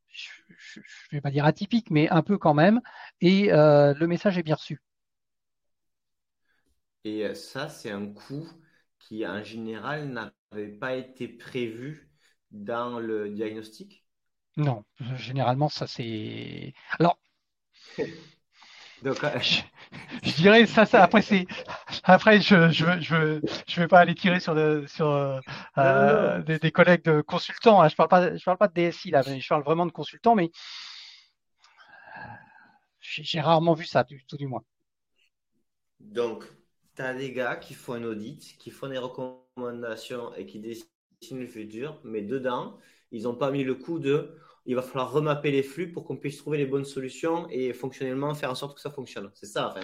je 0.09 0.81
ne 0.81 0.83
vais 1.13 1.21
pas 1.21 1.31
dire 1.31 1.45
atypique, 1.45 1.91
mais 1.91 2.09
un 2.09 2.23
peu 2.23 2.37
quand 2.37 2.55
même, 2.55 2.81
et 3.21 3.51
le 3.51 4.07
message 4.07 4.37
est 4.37 4.43
bien 4.43 4.57
reçu. 4.57 4.83
Et 7.05 7.33
ça, 7.35 7.69
c'est 7.69 7.93
un 7.93 8.07
coût 8.07 8.49
qui, 8.99 9.25
en 9.25 9.45
général, 9.45 10.09
n'avait 10.09 10.73
pas 10.73 10.97
été 10.97 11.29
prévu 11.29 12.08
dans 12.51 12.99
le 12.99 13.29
diagnostic? 13.31 14.05
Non, 14.57 14.85
généralement, 15.17 15.69
ça 15.69 15.87
c'est. 15.87 16.75
Alors. 16.99 17.19
Donc, 19.03 19.23
euh, 19.23 19.39
je, 20.25 20.35
dirais 20.35 20.67
ça, 20.67 20.85
ça 20.85 21.05
après 21.05 21.23
c'est 21.23 21.47
après 22.03 22.41
je 22.41 22.69
je 22.71 22.85
je 23.01 23.41
je 23.69 23.81
vais 23.81 23.87
pas 23.87 24.01
aller 24.01 24.17
tirer 24.17 24.41
sur 24.41 24.57
sur 24.89 25.41
euh, 25.79 26.43
des, 26.43 26.73
collègues 26.73 27.05
de 27.05 27.21
consultants. 27.21 27.81
Hein. 27.81 27.89
Je 27.89 27.95
parle 27.95 28.09
pas 28.09 28.37
je 28.37 28.43
parle 28.43 28.59
pas 28.59 28.67
de 28.67 28.75
DSI 28.75 29.13
là, 29.13 29.23
je 29.23 29.49
parle 29.49 29.63
vraiment 29.63 29.87
de 29.87 29.93
consultants, 29.93 30.35
mais 30.35 30.51
j'ai 33.01 33.41
rarement 33.41 33.75
vu 33.75 33.85
ça, 33.85 34.05
tout 34.05 34.37
du 34.37 34.49
moins. 34.49 34.65
Donc, 36.01 36.45
tu 36.95 37.03
as 37.03 37.15
des 37.15 37.33
gars 37.33 37.57
qui 37.57 37.75
font 37.75 37.95
un 37.95 38.05
audit, 38.05 38.57
qui 38.59 38.71
font 38.71 38.89
des 38.89 38.99
recommandations 38.99 40.35
et 40.35 40.47
qui 40.47 40.59
mais 42.05 42.23
dedans, 42.23 42.79
ils 43.11 43.25
n'ont 43.25 43.35
pas 43.35 43.51
mis 43.51 43.65
le 43.65 43.75
coup 43.75 43.99
de 43.99 44.37
il 44.67 44.75
va 44.75 44.83
falloir 44.83 45.11
remapper 45.11 45.51
les 45.51 45.63
flux 45.63 45.91
pour 45.91 46.05
qu'on 46.05 46.17
puisse 46.17 46.37
trouver 46.37 46.59
les 46.59 46.67
bonnes 46.67 46.85
solutions 46.85 47.49
et 47.49 47.73
fonctionnellement 47.73 48.35
faire 48.35 48.51
en 48.51 48.55
sorte 48.55 48.75
que 48.75 48.83
ça 48.83 48.91
fonctionne. 48.91 49.31
C'est 49.33 49.47
ça. 49.47 49.71
Enfin, 49.71 49.81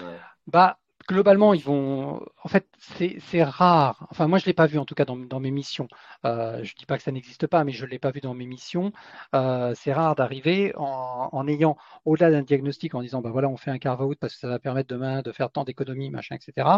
bah, 0.47 0.79
globalement, 1.09 1.55
ils 1.55 1.63
vont. 1.63 2.25
En 2.43 2.49
fait, 2.49 2.67
c'est 2.79 3.43
rare. 3.43 4.07
Enfin, 4.11 4.27
moi, 4.27 4.39
je 4.39 4.45
ne 4.45 4.47
l'ai 4.47 4.55
pas 4.55 4.67
vu 4.67 4.79
en 4.79 4.85
tout 4.85 4.95
cas 4.95 5.05
dans, 5.05 5.41
mes 5.41 5.51
missions. 5.51 5.89
Euh, 6.25 6.63
je 6.63 6.73
ne 6.73 6.79
dis 6.79 6.87
pas 6.87 6.97
que 6.97 7.03
ça 7.03 7.13
n'existe 7.13 7.47
pas, 7.47 7.65
mais 7.65 7.73
je 7.73 7.85
ne 7.85 7.91
l'ai 7.91 7.99
pas 7.99 8.11
vu 8.11 8.21
dans 8.21 8.35
mes 8.35 8.47
missions. 8.47 8.93
Euh, 9.35 9.75
c'est 9.77 9.93
rare 9.93 10.15
d'arriver 10.15 10.73
en, 10.77 11.47
ayant, 11.49 11.77
au-delà 12.05 12.31
d'un 12.31 12.43
diagnostic, 12.43 12.95
en 12.95 13.03
disant 13.03 13.21
bah 13.21 13.31
voilà, 13.31 13.49
on 13.49 13.57
fait 13.57 13.71
un 13.71 13.79
carve-out 13.79 14.19
parce 14.19 14.35
que 14.35 14.41
ça 14.41 14.49
va 14.49 14.59
permettre 14.59 14.89
demain 14.89 15.23
de 15.23 15.33
faire 15.33 15.51
tant 15.51 15.65
d'économies, 15.65 16.11
machin, 16.11 16.37
etc. 16.37 16.69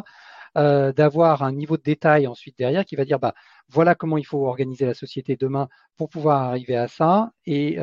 Euh, 0.56 0.92
d'avoir 0.92 1.42
un 1.42 1.52
niveau 1.52 1.76
de 1.76 1.82
détail 1.82 2.26
ensuite 2.26 2.58
derrière 2.58 2.84
qui 2.84 2.96
va 2.96 3.04
dire 3.04 3.18
bah 3.18 3.34
voilà 3.68 3.94
comment 3.94 4.18
il 4.18 4.24
faut 4.24 4.46
organiser 4.46 4.86
la 4.86 4.94
société 4.94 5.36
demain 5.36 5.68
pour 5.96 6.08
pouvoir 6.08 6.42
arriver 6.42 6.76
à 6.76 6.88
ça 6.88 7.32
et 7.46 7.78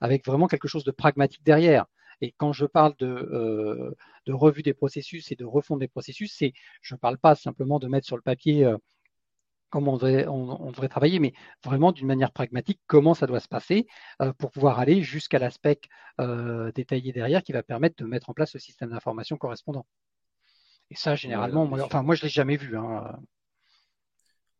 avec 0.00 0.26
vraiment 0.26 0.48
quelque 0.48 0.68
chose 0.68 0.84
de 0.84 0.90
pragmatique 0.90 1.42
derrière. 1.44 1.86
Et 2.22 2.32
quand 2.38 2.52
je 2.52 2.64
parle 2.64 2.94
de, 2.98 3.06
euh, 3.06 3.94
de 4.26 4.32
revue 4.32 4.62
des 4.62 4.74
processus 4.74 5.32
et 5.32 5.36
de 5.36 5.44
refondre 5.44 5.80
des 5.80 5.88
processus, 5.88 6.32
c'est, 6.32 6.52
je 6.80 6.94
ne 6.94 6.98
parle 6.98 7.18
pas 7.18 7.34
simplement 7.34 7.80
de 7.80 7.88
mettre 7.88 8.06
sur 8.06 8.16
le 8.16 8.22
papier 8.22 8.64
euh, 8.64 8.78
comment 9.70 9.94
on 9.94 9.96
devrait, 9.96 10.28
on, 10.28 10.70
devrait, 10.70 10.88
travailler, 10.88 11.18
mais 11.18 11.32
vraiment 11.64 11.90
d'une 11.90 12.06
manière 12.06 12.30
pragmatique, 12.30 12.80
comment 12.86 13.14
ça 13.14 13.26
doit 13.26 13.40
se 13.40 13.48
passer 13.48 13.88
euh, 14.20 14.32
pour 14.34 14.52
pouvoir 14.52 14.78
aller 14.78 15.02
jusqu'à 15.02 15.38
l'aspect 15.38 15.80
détaillé 16.74 17.12
derrière 17.12 17.42
qui 17.42 17.52
va 17.52 17.64
permettre 17.64 17.96
de 17.96 18.04
mettre 18.04 18.30
en 18.30 18.34
place 18.34 18.54
le 18.54 18.60
système 18.60 18.90
d'information 18.90 19.36
correspondant. 19.36 19.84
Et 20.90 20.94
ça, 20.94 21.16
généralement, 21.16 21.66
moi, 21.66 21.82
enfin, 21.82 22.02
moi, 22.02 22.14
je 22.14 22.20
ne 22.20 22.26
l'ai 22.26 22.30
jamais 22.30 22.56
vu. 22.56 22.76
Hein. 22.76 23.18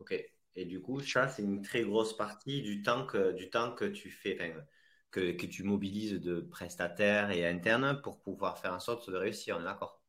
Ok. 0.00 0.14
Et 0.56 0.64
du 0.64 0.80
coup, 0.80 1.00
ça, 1.00 1.28
c'est 1.28 1.42
une 1.42 1.62
très 1.62 1.82
grosse 1.82 2.16
partie 2.16 2.62
du 2.62 2.82
temps 2.82 3.06
que, 3.06 3.32
du 3.32 3.50
temps 3.50 3.72
que 3.72 3.84
tu 3.84 4.10
fais, 4.10 4.38
que, 5.12 5.46
tu 5.46 5.62
mobilises 5.62 6.20
de 6.20 6.40
prestataires 6.40 7.30
et 7.30 7.46
internes 7.46 8.00
pour 8.02 8.18
pouvoir 8.18 8.58
faire 8.58 8.72
en 8.72 8.80
sorte 8.80 9.08
de 9.10 9.16
réussir, 9.16 9.56
on 9.58 9.60
est 9.60 9.64
d'accord? 9.64 10.00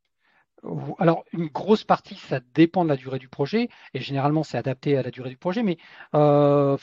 Alors, 0.97 1.25
une 1.33 1.47
grosse 1.47 1.83
partie, 1.83 2.15
ça 2.15 2.39
dépend 2.53 2.85
de 2.85 2.89
la 2.89 2.95
durée 2.95 3.19
du 3.19 3.27
projet, 3.27 3.67
et 3.93 3.99
généralement, 3.99 4.43
c'est 4.43 4.57
adapté 4.57 4.95
à 4.97 5.03
la 5.03 5.11
durée 5.11 5.29
du 5.29 5.37
projet, 5.37 5.61
mais 5.61 5.77
euh, 6.15 6.77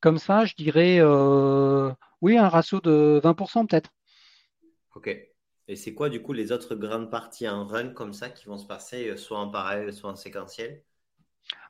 comme 0.00 0.18
ça, 0.18 0.46
je 0.46 0.54
dirais, 0.54 0.96
euh, 0.98 1.90
oui, 2.22 2.38
un 2.38 2.48
ratio 2.48 2.80
de 2.80 3.20
20% 3.22 3.66
peut-être. 3.66 3.90
Ok. 4.94 5.08
Et 5.68 5.76
c'est 5.76 5.94
quoi, 5.94 6.08
du 6.08 6.22
coup, 6.22 6.32
les 6.32 6.52
autres 6.52 6.74
grandes 6.74 7.10
parties 7.10 7.48
en 7.48 7.66
run 7.66 7.90
comme 7.90 8.14
ça 8.14 8.30
qui 8.30 8.46
vont 8.46 8.58
se 8.58 8.66
passer 8.66 9.08
euh, 9.10 9.16
soit 9.16 9.38
en 9.38 9.50
parallèle, 9.50 9.92
soit 9.92 10.10
en 10.10 10.16
séquentiel? 10.16 10.82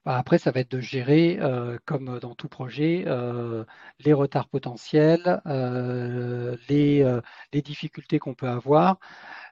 Après, 0.04 0.38
ça 0.38 0.50
va 0.50 0.60
être 0.60 0.70
de 0.70 0.80
gérer, 0.80 1.38
euh, 1.40 1.78
comme 1.84 2.18
dans 2.18 2.34
tout 2.34 2.48
projet, 2.48 3.04
euh, 3.06 3.64
les 4.00 4.12
retards 4.12 4.48
potentiels, 4.48 5.40
euh, 5.46 6.56
les, 6.68 7.62
difficultés 7.62 8.18
qu'on 8.18 8.34
peut 8.34 8.48
avoir. 8.48 8.98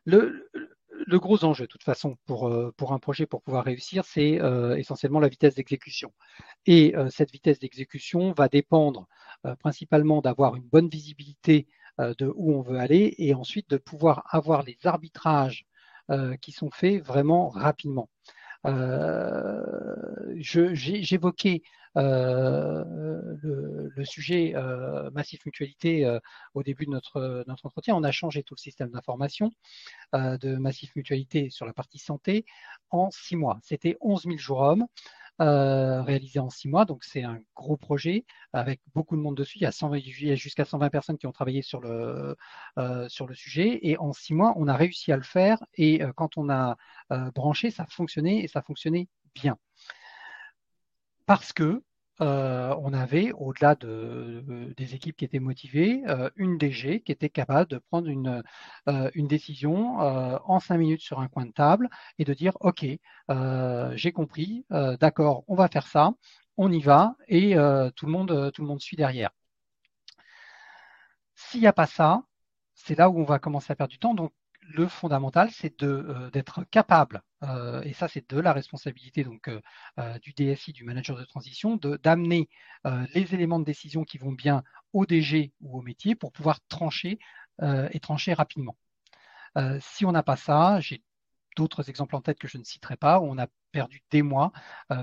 Le, 0.04 0.50
gros 1.08 1.44
enjeu, 1.44 1.64
de 1.64 1.68
toute 1.68 1.84
façon, 1.84 2.16
pour 2.26 2.92
un 2.92 2.98
projet, 2.98 3.26
pour 3.26 3.42
pouvoir 3.42 3.64
réussir, 3.64 4.04
c'est 4.04 4.40
essentiellement 4.76 5.20
la 5.20 5.28
vitesse 5.28 5.54
d'exécution. 5.54 6.12
Et 6.66 6.94
cette 7.10 7.30
vitesse 7.32 7.58
d'exécution 7.58 8.32
va 8.32 8.48
dépendre 8.48 9.06
principalement 9.60 10.20
d'avoir 10.20 10.56
une 10.56 10.64
bonne 10.64 10.88
visibilité 10.88 11.68
de 11.98 12.32
où 12.34 12.54
on 12.54 12.62
veut 12.62 12.78
aller 12.78 13.14
et 13.18 13.34
ensuite 13.34 13.70
de 13.70 13.76
pouvoir 13.76 14.24
avoir 14.30 14.62
les 14.62 14.78
arbitrages 14.84 15.66
qui 16.40 16.52
sont 16.52 16.70
faits 16.70 17.04
vraiment 17.04 17.48
rapidement. 17.48 18.08
Euh, 18.66 20.34
j'évoquais 20.36 21.62
euh, 21.96 22.84
le, 23.42 24.04
sujet 24.04 24.52
euh, 24.54 25.10
Massif 25.12 25.44
Mutualité 25.46 26.18
au 26.54 26.62
début 26.62 26.86
de 26.86 26.90
notre, 26.90 27.44
notre 27.46 27.66
entretien. 27.66 27.94
On 27.94 28.04
a 28.04 28.12
changé 28.12 28.42
tout 28.42 28.54
le 28.54 28.60
système 28.60 28.90
d'information 28.90 29.50
de 30.12 30.56
Massif 30.56 30.94
Mutualité 30.96 31.50
sur 31.50 31.66
la 31.66 31.72
partie 31.72 31.98
santé 31.98 32.44
en 32.90 33.10
six 33.10 33.36
mois. 33.36 33.58
C'était 33.62 33.96
11 34.00 34.24
000 34.24 34.36
jours 34.38 34.60
hommes. 34.60 34.86
Euh, 35.40 36.02
réalisé 36.02 36.38
en 36.38 36.50
six 36.50 36.68
mois. 36.68 36.84
Donc 36.84 37.02
c'est 37.02 37.22
un 37.22 37.38
gros 37.56 37.78
projet 37.78 38.26
avec 38.52 38.80
beaucoup 38.94 39.16
de 39.16 39.22
monde 39.22 39.36
dessus. 39.36 39.56
Il 39.58 39.62
y 39.62 40.30
a, 40.30 40.34
jusqu'à 40.34 40.66
120 40.66 40.90
personnes 40.90 41.16
qui 41.16 41.26
ont 41.26 41.32
travaillé 41.32 41.62
sur 41.62 41.80
le, 41.80 42.36
euh, 42.78 43.08
sur 43.08 43.26
le 43.26 43.34
sujet. 43.34 43.78
Et 43.82 43.96
en 43.96 44.12
six 44.12 44.34
mois, 44.34 44.52
on 44.56 44.68
a 44.68 44.76
réussi 44.76 45.12
à 45.12 45.16
le 45.16 45.22
faire. 45.22 45.64
Et 45.76 46.02
euh, 46.02 46.12
quand 46.14 46.36
on 46.36 46.50
a 46.50 46.76
branché, 47.34 47.70
ça 47.70 47.86
fonctionnait 47.86 48.40
et 48.44 48.48
ça 48.48 48.60
fonctionnait 48.60 49.08
bien. 49.34 49.56
Parce 51.24 51.54
que 51.54 51.82
euh, 52.20 52.74
on 52.80 52.92
avait, 52.92 53.32
au-delà 53.32 53.74
de, 53.74 54.44
des 54.76 54.94
équipes 54.94 55.16
qui 55.16 55.24
étaient 55.24 55.38
motivées, 55.38 56.02
euh, 56.06 56.30
une 56.36 56.58
DG 56.58 57.00
qui 57.00 57.12
était 57.12 57.30
capable 57.30 57.70
de 57.70 57.78
prendre 57.78 58.08
une, 58.08 58.42
euh, 58.88 59.10
décision 59.14 59.98
en 59.98 60.60
cinq 60.60 60.78
minutes 60.78 61.02
sur 61.02 61.20
un 61.20 61.28
coin 61.28 61.46
de 61.46 61.52
table 61.52 61.88
et 62.18 62.24
de 62.24 62.34
dire, 62.34 62.52
OK, 62.60 62.84
j'ai 63.94 64.12
compris, 64.12 64.64
d'accord, 64.70 65.44
on 65.48 65.54
va 65.54 65.68
faire 65.68 65.86
ça, 65.86 66.12
on 66.56 66.70
y 66.72 66.80
va, 66.80 67.16
et 67.28 67.54
tout, 67.96 68.06
le 68.06 68.12
monde, 68.12 68.50
tout 68.52 68.62
le 68.62 68.68
monde 68.68 68.80
suit 68.80 68.96
derrière. 68.96 69.30
S'il 71.34 71.60
n'y 71.60 71.66
a 71.66 71.72
pas 71.72 71.86
ça, 71.86 72.22
c'est 72.74 72.96
là 72.96 73.10
où 73.10 73.18
on 73.18 73.24
va 73.24 73.38
commencer 73.38 73.72
à 73.72 73.76
perdre 73.76 73.92
du 73.92 73.98
temps. 73.98 74.14
Le 74.74 74.88
fondamental, 74.88 75.50
c'est 75.52 75.82
euh, 75.82 76.30
d'être 76.30 76.64
capable, 76.70 77.22
euh, 77.42 77.82
et 77.82 77.92
ça 77.92 78.08
c'est 78.08 78.28
de 78.30 78.40
la 78.40 78.52
responsabilité 78.52 79.24
donc 79.24 79.48
euh, 79.48 80.18
du 80.20 80.32
DSI, 80.32 80.72
du 80.72 80.84
manager 80.84 81.16
de 81.18 81.24
transition, 81.24 81.76
d'amener 81.76 82.48
les 83.14 83.34
éléments 83.34 83.58
de 83.60 83.64
décision 83.64 84.04
qui 84.04 84.18
vont 84.18 84.32
bien 84.32 84.62
au 84.92 85.06
DG 85.06 85.52
ou 85.60 85.78
au 85.78 85.82
métier 85.82 86.14
pour 86.14 86.32
pouvoir 86.32 86.60
trancher 86.68 87.18
et 87.62 88.00
trancher 88.00 88.32
rapidement. 88.32 88.76
si 89.80 90.04
on 90.06 90.12
n'a 90.12 90.22
pas 90.22 90.36
ça, 90.36 90.80
j'ai 90.80 91.02
d'autres 91.56 91.90
exemples 91.90 92.16
en 92.16 92.22
tête 92.22 92.38
que 92.38 92.48
je 92.48 92.56
ne 92.58 92.64
citerai 92.64 92.96
pas, 92.96 93.20
où 93.20 93.24
on 93.24 93.38
a 93.38 93.48
perdu 93.72 94.02
des 94.10 94.22
mois 94.22 94.52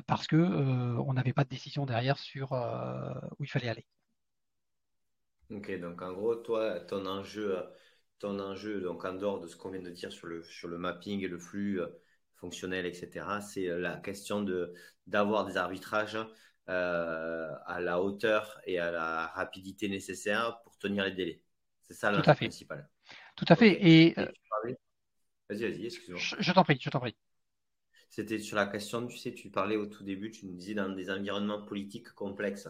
parce 0.07 0.25
que 0.27 0.37
on 0.37 1.13
n'avait 1.13 1.33
pas 1.33 1.43
de 1.43 1.49
décision 1.49 1.85
derrière 1.85 2.17
sur 2.17 2.51
où 3.39 3.43
il 3.43 3.47
fallait 3.47 3.69
aller. 3.69 3.85
Ok, 5.49 5.79
donc 5.79 6.01
en 6.01 6.13
gros, 6.13 6.35
toi, 6.35 6.79
ton 6.81 7.05
enjeu 7.05 7.63
ton 8.19 8.39
enjeu, 8.39 8.81
donc 8.81 9.05
en 9.05 9.13
dehors 9.13 9.39
de 9.39 9.47
ce 9.47 9.55
qu'on 9.55 9.69
vient 9.69 9.81
de 9.81 9.89
dire 9.89 10.11
sur 10.11 10.27
le, 10.27 10.43
sur 10.43 10.67
le 10.67 10.77
mapping 10.77 11.23
et 11.23 11.27
le 11.27 11.37
flux 11.37 11.81
euh, 11.81 11.87
fonctionnel, 12.35 12.85
etc., 12.85 13.25
c'est 13.41 13.67
euh, 13.67 13.79
la 13.79 13.97
question 13.97 14.41
de, 14.41 14.73
d'avoir 15.05 15.45
des 15.45 15.57
arbitrages 15.57 16.17
euh, 16.69 17.49
à 17.65 17.79
la 17.79 18.01
hauteur 18.01 18.59
et 18.65 18.79
à 18.79 18.91
la 18.91 19.27
rapidité 19.27 19.87
nécessaire 19.87 20.59
pour 20.63 20.77
tenir 20.77 21.03
les 21.03 21.11
délais. 21.11 21.41
C'est 21.81 21.93
ça 21.93 22.11
le 22.11 22.21
principal. 22.21 22.89
Tout 23.35 23.45
à 23.47 23.55
fait. 23.55 23.77
Et, 23.87 24.13
vas-y, 25.49 25.63
vas-y, 25.63 25.85
excuse-moi. 25.85 26.19
Je, 26.39 26.51
t'en 26.51 26.63
prie, 26.63 26.77
je 26.81 26.89
t'en 26.89 26.99
prie. 26.99 27.15
C'était 28.09 28.39
sur 28.39 28.57
la 28.57 28.65
question, 28.67 29.05
tu 29.05 29.17
sais, 29.17 29.33
tu 29.33 29.49
parlais 29.49 29.77
au 29.77 29.85
tout 29.85 30.03
début, 30.03 30.31
tu 30.31 30.45
nous 30.45 30.55
disais 30.55 30.73
dans 30.73 30.89
des 30.89 31.09
environnements 31.09 31.61
politiques 31.61 32.09
complexes. 32.11 32.67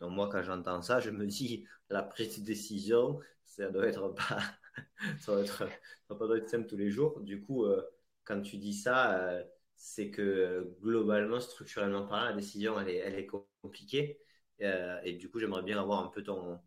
Donc 0.00 0.12
moi, 0.12 0.28
quand 0.30 0.42
j'entends 0.42 0.82
ça, 0.82 1.00
je 1.00 1.10
me 1.10 1.26
dis, 1.26 1.66
la 1.90 2.02
prise 2.02 2.40
de 2.40 2.44
décision, 2.44 3.20
ça 3.44 3.70
doit 3.70 3.86
être 3.86 4.08
pas, 4.08 4.38
ça 5.20 5.34
va 5.34 5.42
être, 5.42 5.68
pas 6.08 6.36
être 6.36 6.48
simple 6.48 6.66
tous 6.66 6.76
les 6.76 6.90
jours. 6.90 7.20
Du 7.20 7.42
coup, 7.42 7.64
euh, 7.64 7.82
quand 8.24 8.40
tu 8.42 8.58
dis 8.58 8.74
ça, 8.74 9.18
euh, 9.18 9.44
c'est 9.76 10.10
que 10.10 10.74
globalement, 10.80 11.40
structurellement 11.40 12.06
parlant, 12.06 12.26
la 12.26 12.32
décision, 12.34 12.78
elle 12.80 12.88
est, 12.88 13.26
compliquée. 13.62 14.20
Euh, 14.62 15.00
et 15.04 15.14
du 15.14 15.30
coup, 15.30 15.38
j'aimerais 15.38 15.62
bien 15.62 15.80
avoir 15.80 16.04
un 16.04 16.08
peu 16.08 16.22
ton, 16.22 16.60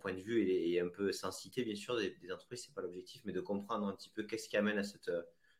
point 0.00 0.14
de 0.14 0.20
vue 0.20 0.42
et, 0.48 0.80
un 0.80 0.88
peu 0.88 1.12
sans 1.12 1.30
bien 1.56 1.74
sûr, 1.76 1.96
des, 1.96 2.10
des 2.20 2.32
entreprises, 2.32 2.64
c'est 2.66 2.74
pas 2.74 2.82
l'objectif, 2.82 3.22
mais 3.24 3.32
de 3.32 3.40
comprendre 3.40 3.86
un 3.86 3.94
petit 3.94 4.10
peu 4.10 4.24
qu'est-ce 4.24 4.48
qui 4.48 4.56
amène 4.56 4.82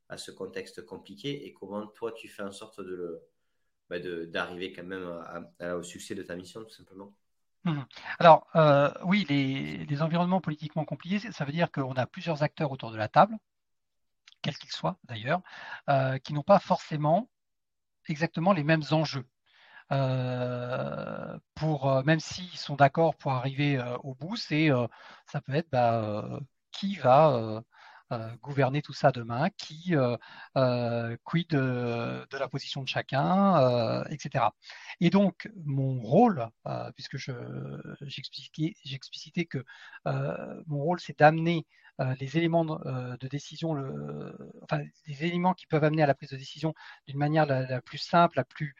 à, 0.09 0.17
ce 0.17 0.31
contexte 0.31 0.85
compliqué 0.85 1.47
et 1.47 1.53
comment 1.53 1.87
toi, 1.87 2.13
tu 2.13 2.29
fais 2.29 2.43
en 2.43 2.53
sorte 2.53 2.81
de 2.81 3.21
bah, 3.89 4.01
d'arriver 4.01 4.73
quand 4.73 4.83
même 4.85 5.25
au 5.79 5.83
succès 5.83 6.15
de 6.17 6.23
ta 6.23 6.35
mission, 6.35 6.65
tout 6.65 6.75
simplement. 6.75 7.17
Alors, 8.19 8.47
euh, 8.57 8.93
oui, 9.05 9.27
les, 9.29 10.03
environnements 10.03 10.41
politiquement 10.41 10.85
compliqués, 10.85 11.33
ça 11.33 11.45
veut 11.45 11.53
dire 11.53 11.71
qu'on 11.71 11.95
a 11.95 12.07
plusieurs 12.07 12.43
acteurs 12.43 12.73
autour 12.73 12.91
de 12.91 12.97
la 12.97 13.09
table, 13.09 13.37
quels 14.43 14.57
qu'ils 14.59 14.73
soient 14.73 14.99
d'ailleurs, 15.05 15.41
euh, 15.89 16.19
qui 16.19 16.33
n'ont 16.35 16.43
pas 16.43 16.59
forcément 16.59 17.29
exactement 18.09 18.53
les 18.53 18.65
mêmes 18.65 18.85
enjeux. 18.91 19.27
Euh, 19.93 21.39
pour 21.55 22.05
même 22.05 22.21
s'ils 22.21 22.59
sont 22.59 22.77
d'accord 22.77 23.15
pour 23.17 23.33
arriver 23.33 23.81
au 24.03 24.15
bout, 24.15 24.37
c'est 24.37 24.71
ça 25.27 25.41
peut 25.41 25.55
être 25.55 25.71
bah, 25.71 26.41
qui 26.73 26.97
va 26.97 27.63
gouverner 28.43 28.83
tout 28.83 28.93
ça 28.93 29.13
demain, 29.13 29.51
qui 29.57 29.95
euh, 29.97 30.17
euh, 30.57 31.17
quid 31.25 31.49
de, 31.49 32.27
la 32.39 32.49
position 32.49 32.83
de 32.83 32.89
chacun, 32.89 34.05
etc. 34.11 34.47
Et 35.01 35.11
donc, 35.11 35.49
mon 35.65 36.01
rôle, 36.01 36.49
puisque 36.95 37.17
j'explicitais 38.03 39.45
que 39.47 39.65
mon 40.05 40.79
rôle, 40.79 41.01
c'est 41.01 41.19
d'amener 41.19 41.67
les 42.21 42.37
éléments 42.37 42.65
de, 42.65 43.29
décision, 43.29 43.73
le, 43.75 44.37
enfin, 44.63 44.83
les 45.07 45.25
éléments 45.25 45.55
qui 45.55 45.67
peuvent 45.67 45.85
amener 45.85 46.03
à 46.03 46.07
la 46.07 46.15
prise 46.15 46.31
de 46.31 46.37
décision 46.37 46.75
d'une 47.07 47.19
manière 47.19 47.47
la, 47.47 47.81
plus 47.81 47.99
simple, 47.99 48.37
la 48.37 48.45
plus 48.45 48.75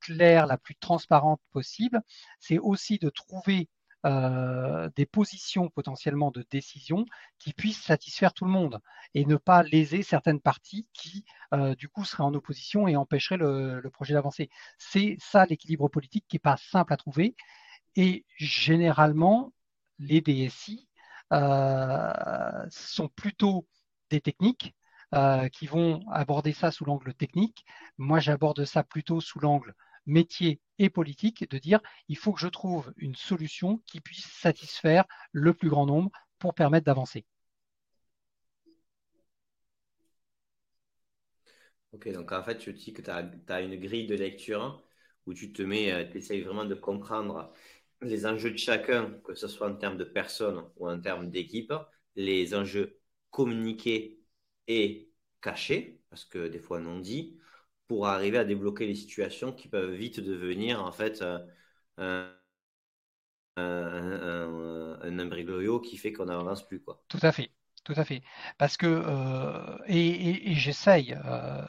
claire, 0.00 0.46
la 0.46 0.58
plus 0.58 0.74
transparente 0.76 1.40
possible, 1.52 2.02
c'est 2.40 2.58
aussi 2.58 2.98
de 2.98 3.10
trouver 3.10 3.68
euh, 4.06 4.88
des 4.94 5.06
positions 5.06 5.70
potentiellement 5.70 6.30
de 6.30 6.46
décision 6.50 7.04
qui 7.38 7.52
puissent 7.52 7.82
satisfaire 7.82 8.32
tout 8.32 8.44
le 8.44 8.50
monde 8.50 8.80
et 9.14 9.24
ne 9.24 9.36
pas 9.36 9.64
léser 9.64 10.04
certaines 10.04 10.40
parties 10.40 10.86
qui, 10.92 11.24
euh, 11.52 11.74
du 11.74 11.88
coup, 11.88 12.04
seraient 12.04 12.22
en 12.22 12.32
opposition 12.34 12.86
et 12.86 12.94
empêcheraient 12.94 13.38
le, 13.38 13.90
projet 13.92 14.14
d'avancer. 14.14 14.50
C'est 14.78 15.16
ça 15.18 15.46
l'équilibre 15.46 15.88
politique 15.88 16.26
qui 16.28 16.36
n'est 16.36 16.40
pas 16.40 16.56
simple 16.56 16.92
à 16.92 16.96
trouver. 16.96 17.34
Et 17.96 18.24
généralement, 18.36 19.52
les 19.98 20.20
DSI 20.20 20.88
euh, 21.32 22.66
sont 22.70 23.08
plutôt 23.08 23.66
des 24.10 24.20
techniques 24.20 24.74
qui 25.52 25.66
vont 25.66 26.06
aborder 26.10 26.52
ça 26.52 26.70
sous 26.70 26.84
l'angle 26.84 27.14
technique. 27.14 27.64
Moi, 27.96 28.20
j'aborde 28.20 28.64
ça 28.66 28.84
plutôt 28.84 29.22
sous 29.22 29.40
l'angle 29.40 29.74
métier 30.08 30.60
et 30.78 30.90
politique 30.90 31.48
de 31.50 31.58
dire 31.58 31.80
il 32.08 32.16
faut 32.16 32.32
que 32.32 32.40
je 32.40 32.48
trouve 32.48 32.92
une 32.96 33.14
solution 33.14 33.78
qui 33.86 34.00
puisse 34.00 34.26
satisfaire 34.26 35.04
le 35.32 35.54
plus 35.54 35.68
grand 35.68 35.86
nombre 35.86 36.10
pour 36.38 36.54
permettre 36.54 36.86
d'avancer. 36.86 37.24
Ok, 41.92 42.08
donc 42.12 42.32
en 42.32 42.42
fait, 42.42 42.58
tu 42.58 42.72
dis 42.72 42.92
que 42.92 43.02
tu 43.02 43.10
as, 43.10 43.60
une 43.62 43.76
grille 43.76 44.06
de 44.06 44.14
lecture 44.14 44.84
où 45.26 45.34
tu 45.34 45.52
te 45.52 45.62
mets, 45.62 45.92
euh, 45.92 46.04
tu 46.10 46.18
essayes 46.18 46.42
vraiment 46.42 46.64
de 46.66 46.74
comprendre 46.74 47.52
les 48.02 48.26
enjeux 48.26 48.50
de 48.50 48.58
chacun, 48.58 49.12
que 49.24 49.34
ce 49.34 49.48
soit 49.48 49.68
en 49.70 49.76
termes 49.76 49.96
de 49.96 50.04
personnes 50.04 50.64
ou 50.76 50.88
en 50.88 51.00
termes 51.00 51.30
d'équipe, 51.30 51.72
les 52.14 52.54
enjeux 52.54 53.00
communiqués 53.30 54.20
et 54.66 55.10
cachés, 55.40 56.00
parce 56.10 56.24
que 56.24 56.48
des 56.48 56.58
fois 56.60 56.80
non 56.80 56.98
dit, 57.00 57.38
pour 57.88 58.06
arriver 58.06 58.38
à 58.38 58.44
débloquer 58.44 58.86
les 58.86 58.94
situations 58.94 59.52
qui 59.52 59.68
peuvent 59.68 59.92
vite 59.92 60.20
devenir 60.20 60.84
en 60.84 60.92
fait 60.92 61.22
euh, 61.22 61.38
un, 61.96 62.30
un, 63.56 65.18
un, 65.18 65.80
qui 65.80 65.96
fait 65.96 66.12
qu'on 66.12 66.26
n'avance 66.26 66.66
plus. 66.66 66.80
Quoi. 66.80 67.02
Tout 67.08 67.18
à 67.22 67.32
fait. 67.32 67.50
Tout 67.84 67.94
à 67.96 68.04
fait. 68.04 68.22
Parce 68.58 68.76
que, 68.76 68.86
euh, 68.86 69.78
et, 69.86 70.54
j'essaye, 70.54 71.16
euh, 71.24 71.62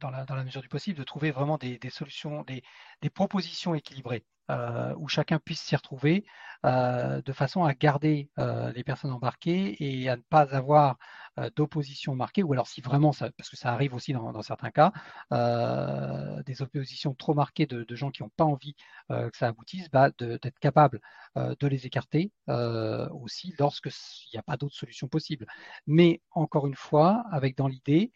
dans, 0.00 0.10
la, 0.10 0.24
dans, 0.24 0.36
la, 0.36 0.44
mesure 0.44 0.62
du 0.62 0.68
possible, 0.68 0.96
de 0.98 1.02
trouver 1.02 1.32
vraiment 1.32 1.58
des, 1.58 1.78
solutions, 1.90 2.42
des, 2.44 2.62
des, 3.02 3.10
propositions 3.10 3.74
équilibrées, 3.74 4.24
où 4.48 5.08
chacun 5.08 5.38
puisse 5.38 5.60
s'y 5.60 5.76
retrouver, 5.76 6.24
de 6.64 7.32
façon 7.32 7.64
à 7.64 7.74
garder 7.74 8.30
les 8.74 8.84
personnes 8.84 9.12
embarquées 9.12 9.76
et 9.82 10.08
à 10.08 10.16
ne 10.16 10.22
pas 10.22 10.54
avoir 10.54 10.96
euh, 11.40 11.50
d'opposition 11.56 12.14
marquée, 12.14 12.44
ou 12.44 12.52
alors 12.52 12.68
si 12.68 12.80
vraiment, 12.80 13.10
ça, 13.10 13.28
parce 13.36 13.50
que 13.50 13.56
ça 13.56 13.72
arrive 13.72 13.92
aussi 13.94 14.12
dans, 14.12 14.40
certains 14.42 14.70
cas, 14.70 14.92
euh, 15.32 16.40
des 16.44 16.62
oppositions 16.62 17.12
trop 17.12 17.34
marquées 17.34 17.66
de, 17.66 17.94
gens 17.96 18.12
qui 18.12 18.22
n'ont 18.22 18.30
pas 18.36 18.44
envie 18.44 18.76
euh, 19.10 19.30
que 19.30 19.36
ça 19.36 19.48
aboutisse, 19.48 19.90
bah, 19.90 20.10
d'être 20.10 20.58
capable 20.60 21.00
de 21.36 21.66
les 21.66 21.86
écarter 21.86 22.30
aussi 22.46 23.54
lorsque 23.58 23.86
il 23.86 24.34
n'y 24.34 24.38
a 24.38 24.42
pas 24.42 24.56
d'autre 24.56 24.76
solution 24.76 25.08
possible. 25.08 25.46
Mais 25.88 26.22
encore 26.30 26.68
une 26.68 26.76
fois, 26.76 27.24
avec 27.32 27.56
dans 27.56 27.66
l'idée 27.66 28.12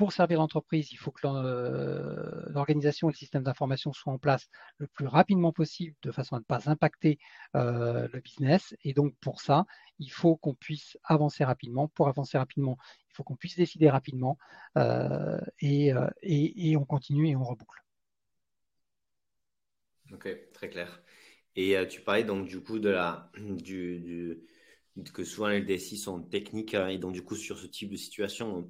pour 0.00 0.14
servir 0.14 0.38
l'entreprise, 0.38 0.92
il 0.92 0.96
faut 0.96 1.10
que 1.10 1.26
euh, 1.26 2.42
l'organisation 2.54 3.10
et 3.10 3.12
le 3.12 3.16
système 3.18 3.42
d'information 3.42 3.92
soient 3.92 4.14
en 4.14 4.18
place 4.18 4.48
le 4.78 4.86
plus 4.86 5.06
rapidement 5.06 5.52
possible 5.52 5.94
de 6.00 6.10
façon 6.10 6.36
à 6.36 6.38
ne 6.38 6.44
pas 6.44 6.70
impacter 6.70 7.18
euh, 7.54 8.08
le 8.10 8.20
business. 8.20 8.74
Et 8.82 8.94
donc 8.94 9.14
pour 9.20 9.42
ça, 9.42 9.66
il 9.98 10.08
faut 10.08 10.36
qu'on 10.36 10.54
puisse 10.54 10.96
avancer 11.04 11.44
rapidement. 11.44 11.88
Pour 11.88 12.08
avancer 12.08 12.38
rapidement, 12.38 12.78
il 13.10 13.14
faut 13.14 13.24
qu'on 13.24 13.36
puisse 13.36 13.56
décider 13.56 13.90
rapidement 13.90 14.38
euh, 14.78 15.38
et, 15.60 15.92
on 15.92 16.84
continue 16.86 17.28
et 17.28 17.36
on 17.36 17.44
reboucle. 17.44 17.84
Ok, 20.12 20.34
très 20.54 20.70
clair. 20.70 21.02
Et 21.56 21.76
tu 21.90 22.00
parlais 22.00 22.24
donc 22.24 22.48
du 22.48 22.62
coup 22.62 22.78
de 22.78 22.88
la 22.88 23.30
du, 23.36 24.40
que 25.12 25.24
souvent 25.24 25.48
les 25.48 25.60
DSI 25.60 25.98
sont 25.98 26.22
techniques 26.22 26.72
et 26.72 26.96
donc 26.96 27.12
du 27.12 27.22
coup 27.22 27.36
sur 27.36 27.58
ce 27.58 27.66
type 27.66 27.90
de 27.90 27.96
situation 27.96 28.66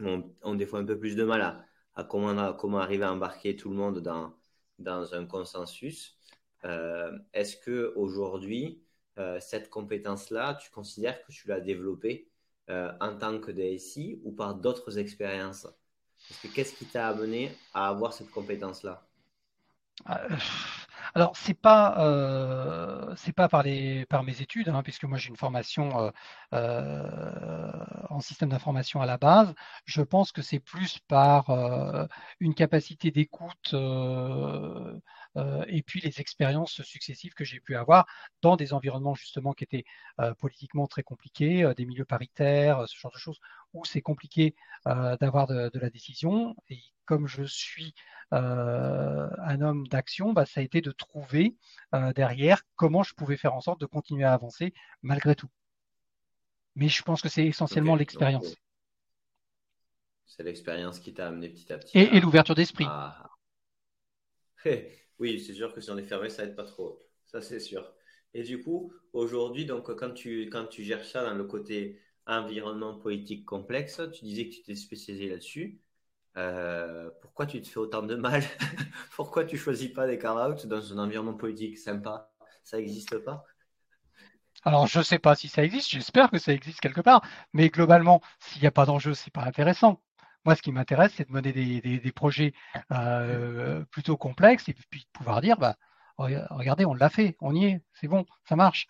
ont, 0.00 0.54
des 0.54 0.66
fois 0.66 0.80
un 0.80 0.84
peu 0.84 0.98
plus 0.98 1.16
de 1.16 1.24
mal 1.24 1.64
à, 1.94 2.04
comment, 2.04 2.52
comment, 2.54 2.78
arriver 2.78 3.04
à 3.04 3.12
embarquer 3.12 3.56
tout 3.56 3.70
le 3.70 3.76
monde 3.76 4.00
dans, 4.00 4.34
dans 4.78 5.14
un 5.14 5.26
consensus. 5.26 6.16
Euh, 6.64 7.16
est-ce 7.32 7.56
que 7.56 7.92
aujourd'hui, 7.96 8.82
euh, 9.18 9.38
cette 9.40 9.70
compétence-là, 9.70 10.54
tu 10.54 10.70
considères 10.70 11.22
que 11.24 11.32
tu 11.32 11.48
l'as 11.48 11.60
développée 11.60 12.28
euh, 12.70 12.92
en 13.00 13.16
tant 13.16 13.38
que 13.38 13.50
DSI 13.50 14.20
ou 14.24 14.32
par 14.32 14.54
d'autres 14.54 14.98
expériences? 14.98 15.68
Qu'est-ce 16.54 16.74
qui 16.74 16.86
t'a 16.86 17.08
amené 17.08 17.52
à 17.74 17.88
avoir 17.88 18.12
cette 18.12 18.30
compétence-là? 18.30 19.06
Alors, 21.14 21.36
c'est 21.36 21.54
pas, 21.54 21.94
euh, 22.04 23.14
c'est 23.16 23.32
pas 23.32 23.48
par, 23.48 23.62
les, 23.62 24.04
par 24.06 24.24
mes 24.24 24.40
études, 24.42 24.68
hein, 24.68 24.82
puisque 24.82 25.04
moi 25.04 25.16
j'ai 25.16 25.28
une 25.28 25.36
formation 25.36 26.00
euh, 26.00 26.10
euh, 26.54 27.84
en 28.10 28.20
système 28.20 28.48
d'information 28.48 29.00
à 29.00 29.06
la 29.06 29.16
base. 29.16 29.54
Je 29.84 30.02
pense 30.02 30.32
que 30.32 30.42
c'est 30.42 30.58
plus 30.58 30.98
par 31.06 31.50
une 32.40 32.54
capacité 32.54 33.10
d'écoute 33.12 33.74
et 35.66 35.82
puis 35.82 36.00
les 36.00 36.20
expériences 36.20 36.82
successives 36.82 37.34
que 37.34 37.44
j'ai 37.44 37.60
pu 37.60 37.76
avoir 37.76 38.06
dans 38.42 38.56
des 38.56 38.72
environnements 38.72 39.14
justement 39.14 39.52
qui 39.52 39.64
étaient 39.64 39.84
politiquement 40.38 40.86
très 40.86 41.02
compliqués, 41.02 41.72
des 41.76 41.84
milieux 41.86 42.04
paritaires, 42.04 42.88
ce 42.88 42.96
genre 42.96 43.12
de 43.12 43.18
choses, 43.18 43.40
où 43.72 43.84
c'est 43.84 44.02
compliqué 44.02 44.54
d'avoir 44.84 45.46
de, 45.46 45.70
de, 45.72 45.78
la 45.78 45.90
décision. 45.90 46.54
Et 46.70 46.78
comme 47.04 47.26
je 47.26 47.44
suis 47.44 47.94
euh, 48.32 49.28
un 49.38 49.60
homme 49.60 49.86
d'action, 49.86 50.32
bah, 50.32 50.46
ça 50.46 50.60
a 50.60 50.62
été 50.64 50.80
de 50.80 50.90
trouver 50.90 51.56
euh, 51.94 52.12
derrière 52.12 52.62
comment 52.76 53.02
je 53.02 53.14
pouvais 53.14 53.36
faire 53.36 53.54
en 53.54 53.60
sorte 53.60 53.80
de 53.80 53.86
continuer 53.86 54.24
à 54.24 54.32
avancer 54.32 54.72
malgré 55.02 55.34
tout. 55.34 55.50
Mais 56.74 56.88
je 56.88 57.02
pense 57.02 57.22
que 57.22 57.28
c'est 57.28 57.46
essentiellement 57.46 57.94
l'expérience. 57.94 58.52
Euh, 58.52 58.56
c'est 60.26 60.42
l'expérience 60.42 60.98
qui 60.98 61.14
t'a 61.14 61.28
amené 61.28 61.48
petit 61.50 61.72
à 61.72 61.78
petit. 61.78 61.96
Et, 61.96 62.20
l'ouverture 62.20 62.54
d'esprit. 62.56 62.86
oui, 65.18 65.40
c'est 65.40 65.54
sûr 65.54 65.72
que 65.74 65.80
si 65.80 65.90
on 65.90 65.98
est 65.98 66.02
fermé, 66.04 66.28
ça 66.30 66.44
aide 66.44 66.56
pas 66.56 66.64
trop. 66.64 67.00
Ça, 67.26 67.40
c'est 67.40 67.60
sûr. 67.60 67.92
Et 68.34 68.42
du 68.42 68.62
coup, 68.62 68.92
aujourd'hui, 69.12 69.64
donc, 69.66 69.94
quand 69.94 70.10
tu, 70.12 70.42
quand 70.50 70.66
tu 70.66 70.82
gères 70.84 71.04
ça 71.04 71.24
dans 71.24 71.34
le 71.34 71.44
côté 71.44 72.00
environnement 72.26 72.98
politique 72.98 73.44
complexe, 73.46 74.00
tu 74.12 74.24
disais 74.24 74.48
que 74.48 74.54
tu 74.54 74.62
t'es 74.62 74.74
spécialisé 74.74 75.28
là-dessus. 75.28 75.80
Euh, 76.36 77.10
pourquoi 77.22 77.46
tu 77.46 77.62
te 77.62 77.68
fais 77.68 77.78
autant 77.78 78.02
de 78.02 78.16
mal? 78.16 78.42
Pourquoi 79.16 79.44
tu 79.44 79.56
choisis 79.58 79.90
pas 79.92 80.06
des 80.06 80.18
carve-out 80.18 80.66
dans 80.66 80.92
un 80.92 80.98
environnement 81.04 81.34
politique 81.36 81.78
sympa? 81.78 82.32
Ça 82.64 82.78
n'existe 82.78 83.18
pas? 83.20 83.46
Alors, 84.62 84.86
je 84.86 84.98
ne 84.98 85.04
sais 85.04 85.18
pas 85.18 85.34
si 85.36 85.48
ça 85.48 85.64
existe, 85.64 85.90
j'espère 85.90 86.30
que 86.30 86.38
ça 86.38 86.52
existe 86.52 86.80
quelque 86.80 87.00
part, 87.00 87.22
mais 87.54 87.70
globalement, 87.70 88.20
s'il 88.40 88.60
n'y 88.62 88.68
a 88.68 88.70
pas 88.72 88.84
d'enjeu, 88.86 89.14
c'est 89.14 89.32
pas 89.32 89.44
intéressant. 89.44 90.00
Moi, 90.44 90.54
ce 90.56 90.62
qui 90.62 90.72
m'intéresse, 90.72 91.12
c'est 91.16 91.28
de 91.28 91.32
mener 91.32 91.52
des, 91.52 92.12
projets 92.12 92.52
euh, 92.92 93.84
plutôt 93.90 94.16
complexes 94.16 94.68
et 94.68 94.74
puis 94.74 95.00
de 95.00 95.18
pouvoir 95.18 95.40
dire, 95.40 95.58
bah, 95.58 95.76
regardez, 96.18 96.84
on 96.84 96.94
l'a 96.94 97.08
fait, 97.10 97.36
on 97.40 97.54
y 97.54 97.64
est, 97.66 97.82
c'est 97.94 98.08
bon, 98.08 98.26
ça 98.48 98.56
marche. 98.56 98.86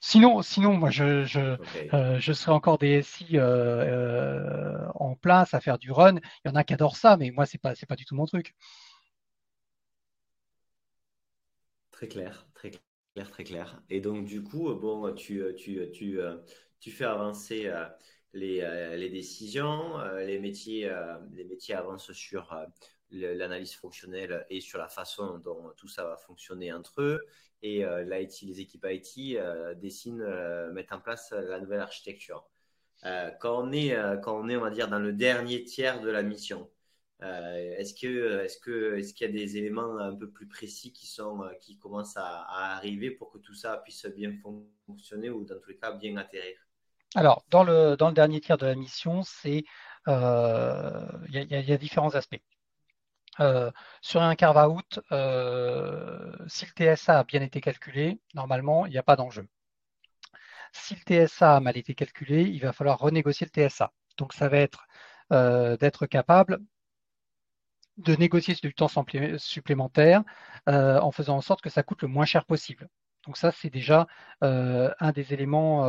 Sinon, 0.00 0.40
sinon, 0.42 0.74
moi, 0.76 0.90
je, 0.90 1.24
je, 1.24 1.56
euh, 1.92 2.18
je 2.20 2.32
serais 2.32 2.52
encore 2.52 2.78
DSI 2.78 3.38
euh, 3.38 3.40
euh, 3.42 4.88
en 4.94 5.16
place 5.16 5.52
à 5.54 5.60
faire 5.60 5.78
du 5.78 5.90
run. 5.90 6.16
Il 6.44 6.48
y 6.48 6.50
en 6.50 6.54
a 6.54 6.64
qui 6.64 6.74
adorent 6.74 6.96
ça, 6.96 7.16
mais 7.16 7.30
moi, 7.30 7.46
c'est 7.46 7.58
pas, 7.58 7.74
c'est 7.74 7.86
pas 7.86 7.96
du 7.96 8.04
tout 8.04 8.14
mon 8.14 8.26
truc. 8.26 8.54
Très 11.90 12.08
clair, 12.08 12.46
très 12.54 12.70
clair, 12.70 13.30
très 13.30 13.44
clair. 13.44 13.82
Et 13.90 14.00
donc, 14.00 14.26
du 14.26 14.42
coup, 14.42 14.72
bon, 14.74 15.12
tu, 15.14 15.42
tu, 15.56 15.90
tu, 15.92 16.20
tu 16.78 16.90
fais 16.90 17.04
avancer 17.04 17.68
les, 18.36 18.96
les, 18.96 19.10
décisions, 19.10 19.98
les 20.18 20.38
métiers, 20.38 20.90
les 21.32 21.44
métiers 21.44 21.74
avancent 21.74 22.12
sur, 22.12 22.54
l'analyse 23.10 23.74
fonctionnelle 23.74 24.46
et 24.50 24.60
sur 24.60 24.78
la 24.78 24.88
façon 24.88 25.38
dont 25.38 25.72
tout 25.76 25.88
ça 25.88 26.04
va 26.04 26.16
fonctionner 26.16 26.72
entre 26.72 27.02
eux. 27.02 27.20
Et 27.62 27.84
les 27.84 28.60
équipes 28.60 28.86
IT 28.88 29.38
dessinent, 29.80 30.26
mettent 30.72 30.92
en 30.92 31.00
place 31.00 31.32
la 31.32 31.60
nouvelle 31.60 31.80
architecture. 31.80 32.48
quand 33.40 33.64
on 33.64 33.72
est, 33.72 33.96
quand 34.22 34.38
on 34.38 34.48
est, 34.48 34.56
on 34.56 34.62
va 34.62 34.70
dire, 34.70 34.88
dans 34.88 34.98
le 34.98 35.12
dernier 35.12 35.64
tiers 35.64 36.00
de 36.00 36.10
la 36.10 36.22
mission, 36.22 36.70
est-ce 37.20 37.94
que, 37.94 38.40
est-ce 38.40 38.58
que, 38.58 38.96
est-ce 38.96 39.14
qu'il 39.14 39.26
y 39.26 39.30
a 39.30 39.32
des 39.32 39.56
éléments 39.56 39.98
un 39.98 40.14
peu 40.14 40.30
plus 40.30 40.46
précis 40.46 40.92
qui 40.92 41.06
sont, 41.06 41.42
qui 41.60 41.78
commencent 41.78 42.16
à, 42.16 42.44
arriver 42.76 43.10
pour 43.10 43.30
que 43.30 43.38
tout 43.38 43.54
ça 43.54 43.78
puisse 43.78 44.06
bien 44.06 44.32
fonctionner 44.86 45.30
ou 45.30 45.44
dans 45.44 45.58
tous 45.58 45.70
les 45.70 45.76
cas 45.76 45.92
bien 45.92 46.16
atterrir? 46.16 46.65
Alors, 47.16 47.44
dans 47.50 47.64
le, 47.64 47.96
dernier 48.12 48.40
tiers 48.40 48.58
de 48.58 48.66
la 48.66 48.74
mission, 48.76 49.22
c'est 49.24 49.64
il 50.06 50.14
y, 51.30 51.72
a 51.72 51.76
différents 51.78 52.14
aspects. 52.14 52.40
Euh, 53.40 53.70
sur 54.02 54.22
un 54.22 54.34
carve-out, 54.34 55.00
euh, 55.12 56.32
si 56.46 56.66
le 56.66 56.96
TSA 56.96 57.20
a 57.20 57.24
bien 57.24 57.42
été 57.42 57.60
calculé, 57.60 58.20
normalement, 58.34 58.86
il 58.86 58.92
n'y 58.92 58.98
a 58.98 59.02
pas 59.02 59.16
d'enjeu. 59.16 59.48
Si 60.72 60.94
le 60.94 61.26
TSA 61.26 61.56
a 61.56 61.60
mal 61.60 61.76
été 61.76 61.94
calculé, 61.94 62.42
il 62.42 62.60
va 62.60 62.72
falloir 62.72 62.98
renégocier 62.98 63.48
le 63.52 63.68
TSA. 63.68 63.92
Donc, 64.16 64.32
ça 64.32 64.48
va 64.48 64.58
être 64.58 64.86
euh, 65.32 65.76
d'être 65.76 66.06
capable 66.06 66.60
de 67.98 68.14
négocier 68.14 68.54
du 68.54 68.74
temps 68.74 68.88
supplémentaire 69.38 70.22
en 70.66 71.10
faisant 71.12 71.36
en 71.36 71.40
sorte 71.40 71.62
que 71.62 71.70
ça 71.70 71.82
coûte 71.82 72.02
le 72.02 72.08
moins 72.08 72.26
cher 72.26 72.44
possible. 72.44 72.88
Donc 73.26 73.36
ça, 73.36 73.52
c'est 73.52 73.70
déjà 73.70 74.06
un 74.40 75.12
des 75.12 75.32
éléments 75.32 75.84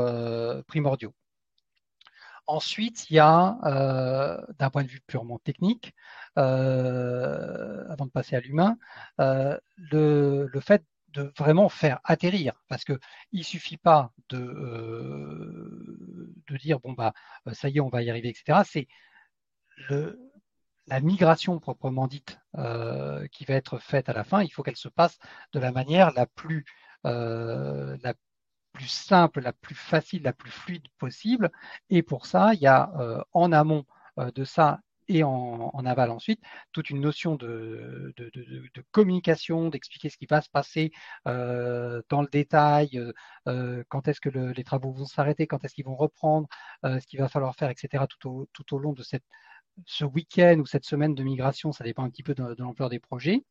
primordiaux. 0.67 1.13
Ensuite, 2.47 3.09
il 3.09 3.15
y 3.15 3.19
a, 3.19 3.57
euh, 3.65 4.41
d'un 4.57 4.69
point 4.69 4.83
de 4.83 4.87
vue 4.87 5.01
purement 5.05 5.37
technique, 5.37 5.93
euh, 6.37 7.85
avant 7.89 8.05
de 8.05 8.11
passer 8.11 8.37
à 8.37 8.39
l'humain, 8.39 8.77
euh, 9.19 9.57
le, 9.91 10.49
fait 10.61 10.81
de 11.09 11.33
vraiment 11.37 11.67
faire 11.67 11.99
atterrir, 12.05 12.53
parce 12.69 12.85
qu'il 12.85 12.99
ne 13.33 13.43
suffit 13.43 13.75
pas 13.75 14.13
de, 14.29 14.37
de 16.47 16.57
dire 16.57 16.79
bon 16.79 16.93
bah 16.93 17.13
ça 17.53 17.69
y 17.69 17.77
est, 17.77 17.81
on 17.81 17.89
va 17.89 18.01
y 18.01 18.09
arriver, 18.09 18.29
etc. 18.29 18.63
C'est 18.65 18.87
la 20.87 20.99
migration 21.01 21.59
proprement 21.59 22.07
dite 22.07 22.39
qui 23.31 23.45
va 23.45 23.55
être 23.55 23.77
faite 23.79 24.09
à 24.09 24.13
la 24.13 24.23
fin. 24.23 24.41
Il 24.41 24.49
faut 24.49 24.63
qu'elle 24.63 24.77
se 24.77 24.89
passe 24.89 25.17
de 25.53 25.59
la 25.59 25.71
manière 25.71 26.11
la 26.13 26.25
plus 26.27 26.65
la 27.07 28.13
plus 28.77 28.87
simple, 28.87 29.41
la 29.41 29.53
plus 29.53 29.75
facile, 29.75 30.23
la 30.23 30.33
plus 30.33 30.51
fluide 30.51 30.87
possible. 30.99 31.51
Et 31.89 32.03
pour 32.03 32.25
ça, 32.27 32.53
il 32.53 32.61
y 32.61 32.67
a 32.67 32.91
euh, 32.99 33.23
en 33.33 33.51
amont 33.51 33.85
euh, 34.19 34.31
de 34.31 34.43
ça 34.45 34.79
et 35.09 35.23
en, 35.23 35.85
aval 35.85 36.11
ensuite, 36.11 36.41
toute 36.73 36.89
une 36.89 36.99
notion 36.99 37.35
de, 37.35 38.13
communication, 38.91 39.69
d'expliquer 39.69 40.09
ce 40.09 40.17
qui 40.17 40.25
va 40.25 40.41
se 40.41 40.49
passer 40.49 40.91
euh, 41.29 42.01
dans 42.09 42.21
le 42.21 42.27
détail, 42.27 43.01
quand 43.87 44.07
est-ce 44.09 44.19
que 44.19 44.27
les 44.27 44.63
travaux 44.65 44.91
vont 44.91 45.05
s'arrêter, 45.05 45.47
quand 45.47 45.63
est-ce 45.63 45.75
qu'ils 45.75 45.85
vont 45.85 45.95
reprendre, 45.95 46.49
ce 46.83 47.07
qu'il 47.07 47.19
va 47.19 47.29
falloir 47.29 47.55
faire, 47.55 47.69
etc. 47.69 48.03
tout 48.19 48.75
au, 48.75 48.79
long 48.79 48.91
de 48.91 49.03
ce 49.85 50.03
week-end 50.03 50.59
ou 50.59 50.65
cette 50.65 50.83
semaine 50.83 51.15
de 51.15 51.23
migration, 51.23 51.71
ça 51.71 51.85
dépend 51.85 52.03
un 52.03 52.09
petit 52.09 52.23
peu 52.23 52.35
de 52.35 52.61
l'ampleur 52.61 52.89
des 52.89 52.99
projets. 52.99 53.45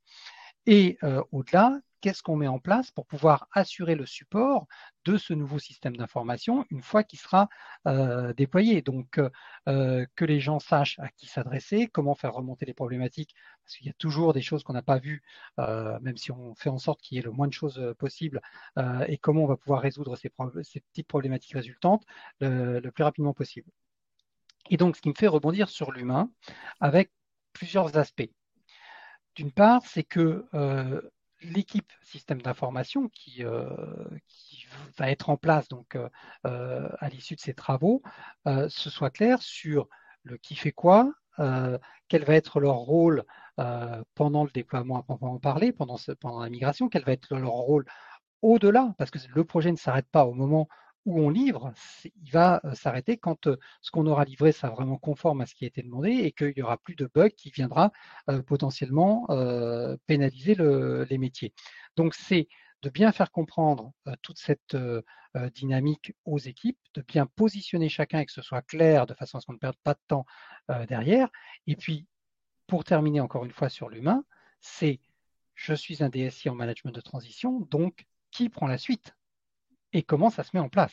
Et 0.66 0.98
au-delà, 1.32 1.80
qu'est-ce 2.06 2.22
qu'on 2.22 2.36
met 2.36 2.46
en 2.46 2.60
place 2.60 2.92
pour 2.92 3.04
pouvoir 3.04 3.48
assurer 3.52 3.94
le 3.94 4.06
support 4.06 4.68
de 5.04 5.16
ce 5.16 5.32
nouveau 5.34 5.58
système 5.58 5.96
d'information 5.96 6.64
une 6.70 6.80
fois 6.80 7.02
qu'il 7.02 7.18
sera 7.18 7.48
euh, 7.88 8.32
déployé? 8.32 8.80
Donc, 8.82 9.18
euh, 9.18 9.28
euh, 9.68 10.06
que 10.14 10.24
les 10.24 10.38
gens 10.38 10.60
sachent 10.60 11.00
à 11.00 11.08
qui 11.08 11.26
s'adresser, 11.26 11.88
comment 11.88 12.14
faire 12.14 12.34
remonter 12.34 12.64
les 12.64 12.74
problématiques, 12.74 13.34
parce 13.64 13.76
qu'il 13.76 13.88
y 13.88 13.90
a 13.90 13.94
toujours 13.94 14.32
des 14.34 14.42
choses 14.42 14.62
qu'on 14.62 14.72
n'a 14.74 14.82
pas 14.82 14.98
vues, 14.98 15.22
même 15.58 16.16
si 16.16 16.30
on 16.30 16.54
fait 16.54 16.68
en 16.68 16.78
sorte 16.78 17.00
qu'il 17.00 17.16
y 17.16 17.18
ait 17.18 17.24
le 17.24 17.32
moins 17.32 17.48
de 17.48 17.52
choses 17.52 17.94
possible, 17.98 18.40
et 19.08 19.18
comment 19.18 19.42
on 19.42 19.48
va 19.48 19.56
pouvoir 19.56 19.80
résoudre 19.80 20.14
ces, 20.14 20.30
petites 20.30 21.08
problématiques 21.08 21.54
résultantes 21.54 22.04
le 22.40 22.90
plus 22.90 23.02
rapidement 23.02 23.34
possible. 23.34 23.70
Et 24.70 24.76
donc, 24.76 24.96
ce 24.96 25.02
qui 25.02 25.08
me 25.08 25.14
fait 25.14 25.26
rebondir 25.26 25.68
sur 25.68 25.90
l'humain 25.90 26.30
avec 26.80 27.10
plusieurs 27.52 27.96
aspects. 27.98 28.30
D'une 29.36 29.52
part, 29.52 29.82
c'est 29.86 30.02
que 30.02 30.46
l'équipe 31.42 31.90
système 32.02 32.42
d'information 32.42 33.08
qui, 33.08 33.44
euh, 33.44 33.68
qui, 34.26 34.66
va 34.98 35.10
être 35.10 35.30
en 35.30 35.36
place 35.36 35.68
donc 35.68 35.94
euh, 35.94 36.08
euh, 36.46 36.88
à 36.98 37.08
l'issue 37.08 37.34
de 37.34 37.40
ces 37.40 37.54
travaux, 37.54 38.02
ce 38.46 38.90
soit 38.90 39.10
clair 39.10 39.42
sur 39.42 39.88
le 40.22 40.36
qui 40.38 40.56
fait 40.56 40.72
quoi, 40.72 41.12
quel 42.08 42.24
va 42.24 42.34
être 42.34 42.60
leur 42.60 42.76
rôle 42.76 43.24
pendant 44.14 44.44
le 44.44 44.50
déploiement 44.50 44.98
à 44.98 45.02
proprement 45.02 45.38
parler, 45.38 45.72
pendant 45.72 45.98
la 46.40 46.50
migration, 46.50 46.88
quel 46.88 47.04
va 47.04 47.12
être 47.12 47.36
leur 47.36 47.52
rôle 47.52 47.84
au-delà, 48.42 48.94
parce 48.98 49.10
que 49.10 49.18
le 49.34 49.44
projet 49.44 49.70
ne 49.70 49.76
s'arrête 49.76 50.08
pas 50.10 50.26
au 50.26 50.32
moment 50.32 50.68
où 51.06 51.20
on 51.20 51.30
livre, 51.30 51.72
il 52.04 52.30
va 52.30 52.60
euh, 52.64 52.74
s'arrêter 52.74 53.16
quand 53.16 53.46
euh, 53.46 53.56
ce 53.80 53.90
qu'on 53.90 54.06
aura 54.06 54.24
livré 54.24 54.52
sera 54.52 54.70
vraiment 54.70 54.98
conforme 54.98 55.40
à 55.40 55.46
ce 55.46 55.54
qui 55.54 55.64
a 55.64 55.68
été 55.68 55.82
demandé 55.82 56.10
et 56.10 56.32
qu'il 56.32 56.52
n'y 56.56 56.62
aura 56.62 56.76
plus 56.76 56.96
de 56.96 57.08
bugs 57.14 57.30
qui 57.30 57.50
viendra 57.50 57.92
euh, 58.28 58.42
potentiellement 58.42 59.26
pénaliser 60.06 60.56
les 60.56 61.18
métiers. 61.18 61.52
Donc 61.96 62.14
c'est 62.14 62.48
de 62.82 62.90
bien 62.90 63.12
faire 63.12 63.30
comprendre 63.30 63.92
toute 64.22 64.38
cette 64.38 64.76
dynamique 65.54 66.14
aux 66.24 66.38
équipes, 66.38 66.78
de 66.94 67.02
bien 67.02 67.26
positionner 67.26 67.88
chacun 67.88 68.20
et 68.20 68.26
que 68.26 68.32
ce 68.32 68.42
soit 68.42 68.62
clair 68.62 69.06
de 69.06 69.14
façon 69.14 69.38
à 69.38 69.40
ce 69.40 69.46
qu'on 69.46 69.52
ne 69.52 69.58
perde 69.58 69.76
pas 69.84 69.94
de 69.94 70.00
temps 70.08 70.26
derrière. 70.88 71.28
Et 71.66 71.76
puis, 71.76 72.06
pour 72.66 72.84
terminer 72.84 73.20
encore 73.20 73.44
une 73.44 73.52
fois 73.52 73.68
sur 73.68 73.88
l'humain, 73.88 74.24
c'est 74.60 75.00
je 75.54 75.74
suis 75.74 76.02
un 76.02 76.08
DSI 76.08 76.48
en 76.48 76.54
management 76.54 76.92
de 76.92 77.00
transition, 77.00 77.60
donc 77.70 78.06
qui 78.30 78.48
prend 78.48 78.66
la 78.66 78.78
suite? 78.78 79.14
Et 79.96 80.02
comment 80.02 80.28
ça 80.28 80.44
se 80.44 80.50
met 80.52 80.60
en 80.60 80.68
place. 80.68 80.92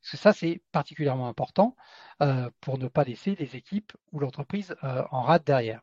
Parce 0.00 0.10
que 0.12 0.16
ça, 0.16 0.32
c'est 0.32 0.62
particulièrement 0.72 1.28
important 1.28 1.76
euh, 2.22 2.48
pour 2.62 2.78
ne 2.78 2.88
pas 2.88 3.04
laisser 3.04 3.34
les 3.34 3.54
équipes 3.54 3.92
ou 4.12 4.18
l'entreprise 4.20 4.74
euh, 4.82 5.02
en 5.10 5.22
rate 5.22 5.46
derrière. 5.46 5.82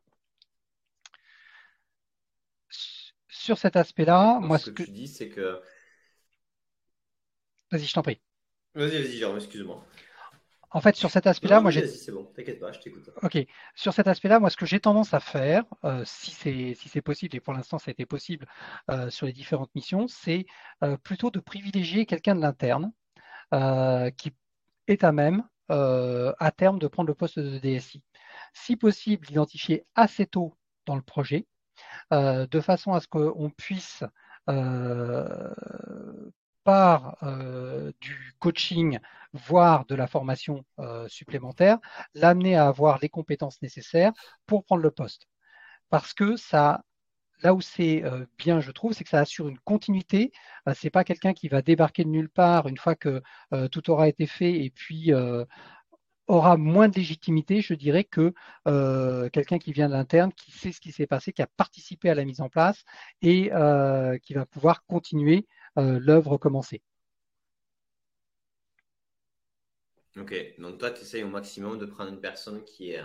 Sur 3.28 3.60
cet 3.60 3.76
aspect-là, 3.76 4.40
moi, 4.42 4.58
ce 4.58 4.72
que, 4.72 4.84
tu 4.84 4.92
dis, 4.92 5.08
c'est 5.08 5.30
que. 5.30 5.62
Vas-y, 7.72 7.86
je 7.86 7.94
t'en 7.94 8.02
prie. 8.02 8.20
Vas-y, 8.74 9.04
vas-y, 9.04 9.18
Jérôme, 9.18 9.38
excuse-moi. 9.38 9.86
En 10.74 10.82
fait, 10.82 10.96
sur 10.96 11.12
cet 11.12 11.28
aspect-là, 11.28 11.62
moi 11.62 11.70
j'ai. 11.70 11.88
C'est 11.88 12.12
bon, 12.12 12.26
t'inquiète 12.36 12.60
pas, 12.60 12.72
je 12.72 12.80
t'écoute. 12.80 13.10
Ok. 13.22 13.38
Sur 13.76 13.94
cet 13.94 14.08
aspect-là, 14.08 14.40
moi, 14.40 14.50
ce 14.50 14.58
que 14.58 14.66
j'ai 14.66 14.80
tendance 14.80 15.14
à 15.14 15.20
faire, 15.20 15.64
euh, 15.84 16.04
si 16.04 16.32
c'est 16.32 16.74
si 16.74 16.90
c'est 16.90 17.02
possible, 17.02 17.36
et 17.36 17.40
pour 17.40 17.54
l'instant 17.54 17.78
ça 17.78 17.90
a 17.90 17.92
été 17.92 18.08
possible 18.08 18.48
euh, 18.90 19.10
sur 19.12 19.28
les 19.28 19.34
différentes 19.34 19.74
missions, 19.76 20.08
c'est 20.08 20.46
euh, 20.84 20.98
plutôt 20.98 21.30
de 21.30 21.40
privilégier 21.40 22.06
quelqu'un 22.06 22.36
de 22.36 22.42
l'interne 22.42 22.92
qui 24.18 24.32
est 24.88 25.04
à 25.04 25.12
même 25.12 25.44
à 25.70 26.52
terme 26.58 26.80
de 26.80 26.88
prendre 26.88 27.08
le 27.08 27.14
poste 27.14 27.38
de 27.38 27.60
DSI. 27.60 28.02
Si 28.52 28.76
possible, 28.76 29.28
l'identifier 29.28 29.86
assez 29.94 30.26
tôt 30.26 30.58
dans 30.88 30.96
le 30.96 31.04
projet, 31.04 31.46
de 32.12 32.60
façon 32.62 32.94
à 32.94 33.00
ce 33.00 33.08
qu'on 33.08 33.52
puisse 33.56 34.04
par 36.64 37.18
euh, 37.24 37.92
du 38.02 38.34
coaching, 38.40 39.00
voire 39.34 39.86
de 39.86 39.96
la 39.96 40.08
formation 40.08 40.64
euh, 40.80 41.08
supplémentaire, 41.08 41.80
l'amener 42.14 42.56
à 42.56 42.68
avoir 42.68 43.00
les 43.02 43.10
compétences 43.10 43.62
nécessaires 43.62 44.14
pour 44.46 44.64
prendre 44.64 44.84
le 44.84 44.92
poste. 44.92 45.28
Parce 45.90 46.14
que 46.14 46.36
ça, 46.38 46.84
là 47.42 47.54
où 47.54 47.62
c'est 47.62 48.04
euh, 48.04 48.26
bien, 48.38 48.60
je 48.62 48.72
trouve, 48.72 48.94
c'est 48.94 49.04
que 49.04 49.10
ça 49.10 49.20
assure 49.20 49.50
une 49.50 49.60
continuité. 49.60 50.32
c'est 50.76 50.90
pas 50.90 51.04
quelqu'un 51.04 51.34
qui 51.34 51.50
va 51.50 51.62
débarquer 51.62 52.04
de 52.04 52.10
nulle 52.10 52.30
part 52.30 52.68
une 52.68 52.78
fois 52.78 52.96
que 52.96 53.22
tout 53.72 53.90
aura 53.90 54.08
été 54.08 54.26
fait 54.28 54.64
et 54.64 54.70
puis 54.70 55.12
aura 56.28 56.58
moins 56.58 56.88
de 56.88 56.96
légitimité, 56.96 57.62
je 57.62 57.74
dirais, 57.74 58.06
que 58.06 58.34
quelqu'un 59.30 59.60
qui 59.60 59.74
vient 59.74 59.88
de 59.90 59.94
l'interne, 59.94 60.32
qui 60.34 60.52
sait 60.52 60.72
ce 60.72 60.80
qui 60.80 60.92
s'est 60.92 61.08
passé, 61.08 61.34
qui 61.34 61.42
a 61.42 61.48
participé 61.58 62.10
à 62.10 62.16
la 62.16 62.26
mise 62.26 62.42
en 62.42 62.50
place 62.50 62.84
et 63.22 63.52
qui 64.24 64.34
va 64.34 64.46
pouvoir 64.46 64.86
continuer 64.86 65.48
l'œuvre 65.82 66.38
commencée. 66.38 66.82
Ok, 70.18 70.34
donc 70.60 70.78
toi, 70.80 70.92
tu 70.92 71.02
essayes 71.02 71.24
au 71.24 71.28
maximum 71.28 71.78
de 71.80 71.86
prendre 71.86 72.12
une 72.12 72.22
personne 72.22 72.64
qui 72.66 72.92
est, 72.92 73.02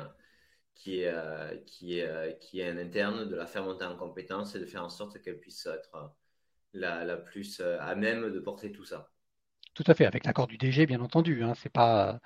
qui 0.75 1.01
est, 1.03 1.09
euh, 1.09 1.57
qui 1.67 1.99
est, 1.99 2.09
euh, 2.09 2.33
qui 2.35 2.61
est 2.61 2.69
un 2.69 2.79
interne, 2.79 3.29
de 3.29 3.37
la 3.37 3.47
faire 3.47 3.65
monter 3.65 3.85
en 3.85 3.97
compétence 3.97 4.55
et 4.57 4.61
de 4.61 4.67
faire 4.67 4.85
en 4.85 4.91
sorte 4.91 5.21
qu'elle 5.23 5.41
puisse 5.41 5.67
être 5.67 6.15
la, 6.75 7.05
la, 7.05 7.17
plus 7.19 7.61
à 7.61 7.95
même 7.97 8.31
de 8.33 8.41
porter 8.41 8.73
tout 8.73 8.85
ça. 8.85 9.13
Tout 9.73 9.85
à 9.87 9.95
fait, 9.95 10.05
avec 10.05 10.27
l'accord 10.27 10.47
du 10.47 10.59
DG, 10.59 10.85
bien 10.87 11.01
entendu. 11.01 11.43
Hein, 11.43 11.55
c'est 11.55 11.71
pas, 11.73 12.21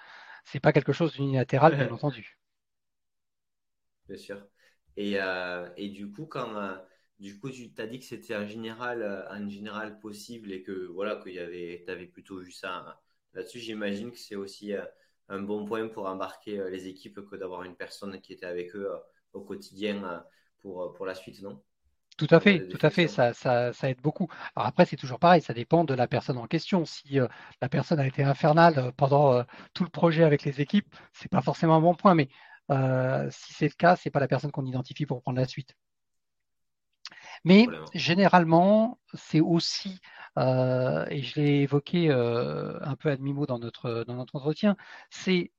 c'est 0.44 0.58
pas 0.60 0.72
quelque 0.72 0.92
chose 0.92 1.12
d'unilatéral, 1.12 1.76
bien 1.76 1.88
entendu. 1.92 2.36
Bien 4.08 4.16
sûr. 4.18 4.46
Et, 4.96 5.16
et 5.76 5.88
du 5.88 6.10
coup, 6.12 6.26
quand, 6.26 6.76
du 7.22 7.38
coup, 7.38 7.50
tu 7.50 7.72
t'as 7.72 7.86
dit 7.86 8.00
que 8.00 8.04
c'était 8.04 8.34
un 8.34 8.46
général, 8.46 9.26
un 9.30 9.48
général 9.48 10.00
possible 10.00 10.50
et 10.52 10.64
que 10.64 10.88
voilà, 10.88 11.16
qu'il 11.22 11.34
y 11.34 11.38
avait, 11.38 11.84
tu 11.86 11.90
avais 11.92 12.06
plutôt 12.06 12.40
vu 12.40 12.50
ça 12.50 13.00
là-dessus. 13.32 13.60
J'imagine 13.60 14.10
que 14.10 14.18
c'est 14.18 14.34
aussi 14.34 14.74
euh, 14.74 14.84
un 15.28 15.40
bon 15.40 15.64
point 15.64 15.86
pour 15.86 16.06
embarquer 16.06 16.58
euh, 16.58 16.68
les 16.68 16.88
équipes 16.88 17.20
que 17.24 17.36
d'avoir 17.36 17.62
une 17.62 17.76
personne 17.76 18.20
qui 18.20 18.32
était 18.32 18.46
avec 18.46 18.74
eux 18.74 18.90
euh, 18.90 18.98
au 19.34 19.40
quotidien 19.40 20.24
pour, 20.58 20.92
pour 20.94 21.06
la 21.06 21.14
suite, 21.14 21.40
non? 21.42 21.62
Tout 22.18 22.26
à 22.28 22.40
fait, 22.40 22.68
tout 22.68 22.78
à 22.82 22.90
fait, 22.90 23.06
ça, 23.08 23.32
ça, 23.32 23.72
ça, 23.72 23.88
aide 23.88 24.00
beaucoup. 24.02 24.28
Alors 24.54 24.66
après, 24.66 24.84
c'est 24.84 24.96
toujours 24.96 25.18
pareil, 25.18 25.40
ça 25.40 25.54
dépend 25.54 25.84
de 25.84 25.94
la 25.94 26.08
personne 26.08 26.36
en 26.38 26.46
question. 26.46 26.84
Si 26.84 27.18
la 27.60 27.68
personne 27.70 27.98
a 28.00 28.06
été 28.06 28.22
infernale 28.22 28.92
pendant 28.98 29.42
tout 29.72 29.82
le 29.82 29.88
projet 29.88 30.22
avec 30.22 30.44
les 30.44 30.60
équipes, 30.60 30.94
c'est 31.14 31.30
pas 31.30 31.40
forcément 31.40 31.76
un 31.76 31.80
bon 31.80 31.94
point, 31.94 32.14
mais 32.14 32.28
si 33.30 33.54
c'est 33.54 33.68
le 33.68 33.74
cas, 33.74 33.96
c'est 33.96 34.10
pas 34.10 34.20
la 34.20 34.28
personne 34.28 34.52
qu'on 34.52 34.66
identifie 34.66 35.06
pour 35.06 35.22
prendre 35.22 35.38
la 35.38 35.48
suite. 35.48 35.74
Mais 37.44 37.66
généralement, 37.94 38.98
c'est 39.14 39.40
aussi, 39.40 40.00
euh, 40.38 41.06
et 41.10 41.22
je 41.22 41.40
l'ai 41.40 41.62
évoqué 41.62 42.10
euh, 42.10 42.78
un 42.82 42.96
peu 42.96 43.10
à 43.10 43.16
demi-mot 43.16 43.46
dans 43.46 43.58
notre, 43.58 44.04
dans 44.06 44.14
notre 44.14 44.36
entretien, 44.36 44.76
c'est, 45.10 45.50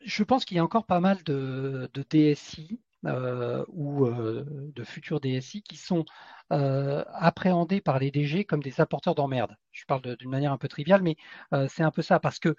je 0.00 0.22
pense 0.24 0.44
qu'il 0.44 0.56
y 0.56 0.60
a 0.60 0.64
encore 0.64 0.86
pas 0.86 1.00
mal 1.00 1.22
de, 1.24 1.90
DSI 2.10 2.80
euh, 3.04 3.64
ou 3.68 4.08
de 4.08 4.84
futurs 4.84 5.20
DSI 5.20 5.62
qui 5.62 5.76
sont 5.76 6.04
appréhendés 6.50 7.80
par 7.82 7.98
les 7.98 8.10
DG 8.10 8.44
comme 8.44 8.62
des 8.62 8.80
apporteurs 8.80 9.14
d'emmerde. 9.14 9.56
Je 9.72 9.84
parle 9.84 10.16
d'une 10.16 10.30
manière 10.30 10.52
un 10.52 10.58
peu 10.58 10.68
triviale, 10.68 11.02
mais 11.02 11.16
c'est 11.68 11.82
un 11.82 11.90
peu 11.90 12.02
ça, 12.02 12.20
parce 12.20 12.38
que 12.38 12.56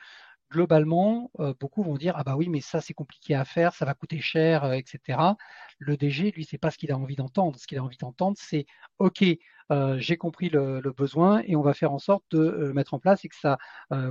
globalement, 0.51 1.31
euh, 1.39 1.53
beaucoup 1.59 1.83
vont 1.83 1.95
dire 1.97 2.13
ah 2.17 2.23
bah 2.23 2.35
oui, 2.35 2.49
mais 2.49 2.61
ça 2.61 2.81
c'est 2.81 2.93
compliqué 2.93 3.35
à 3.35 3.45
faire, 3.45 3.73
ça 3.73 3.85
va 3.85 3.93
coûter 3.93 4.19
cher, 4.19 4.63
euh, 4.63 4.73
etc. 4.73 5.37
Le 5.77 5.97
DG, 5.97 6.31
lui, 6.31 6.45
c'est 6.45 6.57
pas 6.57 6.71
ce 6.71 6.77
qu'il 6.77 6.91
a 6.91 6.97
envie 6.97 7.15
d'entendre. 7.15 7.59
Ce 7.59 7.67
qu'il 7.67 7.77
a 7.77 7.83
envie 7.83 7.97
d'entendre, 7.97 8.37
c'est 8.39 8.65
ok, 8.99 9.23
euh, 9.71 9.97
j'ai 9.99 10.17
compris 10.17 10.49
le, 10.49 10.81
besoin 10.97 11.41
et 11.45 11.55
on 11.55 11.61
va 11.61 11.73
faire 11.73 11.93
en 11.93 11.99
sorte 11.99 12.23
de 12.31 12.71
mettre 12.73 12.93
en 12.93 12.99
place 12.99 13.23
et 13.25 13.29
que 13.29 13.35
ça 13.35 13.57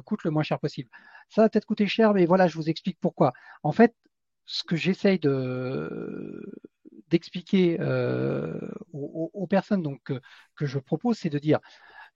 coûte 0.04 0.24
le 0.24 0.30
moins 0.30 0.42
cher 0.42 0.58
possible. 0.60 0.90
Ça 1.28 1.42
va 1.42 1.48
peut-être 1.48 1.66
coûter 1.66 1.86
cher, 1.86 2.14
mais 2.14 2.26
voilà, 2.26 2.46
je 2.48 2.56
vous 2.56 2.70
explique 2.70 2.98
pourquoi. 3.00 3.32
En 3.62 3.72
fait, 3.72 3.94
ce 4.46 4.64
que 4.64 4.76
j'essaye 4.76 5.18
de 5.18 6.52
d'expliquer 7.08 7.78
aux, 8.92 9.46
personnes 9.48 9.82
donc 9.82 10.12
que 10.56 10.66
je 10.66 10.78
propose, 10.78 11.18
c'est 11.18 11.30
de 11.30 11.38
dire 11.38 11.58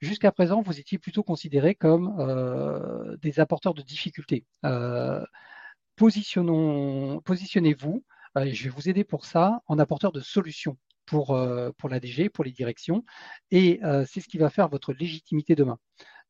Jusqu'à 0.03 0.32
présent, 0.32 0.62
vous 0.62 0.80
étiez 0.80 0.98
plutôt 0.98 1.22
considérés 1.22 1.76
comme 1.76 2.16
euh, 2.18 3.16
des 3.18 3.38
apporteurs 3.38 3.72
de 3.72 3.82
difficultés. 3.82 4.44
Euh, 4.64 5.24
positionnez-vous, 5.94 8.05
euh, 8.36 8.50
je 8.53 8.64
vais 8.64 8.70
vous 8.70 8.88
aider 8.88 9.05
pour 9.05 9.24
ça, 9.24 9.62
en 9.68 9.78
apporteur 9.78 10.11
de 10.11 10.18
solutions 10.18 10.76
pour, 11.07 11.38
pour 11.78 11.88
la 11.88 12.00
DG, 12.00 12.30
pour 12.30 12.42
les 12.42 12.50
directions, 12.50 13.05
et 13.50 13.80
c'est 14.07 14.20
ce 14.20 14.28
qui 14.28 14.38
va 14.38 14.50
faire 14.50 14.68
votre 14.68 14.92
légitimité 14.92 15.55
demain. 15.55 15.78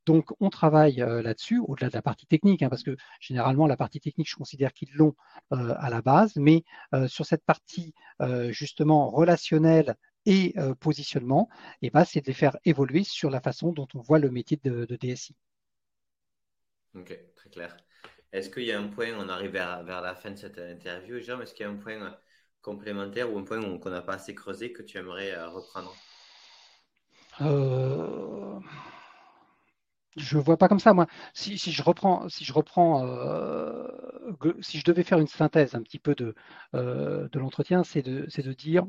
Donc, 0.07 0.31
on 0.41 0.51
travaille 0.51 0.97
là-dessus, 0.97 1.61
au-delà 1.61 1.89
de 1.89 1.95
la 1.95 2.03
partie 2.03 2.27
technique, 2.27 2.63
hein, 2.63 2.69
parce 2.69 2.83
que 2.83 2.97
généralement, 3.21 3.67
la 3.67 3.77
partie 3.77 4.01
technique, 4.01 4.29
je 4.29 4.35
considère 4.35 4.73
qu'ils 4.73 4.93
l'ont 4.95 5.15
à 5.51 5.89
la 5.89 6.03
base, 6.03 6.33
mais 6.37 6.65
sur 7.07 7.27
cette 7.27 7.45
partie 7.45 7.95
justement 8.51 9.11
relationnelle 9.11 9.95
et 10.27 10.55
euh, 10.59 10.75
positionnement, 10.75 11.49
et 11.81 11.91
ben, 11.91 12.05
c'est 12.05 12.21
de 12.21 12.27
les 12.27 12.33
faire 12.33 12.57
évoluer 12.65 13.05
sur 13.05 13.31
la 13.31 13.41
façon 13.41 13.73
dont 13.73 13.89
on 13.95 14.01
voit 14.01 14.19
le 14.19 14.31
métier 14.31 14.59
de, 14.63 14.85
DSI. 14.85 15.35
Ok, 16.95 17.19
très 17.35 17.51
clair. 17.51 17.77
Est-ce 18.33 18.49
qu'il 18.49 18.65
y 18.65 18.73
a 18.73 18.81
un 18.81 18.89
point, 18.89 19.13
on 19.19 19.29
arrive 19.29 19.53
vers, 19.53 19.83
la 19.83 20.15
fin 20.15 20.31
de 20.31 20.37
cette 20.37 20.59
interview, 20.59 21.21
Jean, 21.21 21.41
est-ce 21.41 21.55
qu'il 21.55 21.65
y 21.65 21.69
a 21.69 21.73
un 21.73 21.77
point 21.77 22.01
euh, 22.01 22.11
complémentaire 22.61 23.33
ou 23.33 23.39
un 23.39 23.45
point 23.45 23.61
qu'on 23.79 23.91
n'a 23.91 24.03
pas 24.03 24.15
assez 24.15 24.35
creusé 24.35 24.73
que 24.73 24.83
tu 24.83 24.99
aimerais 24.99 25.33
euh, 25.33 25.49
reprendre? 25.49 25.95
Euh... 27.41 28.59
Je 30.17 30.37
vois 30.37 30.59
pas 30.59 30.69
comme 30.69 30.79
ça, 30.79 30.93
moi. 30.93 31.07
Si, 31.33 31.57
je 31.57 31.83
reprends, 31.83 32.29
si 32.29 32.45
je 32.45 32.53
reprends, 32.53 33.01
si 34.61 34.79
je 34.79 34.85
devais 34.85 35.05
faire 35.05 35.19
une 35.19 35.27
synthèse 35.27 35.75
un 35.75 35.81
petit 35.81 35.99
peu 35.99 36.15
de, 36.15 36.35
de 36.75 37.39
l'entretien, 37.39 37.83
c'est 37.83 38.03
de, 38.03 38.27
de 38.27 38.53
dire 38.53 38.85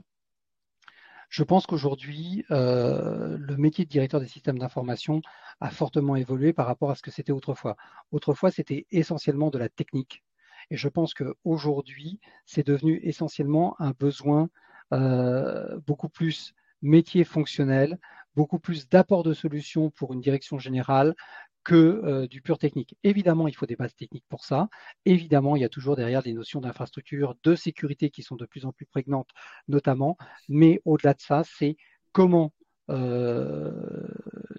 je 1.33 1.43
pense 1.43 1.65
qu'aujourd'hui, 1.65 2.45
euh, 2.51 3.39
le 3.39 3.57
métier 3.57 3.85
de 3.85 3.89
directeur 3.89 4.19
des 4.19 4.27
systèmes 4.27 4.59
d'information 4.59 5.23
a 5.61 5.71
fortement 5.71 6.15
évolué 6.15 6.53
par 6.53 6.67
rapport 6.67 6.91
à 6.91 6.95
ce 6.95 7.01
que 7.01 7.09
c'était 7.09 7.31
autrefois. 7.31 7.75
Autrefois, 8.11 8.51
c'était 8.51 8.85
essentiellement 8.91 9.49
de 9.49 9.57
la 9.57 9.67
technique. 9.67 10.23
Et 10.69 10.77
je 10.77 10.87
pense 10.87 11.15
qu'aujourd'hui, 11.15 12.19
c'est 12.45 12.63
devenu 12.63 12.99
essentiellement 13.01 13.75
un 13.81 13.93
besoin 13.97 14.51
euh, 14.93 15.79
beaucoup 15.87 16.07
plus 16.07 16.53
métier 16.83 17.23
fonctionnel, 17.23 17.97
beaucoup 18.35 18.59
plus 18.59 18.87
d'apport 18.87 19.23
de 19.23 19.33
solutions 19.33 19.89
pour 19.89 20.13
une 20.13 20.21
direction 20.21 20.59
générale, 20.59 21.15
que 21.63 21.75
euh, 21.75 22.27
du 22.27 22.41
pur 22.41 22.57
technique. 22.57 22.95
Évidemment, 23.03 23.47
il 23.47 23.55
faut 23.55 23.65
des 23.65 23.75
bases 23.75 23.95
techniques 23.95 24.25
pour 24.29 24.43
ça. 24.43 24.69
Évidemment, 25.05 25.55
il 25.55 25.61
y 25.61 25.65
a 25.65 25.69
toujours 25.69 25.95
derrière 25.95 26.23
des 26.23 26.33
notions 26.33 26.61
d'infrastructure, 26.61 27.35
de 27.43 27.55
sécurité 27.55 28.09
qui 28.09 28.23
sont 28.23 28.35
de 28.35 28.45
plus 28.45 28.65
en 28.65 28.71
plus 28.71 28.85
prégnantes, 28.85 29.29
notamment. 29.67 30.17
Mais 30.49 30.81
au-delà 30.85 31.13
de 31.13 31.21
ça, 31.21 31.43
c'est 31.45 31.77
comment 32.11 32.53
euh, 32.89 33.71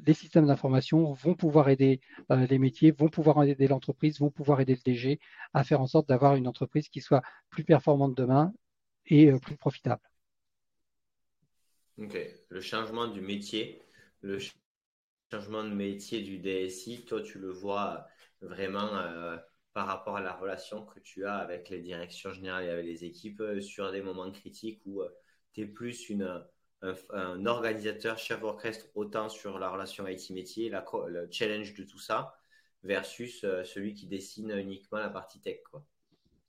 les 0.06 0.14
systèmes 0.14 0.46
d'information 0.46 1.12
vont 1.12 1.34
pouvoir 1.34 1.68
aider 1.68 2.00
euh, 2.30 2.46
les 2.46 2.58
métiers, 2.58 2.90
vont 2.90 3.08
pouvoir 3.08 3.42
aider 3.44 3.68
l'entreprise, 3.68 4.18
vont 4.20 4.30
pouvoir 4.30 4.60
aider 4.60 4.74
le 4.74 4.80
DG 4.82 5.20
à 5.52 5.64
faire 5.64 5.80
en 5.80 5.86
sorte 5.86 6.08
d'avoir 6.08 6.36
une 6.36 6.48
entreprise 6.48 6.88
qui 6.88 7.00
soit 7.00 7.22
plus 7.50 7.64
performante 7.64 8.16
demain 8.16 8.52
et 9.06 9.30
plus 9.32 9.56
profitable. 9.56 10.02
Ok, 11.98 12.18
le 12.48 12.60
changement 12.60 13.06
du 13.06 13.20
métier, 13.20 13.82
le 14.22 14.38
changement 15.34 15.64
de 15.64 15.70
métier 15.70 16.22
du 16.22 16.38
DSI, 16.38 17.04
toi, 17.04 17.20
tu 17.20 17.38
le 17.38 17.50
vois 17.50 18.06
vraiment 18.40 18.96
euh, 18.96 19.36
par 19.72 19.86
rapport 19.88 20.16
à 20.16 20.20
la 20.20 20.32
relation 20.32 20.84
que 20.84 21.00
tu 21.00 21.26
as 21.26 21.36
avec 21.38 21.70
les 21.70 21.80
directions 21.80 22.32
générales 22.32 22.64
et 22.64 22.70
avec 22.70 22.86
les 22.86 23.04
équipes 23.04 23.40
euh, 23.40 23.60
sur 23.60 23.90
des 23.90 24.00
moments 24.00 24.30
critiques 24.30 24.80
où 24.86 25.02
euh, 25.02 25.08
tu 25.52 25.62
es 25.62 25.66
plus 25.66 26.08
une, 26.08 26.44
un, 26.82 27.46
organisateur, 27.46 28.16
chef 28.16 28.40
d'orchestre, 28.40 28.86
autant 28.94 29.28
sur 29.28 29.58
la 29.58 29.70
relation 29.70 30.06
IT-métier, 30.06 30.70
le 30.70 31.28
challenge 31.32 31.74
de 31.74 31.82
tout 31.82 31.98
ça, 31.98 32.36
versus 32.84 33.40
celui 33.40 33.94
qui 33.94 34.06
dessine 34.06 34.50
uniquement 34.50 34.98
la 34.98 35.08
partie 35.08 35.40
tech. 35.40 35.60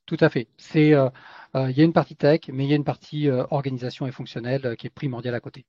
Tout 0.05 0.17
à 0.19 0.29
fait. 0.29 0.47
Il 0.73 0.89
y 0.89 0.93
a 0.95 1.83
une 1.83 1.93
partie 1.93 2.15
tech, 2.15 2.41
mais 2.49 2.65
il 2.65 2.69
y 2.69 2.73
a 2.73 2.75
une 2.75 2.83
partie 2.83 3.29
organisation 3.29 4.05
et 4.07 4.11
fonctionnelle 4.11 4.75
qui 4.75 4.87
est 4.87 4.89
primordiale 4.89 5.35
à 5.35 5.39
côté 5.39 5.65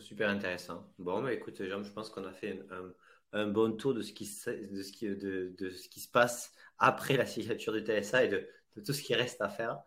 super 0.00 0.28
intéressant. 0.28 0.86
Bon, 0.98 1.22
mais 1.22 1.34
écoute, 1.34 1.62
Jean, 1.62 1.82
je 1.82 1.90
pense 1.90 2.10
qu'on 2.10 2.24
a 2.24 2.32
fait 2.32 2.60
un, 3.32 3.46
bon 3.46 3.76
tour 3.76 3.94
de 3.94 4.02
ce, 4.02 4.12
qui, 4.12 4.24
de, 4.24 4.82
ce 4.82 4.92
qui, 4.92 5.06
de, 5.06 5.54
de, 5.58 5.70
ce 5.70 5.88
qui 5.88 6.00
se 6.00 6.08
passe 6.08 6.52
après 6.78 7.16
la 7.16 7.26
signature 7.26 7.72
du 7.72 7.80
TSA 7.80 8.24
et 8.24 8.28
de, 8.28 8.48
tout 8.84 8.92
ce 8.92 9.02
qui 9.02 9.14
reste 9.14 9.40
à 9.40 9.48
faire. 9.48 9.78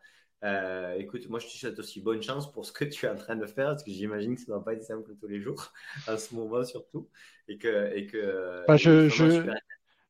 Euh, 0.43 0.93
écoute, 0.95 1.27
moi 1.29 1.39
je 1.39 1.47
te 1.47 1.51
souhaite 1.51 1.79
aussi 1.79 2.01
bonne 2.01 2.21
chance 2.21 2.51
pour 2.51 2.65
ce 2.65 2.71
que 2.71 2.85
tu 2.85 3.05
es 3.05 3.09
en 3.09 3.15
train 3.15 3.35
de 3.35 3.47
faire, 3.47 3.69
parce 3.69 3.83
que 3.83 3.91
j'imagine 3.91 4.35
que 4.35 4.41
ça 4.41 4.51
ne 4.51 4.57
va 4.57 4.63
pas 4.63 4.73
être 4.73 4.83
simple 4.83 5.15
tous 5.19 5.27
les 5.27 5.41
jours, 5.41 5.71
en 6.07 6.17
ce 6.17 6.35
moment 6.35 6.63
surtout. 6.63 7.09
Et 7.47 7.57
que, 7.57 7.95
et 7.95 8.05
que, 8.05 8.63
bah, 8.67 8.77
je, 8.77 9.09
je, 9.09 9.49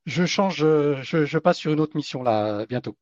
je, 0.06 0.26
change, 0.26 0.58
je, 0.58 1.26
je, 1.26 1.38
passe 1.38 1.58
sur 1.58 1.72
une 1.72 1.80
autre 1.80 1.96
mission 1.96 2.24
là 2.24 2.66
bientôt. 2.66 2.98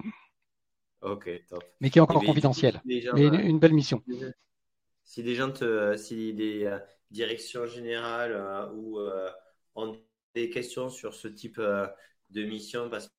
Ok, 1.01 1.29
top. 1.49 1.63
Mais 1.81 1.89
qui 1.89 1.97
est 1.97 2.01
encore 2.01 2.23
confidentielle. 2.23 2.81
Mais 2.85 2.99
une, 2.99 3.59
belle 3.59 3.73
mission 3.73 4.01
si 5.03 5.23
des 5.23 5.35
gens 5.35 5.51
te, 5.51 5.95
si 5.97 6.33
des 6.33 6.65
euh, 6.65 6.79
directions 7.11 7.65
générales 7.65 8.33
euh, 8.33 8.69
ou 8.71 8.99
euh, 8.99 9.29
ont 9.75 9.97
des 10.33 10.49
questions 10.49 10.89
sur 10.89 11.13
ce 11.13 11.27
type 11.27 11.59
de 11.59 12.43
mission 12.43 12.89
parce 12.89 13.11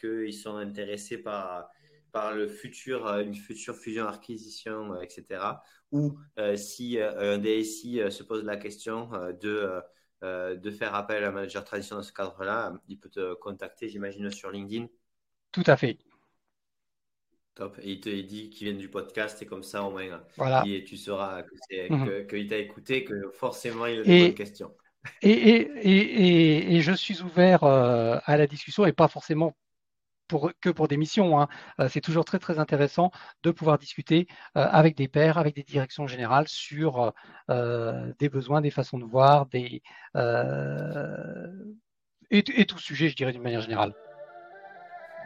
qu'ils 0.00 0.34
sont 0.34 0.56
intéressés 0.56 1.18
par 1.18 1.68
par 2.12 2.34
le 2.34 2.48
futur, 2.48 3.06
une 3.06 3.36
future 3.36 3.76
fusion-acquisition, 3.76 5.00
etc. 5.00 5.62
Ou 5.92 6.18
si 6.56 6.98
un 6.98 7.38
DSI 7.38 8.00
se 8.10 8.24
pose 8.24 8.42
la 8.42 8.56
question 8.56 9.10
de, 9.40 9.80
de 10.22 10.70
faire 10.72 10.96
appel 10.96 11.22
à 11.22 11.28
un 11.28 11.30
manager 11.30 11.62
tradition 11.64 11.94
dans 11.96 12.02
ce 12.02 12.12
cadre-là, 12.12 12.72
il 12.88 12.98
peut 12.98 13.10
te 13.10 13.34
contacter, 13.34 13.88
j'imagine, 13.88 14.28
sur 14.32 14.50
LinkedIn. 14.50 14.88
Tout 15.52 15.62
à 15.66 15.76
fait. 15.76 15.98
Top. 17.54 17.78
Et 17.82 17.92
il 17.92 18.00
te 18.00 18.08
dit 18.08 18.50
qu'il 18.50 18.68
vient 18.68 18.78
du 18.78 18.88
podcast 18.88 19.42
et 19.42 19.46
comme 19.46 19.62
ça, 19.62 19.82
au 19.82 19.90
moins, 19.90 20.22
voilà. 20.36 20.62
et 20.66 20.84
tu 20.84 20.96
sauras 20.96 21.42
mhm. 21.72 22.26
qu'il 22.26 22.46
t'a 22.46 22.58
écouté, 22.58 23.04
que 23.04 23.30
forcément, 23.32 23.86
il 23.86 24.00
a 24.00 24.02
des 24.02 24.26
bonnes 24.26 24.34
questions. 24.34 24.72
Et, 25.22 25.30
et, 25.32 26.76
et, 26.76 26.80
je 26.82 26.92
suis 26.92 27.22
ouvert 27.22 27.64
euh, 27.64 28.18
à 28.24 28.36
la 28.36 28.46
discussion 28.46 28.84
et 28.84 28.92
pas 28.92 29.08
forcément 29.08 29.56
pour, 30.28 30.52
que 30.60 30.68
pour 30.68 30.88
des 30.88 30.96
missions. 30.96 31.40
Hein. 31.40 31.48
Euh, 31.80 31.88
c'est 31.88 32.00
toujours 32.00 32.24
très, 32.24 32.38
très 32.38 32.58
intéressant 32.58 33.10
de 33.42 33.50
pouvoir 33.50 33.78
discuter 33.78 34.26
euh, 34.56 34.66
avec 34.70 34.96
des 34.96 35.08
pairs, 35.08 35.38
avec 35.38 35.54
des 35.54 35.62
directions 35.62 36.06
générales 36.06 36.48
sur 36.48 37.12
des 37.48 38.28
besoins, 38.28 38.60
des 38.60 38.70
façons 38.70 38.98
de 38.98 39.04
voir, 39.04 39.46
des, 39.46 39.82
et 42.30 42.66
tout 42.66 42.78
sujet, 42.78 43.08
je 43.08 43.16
dirais, 43.16 43.32
d'une 43.32 43.42
manière 43.42 43.62
générale. 43.62 43.94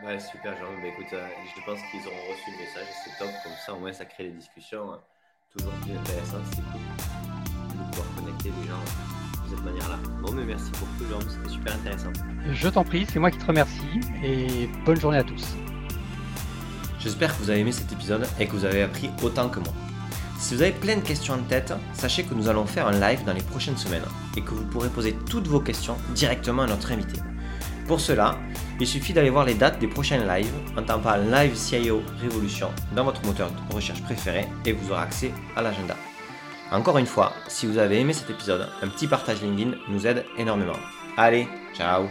Ouais, 0.04 0.20
super, 0.20 0.52
Jean. 0.58 0.66
Bah, 0.82 0.88
écoute, 0.88 1.12
euh, 1.14 1.26
je 1.56 1.62
pense 1.64 1.80
qu'ils 1.90 2.06
auront 2.06 2.30
reçu 2.30 2.50
le 2.50 2.58
message 2.58 2.82
et 2.82 2.96
c'est 3.04 3.18
top. 3.18 3.32
Comme 3.42 3.52
ça, 3.64 3.72
au 3.72 3.78
moins, 3.78 3.92
ça 3.92 4.04
crée 4.04 4.24
des 4.24 4.32
discussions 4.32 4.92
hein. 4.92 5.00
toujours 5.56 5.72
plus 5.80 5.92
intéressantes. 5.92 6.44
C'est 6.50 6.56
cool 6.56 6.80
de 7.72 7.90
pouvoir 7.90 8.14
connecter 8.14 8.52
les 8.60 8.68
gens 8.68 9.44
de 9.44 9.56
cette 9.56 9.64
manière-là. 9.64 9.98
Bon, 10.20 10.32
mais 10.32 10.44
merci 10.44 10.70
pour 10.72 10.86
tout, 10.98 11.06
Jean. 11.10 11.20
C'était 11.26 11.48
super 11.48 11.74
intéressant. 11.74 12.12
Je 12.52 12.68
t'en 12.68 12.84
prie, 12.84 13.06
c'est 13.10 13.18
moi 13.18 13.30
qui 13.30 13.38
te 13.38 13.46
remercie 13.46 14.00
et 14.22 14.68
bonne 14.84 15.00
journée 15.00 15.18
à 15.18 15.24
tous. 15.24 15.54
J'espère 16.98 17.34
que 17.34 17.42
vous 17.42 17.50
avez 17.50 17.60
aimé 17.60 17.72
cet 17.72 17.90
épisode 17.90 18.26
et 18.38 18.46
que 18.46 18.52
vous 18.52 18.66
avez 18.66 18.82
appris 18.82 19.10
autant 19.22 19.48
que 19.48 19.60
moi. 19.60 19.72
Si 20.38 20.54
vous 20.54 20.60
avez 20.60 20.72
plein 20.72 20.96
de 20.96 21.02
questions 21.02 21.34
en 21.34 21.42
tête, 21.42 21.72
sachez 21.94 22.24
que 22.24 22.34
nous 22.34 22.48
allons 22.48 22.66
faire 22.66 22.88
un 22.88 23.00
live 23.00 23.24
dans 23.24 23.32
les 23.32 23.42
prochaines 23.42 23.78
semaines 23.78 24.04
et 24.36 24.42
que 24.42 24.50
vous 24.50 24.66
pourrez 24.66 24.90
poser 24.90 25.14
toutes 25.30 25.46
vos 25.46 25.60
questions 25.60 25.96
directement 26.14 26.62
à 26.62 26.66
notre 26.66 26.92
invité. 26.92 27.20
Pour 27.86 28.00
cela, 28.00 28.38
il 28.80 28.86
suffit 28.86 29.12
d'aller 29.12 29.30
voir 29.30 29.44
les 29.44 29.54
dates 29.54 29.78
des 29.78 29.88
prochains 29.88 30.24
lives 30.24 30.52
en 30.76 30.82
tapant 30.82 31.16
Live 31.16 31.54
CIO 31.54 32.02
Révolution 32.20 32.70
dans 32.96 33.04
votre 33.04 33.24
moteur 33.24 33.50
de 33.50 33.74
recherche 33.74 34.02
préféré 34.02 34.46
et 34.64 34.72
vous 34.72 34.90
aurez 34.90 35.02
accès 35.02 35.32
à 35.54 35.62
l'agenda. 35.62 35.96
Encore 36.72 36.98
une 36.98 37.06
fois, 37.06 37.32
si 37.46 37.66
vous 37.66 37.78
avez 37.78 38.00
aimé 38.00 38.12
cet 38.12 38.30
épisode, 38.30 38.68
un 38.82 38.88
petit 38.88 39.06
partage 39.06 39.42
LinkedIn 39.42 39.76
nous 39.88 40.06
aide 40.06 40.24
énormément. 40.38 40.78
Allez, 41.16 41.46
ciao 41.74 42.08